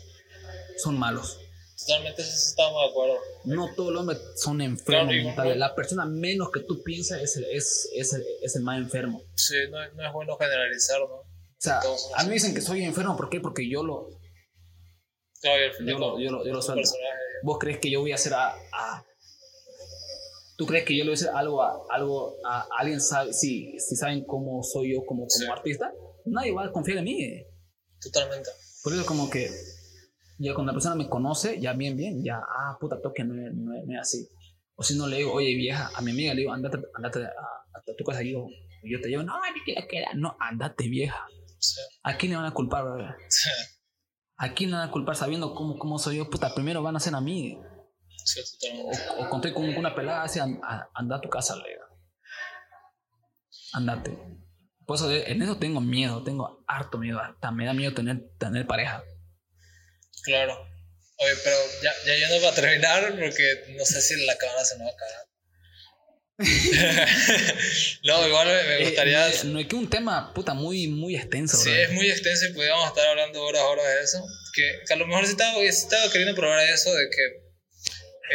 son 0.78 1.00
malos. 1.00 1.40
Totalmente 1.86 2.22
estamos 2.22 2.82
de 2.82 2.90
acuerdo. 2.90 3.16
No 3.46 3.74
todos 3.76 3.92
los 3.92 4.02
hombres 4.02 4.20
son 4.36 4.62
enfermos 4.62 5.14
mentales. 5.14 5.58
La 5.58 5.76
persona 5.76 6.06
menos 6.06 6.50
que 6.52 6.62
tú 6.62 6.82
piensas 6.82 7.22
es 7.22 7.36
el, 7.38 7.46
es, 7.46 7.90
es 7.94 8.14
el, 8.14 8.24
es 8.42 8.56
el 8.56 8.64
más 8.64 8.78
enfermo. 8.78 9.22
Sí, 9.36 9.56
no, 9.70 9.78
no, 9.94 10.08
es 10.08 10.14
bueno 10.14 10.38
generalizar, 10.38 11.00
¿no? 11.00 11.16
O 11.16 11.26
sea, 11.58 11.80
a 12.16 12.24
mí 12.24 12.30
me 12.30 12.34
dicen 12.36 12.54
que 12.54 12.62
soy 12.62 12.84
enfermo, 12.84 13.16
¿por 13.18 13.30
qué? 13.30 13.40
Porque 13.40 13.70
yo 13.70 13.84
lo... 13.84 14.10
Claro, 15.42 15.62
yo, 15.86 16.00
lo, 16.00 16.20
yo, 16.20 16.32
lo, 16.32 16.46
yo 16.46 16.54
lo 16.54 16.62
suelto. 16.62 16.90
¿Vos 17.44 17.58
crees 17.60 17.80
que 17.80 17.92
yo 17.92 18.02
voy 18.02 18.14
a 18.14 18.16
hacer 18.16 18.34
a, 18.34 18.50
a... 18.52 19.06
¿Tú 20.58 20.66
crees 20.66 20.86
que 20.86 20.96
yo 20.98 21.04
le 21.04 21.10
voy 21.10 21.14
a 21.14 21.22
hacer 21.22 21.30
algo 21.34 21.62
a, 21.62 21.82
algo 21.90 22.38
a, 22.46 22.68
alguien? 22.78 23.02
Sabe, 23.02 23.34
si, 23.34 23.78
si 23.80 23.96
saben 23.96 24.24
cómo 24.26 24.64
soy 24.64 24.94
yo 24.94 25.06
como, 25.06 25.28
como 25.28 25.54
artista, 25.54 25.94
nadie 26.26 26.54
va 26.54 26.66
a 26.66 26.72
confiar 26.72 27.00
en 27.00 27.04
mí. 27.06 27.46
Totalmente. 28.02 28.50
Por 28.84 28.94
eso 28.94 29.06
como 29.06 29.30
que 29.30 29.50
ya 30.38 30.54
cuando 30.54 30.72
la 30.72 30.76
persona 30.76 30.96
me 30.96 31.10
conoce, 31.10 31.60
ya 31.60 31.74
bien, 31.74 31.96
bien, 31.96 32.24
ya, 32.24 32.38
ah, 32.38 32.78
puta, 32.80 33.02
toque, 33.02 33.24
no, 33.24 33.34
no, 33.34 33.74
no 33.86 33.94
es 33.94 34.00
así. 34.00 34.28
O 34.76 34.84
si 34.84 34.98
no 34.98 35.08
le 35.08 35.18
digo, 35.18 35.34
oye, 35.34 35.56
vieja, 35.56 35.92
a 35.96 36.02
mi 36.02 36.12
amiga 36.12 36.34
le 36.34 36.42
digo, 36.42 36.54
andate, 36.54 36.80
andate 36.96 37.26
a, 37.26 37.30
a 37.30 37.96
tu 37.98 38.04
casa. 38.04 38.24
Y 38.24 38.32
yo, 38.32 38.48
yo 38.84 39.02
te 39.02 39.08
digo, 39.08 39.24
no, 39.24 39.34
que 39.66 39.74
la 39.74 39.88
queda. 39.88 40.08
No, 40.16 40.36
andate, 40.40 40.88
vieja. 40.90 41.28
¿A 42.04 42.18
quién 42.18 42.32
le 42.32 42.38
van 42.38 42.48
a 42.48 42.54
culpar, 42.54 42.84
bebé? 42.84 43.10
¿A 44.38 44.54
quién 44.54 44.72
le 44.72 44.78
van 44.78 44.90
a 44.90 44.92
culpar 44.92 45.16
sabiendo 45.16 45.54
cómo, 45.54 45.78
cómo 45.78 46.00
soy 46.00 46.18
yo? 46.18 46.30
Puta, 46.30 46.54
primero 46.54 46.82
van 46.82 46.96
a 46.96 47.00
ser 47.00 47.16
a 47.16 47.22
mí. 47.22 47.58
Sí, 48.26 48.42
o, 49.18 49.24
o 49.24 49.30
conté 49.30 49.54
con 49.54 49.66
una 49.66 49.96
pelada 49.96 50.24
así, 50.24 50.40
anda 50.40 51.16
a 51.16 51.22
tu 51.22 51.30
casa, 51.30 51.56
le 51.56 51.64
Andate. 53.74 54.18
Pues 54.86 55.02
en 55.02 55.42
eso 55.42 55.58
tengo 55.58 55.82
miedo, 55.82 56.24
tengo 56.24 56.64
harto 56.68 56.98
miedo. 56.98 57.20
Hasta 57.20 57.52
me 57.52 57.66
da 57.66 57.74
miedo 57.74 57.94
tener, 57.94 58.30
tener 58.38 58.68
pareja. 58.68 59.04
Claro. 60.24 60.54
Oye, 61.18 61.34
pero 61.44 61.56
ya, 61.82 61.94
ya 62.06 62.16
yendo 62.16 62.42
para 62.42 62.56
terminar, 62.56 63.16
porque 63.20 63.66
no 63.78 63.86
sé 63.86 64.02
si 64.02 64.26
la 64.26 64.38
cámara 64.38 64.66
se 64.66 64.78
me 64.78 64.86
va 64.86 64.92
a 64.92 64.96
cagar. 64.96 65.24
no, 68.04 68.28
igual 68.28 68.48
me, 68.48 68.76
eh, 68.76 68.86
gustaría. 68.86 69.30
no, 69.46 69.60
es 69.60 69.68
que 69.68 69.76
un 69.76 69.90
tema 69.90 70.34
puta 70.34 70.54
muy, 70.54 70.88
muy 70.88 71.16
extenso. 71.16 71.58
Sí, 71.58 71.70
es 71.70 71.92
muy 71.92 72.10
extenso 72.10 72.48
y 72.48 72.54
podríamos 72.54 72.88
estar 72.88 73.08
hablando 73.08 73.44
horas, 73.44 73.62
horas 73.62 73.86
de 73.86 74.02
eso. 74.02 74.24
Que, 74.56 74.94
a 74.94 74.98
lo 74.98 75.06
mejor 75.06 75.26
si 75.26 75.32
estaba, 75.32 75.60
si 75.60 75.68
estaba 75.68 76.12
queriendo 76.12 76.36
probar 76.36 76.68
eso 76.68 76.94
de 76.94 77.10
que 77.10 77.44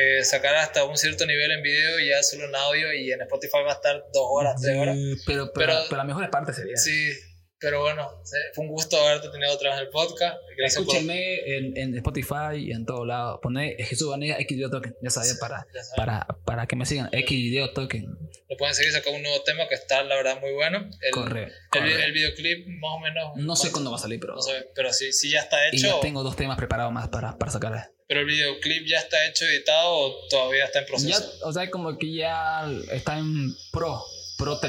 eh, 0.00 0.24
sacar 0.24 0.54
hasta 0.54 0.84
un 0.84 0.96
cierto 0.96 1.26
nivel 1.26 1.50
en 1.50 1.62
video 1.62 1.98
y 1.98 2.08
ya 2.10 2.22
solo 2.22 2.44
en 2.44 2.54
audio 2.54 2.92
y 2.92 3.10
en 3.10 3.20
Spotify 3.22 3.58
va 3.66 3.72
a 3.72 3.74
estar 3.74 3.96
dos 4.12 4.26
horas, 4.30 4.60
tres 4.62 4.78
horas. 4.78 4.96
pero, 5.26 5.50
pero, 5.52 5.84
pero, 5.88 5.96
la 5.96 6.04
mejor 6.04 6.30
parte 6.30 6.52
sería. 6.52 6.76
Sí, 6.76 7.12
pero 7.60 7.82
bueno, 7.82 8.22
fue 8.54 8.64
un 8.64 8.70
gusto 8.70 8.96
haberte 9.00 9.30
tenido 9.30 9.52
otra 9.52 9.70
vez 9.70 9.80
en 9.80 9.86
el 9.86 9.90
podcast. 9.90 10.36
Gracias 10.56 10.80
Escúchenme 10.80 11.56
en, 11.56 11.76
en, 11.76 11.94
Spotify 11.96 12.56
y 12.56 12.70
en 12.70 12.86
todos 12.86 13.06
lados. 13.06 13.40
Poné 13.42 13.76
Jesús 13.78 14.08
Vanilla 14.08 14.38
X 14.38 14.56
Video 14.56 14.70
Token. 14.70 14.94
Ya 15.02 15.10
sabía, 15.10 15.32
para, 15.40 15.66
para, 15.96 16.26
para 16.44 16.66
que 16.66 16.76
me 16.76 16.86
sigan. 16.86 17.08
X 17.10 17.30
Video 17.30 17.72
Token. 17.72 18.06
Lo 18.48 18.56
pueden 18.56 18.74
seguir, 18.74 18.92
sacó 18.92 19.10
un 19.10 19.22
nuevo 19.22 19.42
tema 19.42 19.66
que 19.68 19.74
está, 19.74 20.04
la 20.04 20.14
verdad, 20.14 20.40
muy 20.40 20.52
bueno. 20.52 20.88
El, 21.00 21.10
corre, 21.10 21.52
el, 21.74 22.12
videoclip, 22.12 22.66
más 22.80 22.92
o 22.94 23.00
menos. 23.00 23.36
No 23.36 23.56
sé 23.56 23.72
cuándo 23.72 23.90
va 23.90 23.96
a 23.96 24.00
salir, 24.00 24.20
pero. 24.20 24.36
No 24.36 24.42
sé, 24.42 24.70
pero 24.74 24.92
sí, 24.92 25.12
sí 25.12 25.30
ya 25.30 25.40
está 25.40 25.66
hecho. 25.66 25.76
Y 25.76 25.80
ya 25.80 26.00
tengo 26.00 26.22
dos 26.22 26.36
temas 26.36 26.56
preparados 26.56 26.92
más 26.92 27.08
para, 27.08 27.36
para 27.38 27.50
sacar. 27.50 27.90
Pero 28.06 28.20
el 28.20 28.26
videoclip 28.26 28.86
ya 28.86 28.98
está 28.98 29.26
hecho, 29.26 29.44
editado 29.44 29.90
o 29.90 30.28
todavía 30.28 30.64
está 30.64 30.78
en 30.78 30.86
proceso. 30.86 31.38
Ya, 31.40 31.46
o 31.46 31.52
sea, 31.52 31.68
como 31.70 31.98
que 31.98 32.14
ya 32.14 32.70
está 32.92 33.18
en 33.18 33.52
pro, 33.72 34.02
pro. 34.38 34.60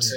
Sí. 0.00 0.14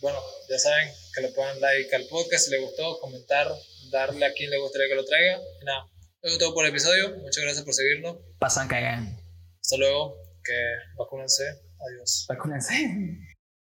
Bueno, 0.00 0.18
ya 0.48 0.58
saben 0.58 0.88
que 1.20 1.28
le 1.28 1.32
pongan 1.34 1.60
like 1.60 1.94
al 1.94 2.06
podcast 2.06 2.46
si 2.46 2.50
les 2.50 2.60
gustó, 2.60 2.98
comentar, 3.00 3.46
darle 3.90 4.24
a 4.24 4.32
quien 4.32 4.50
le 4.50 4.58
gustaría 4.58 4.88
que 4.88 4.94
lo 4.94 5.04
traiga. 5.04 5.38
Y 5.60 5.64
nada, 5.64 5.84
eso 6.22 6.34
es 6.34 6.38
todo 6.38 6.54
por 6.54 6.64
el 6.64 6.70
episodio. 6.70 7.10
Muchas 7.18 7.44
gracias 7.44 7.64
por 7.64 7.74
seguirnos. 7.74 8.16
Pasan, 8.38 8.68
caigan. 8.68 9.18
Hasta 9.60 9.76
luego. 9.76 10.16
Que 10.42 10.54
vacúnense. 10.96 11.44
Adiós. 11.78 12.26
Vacúnense. 12.28 12.74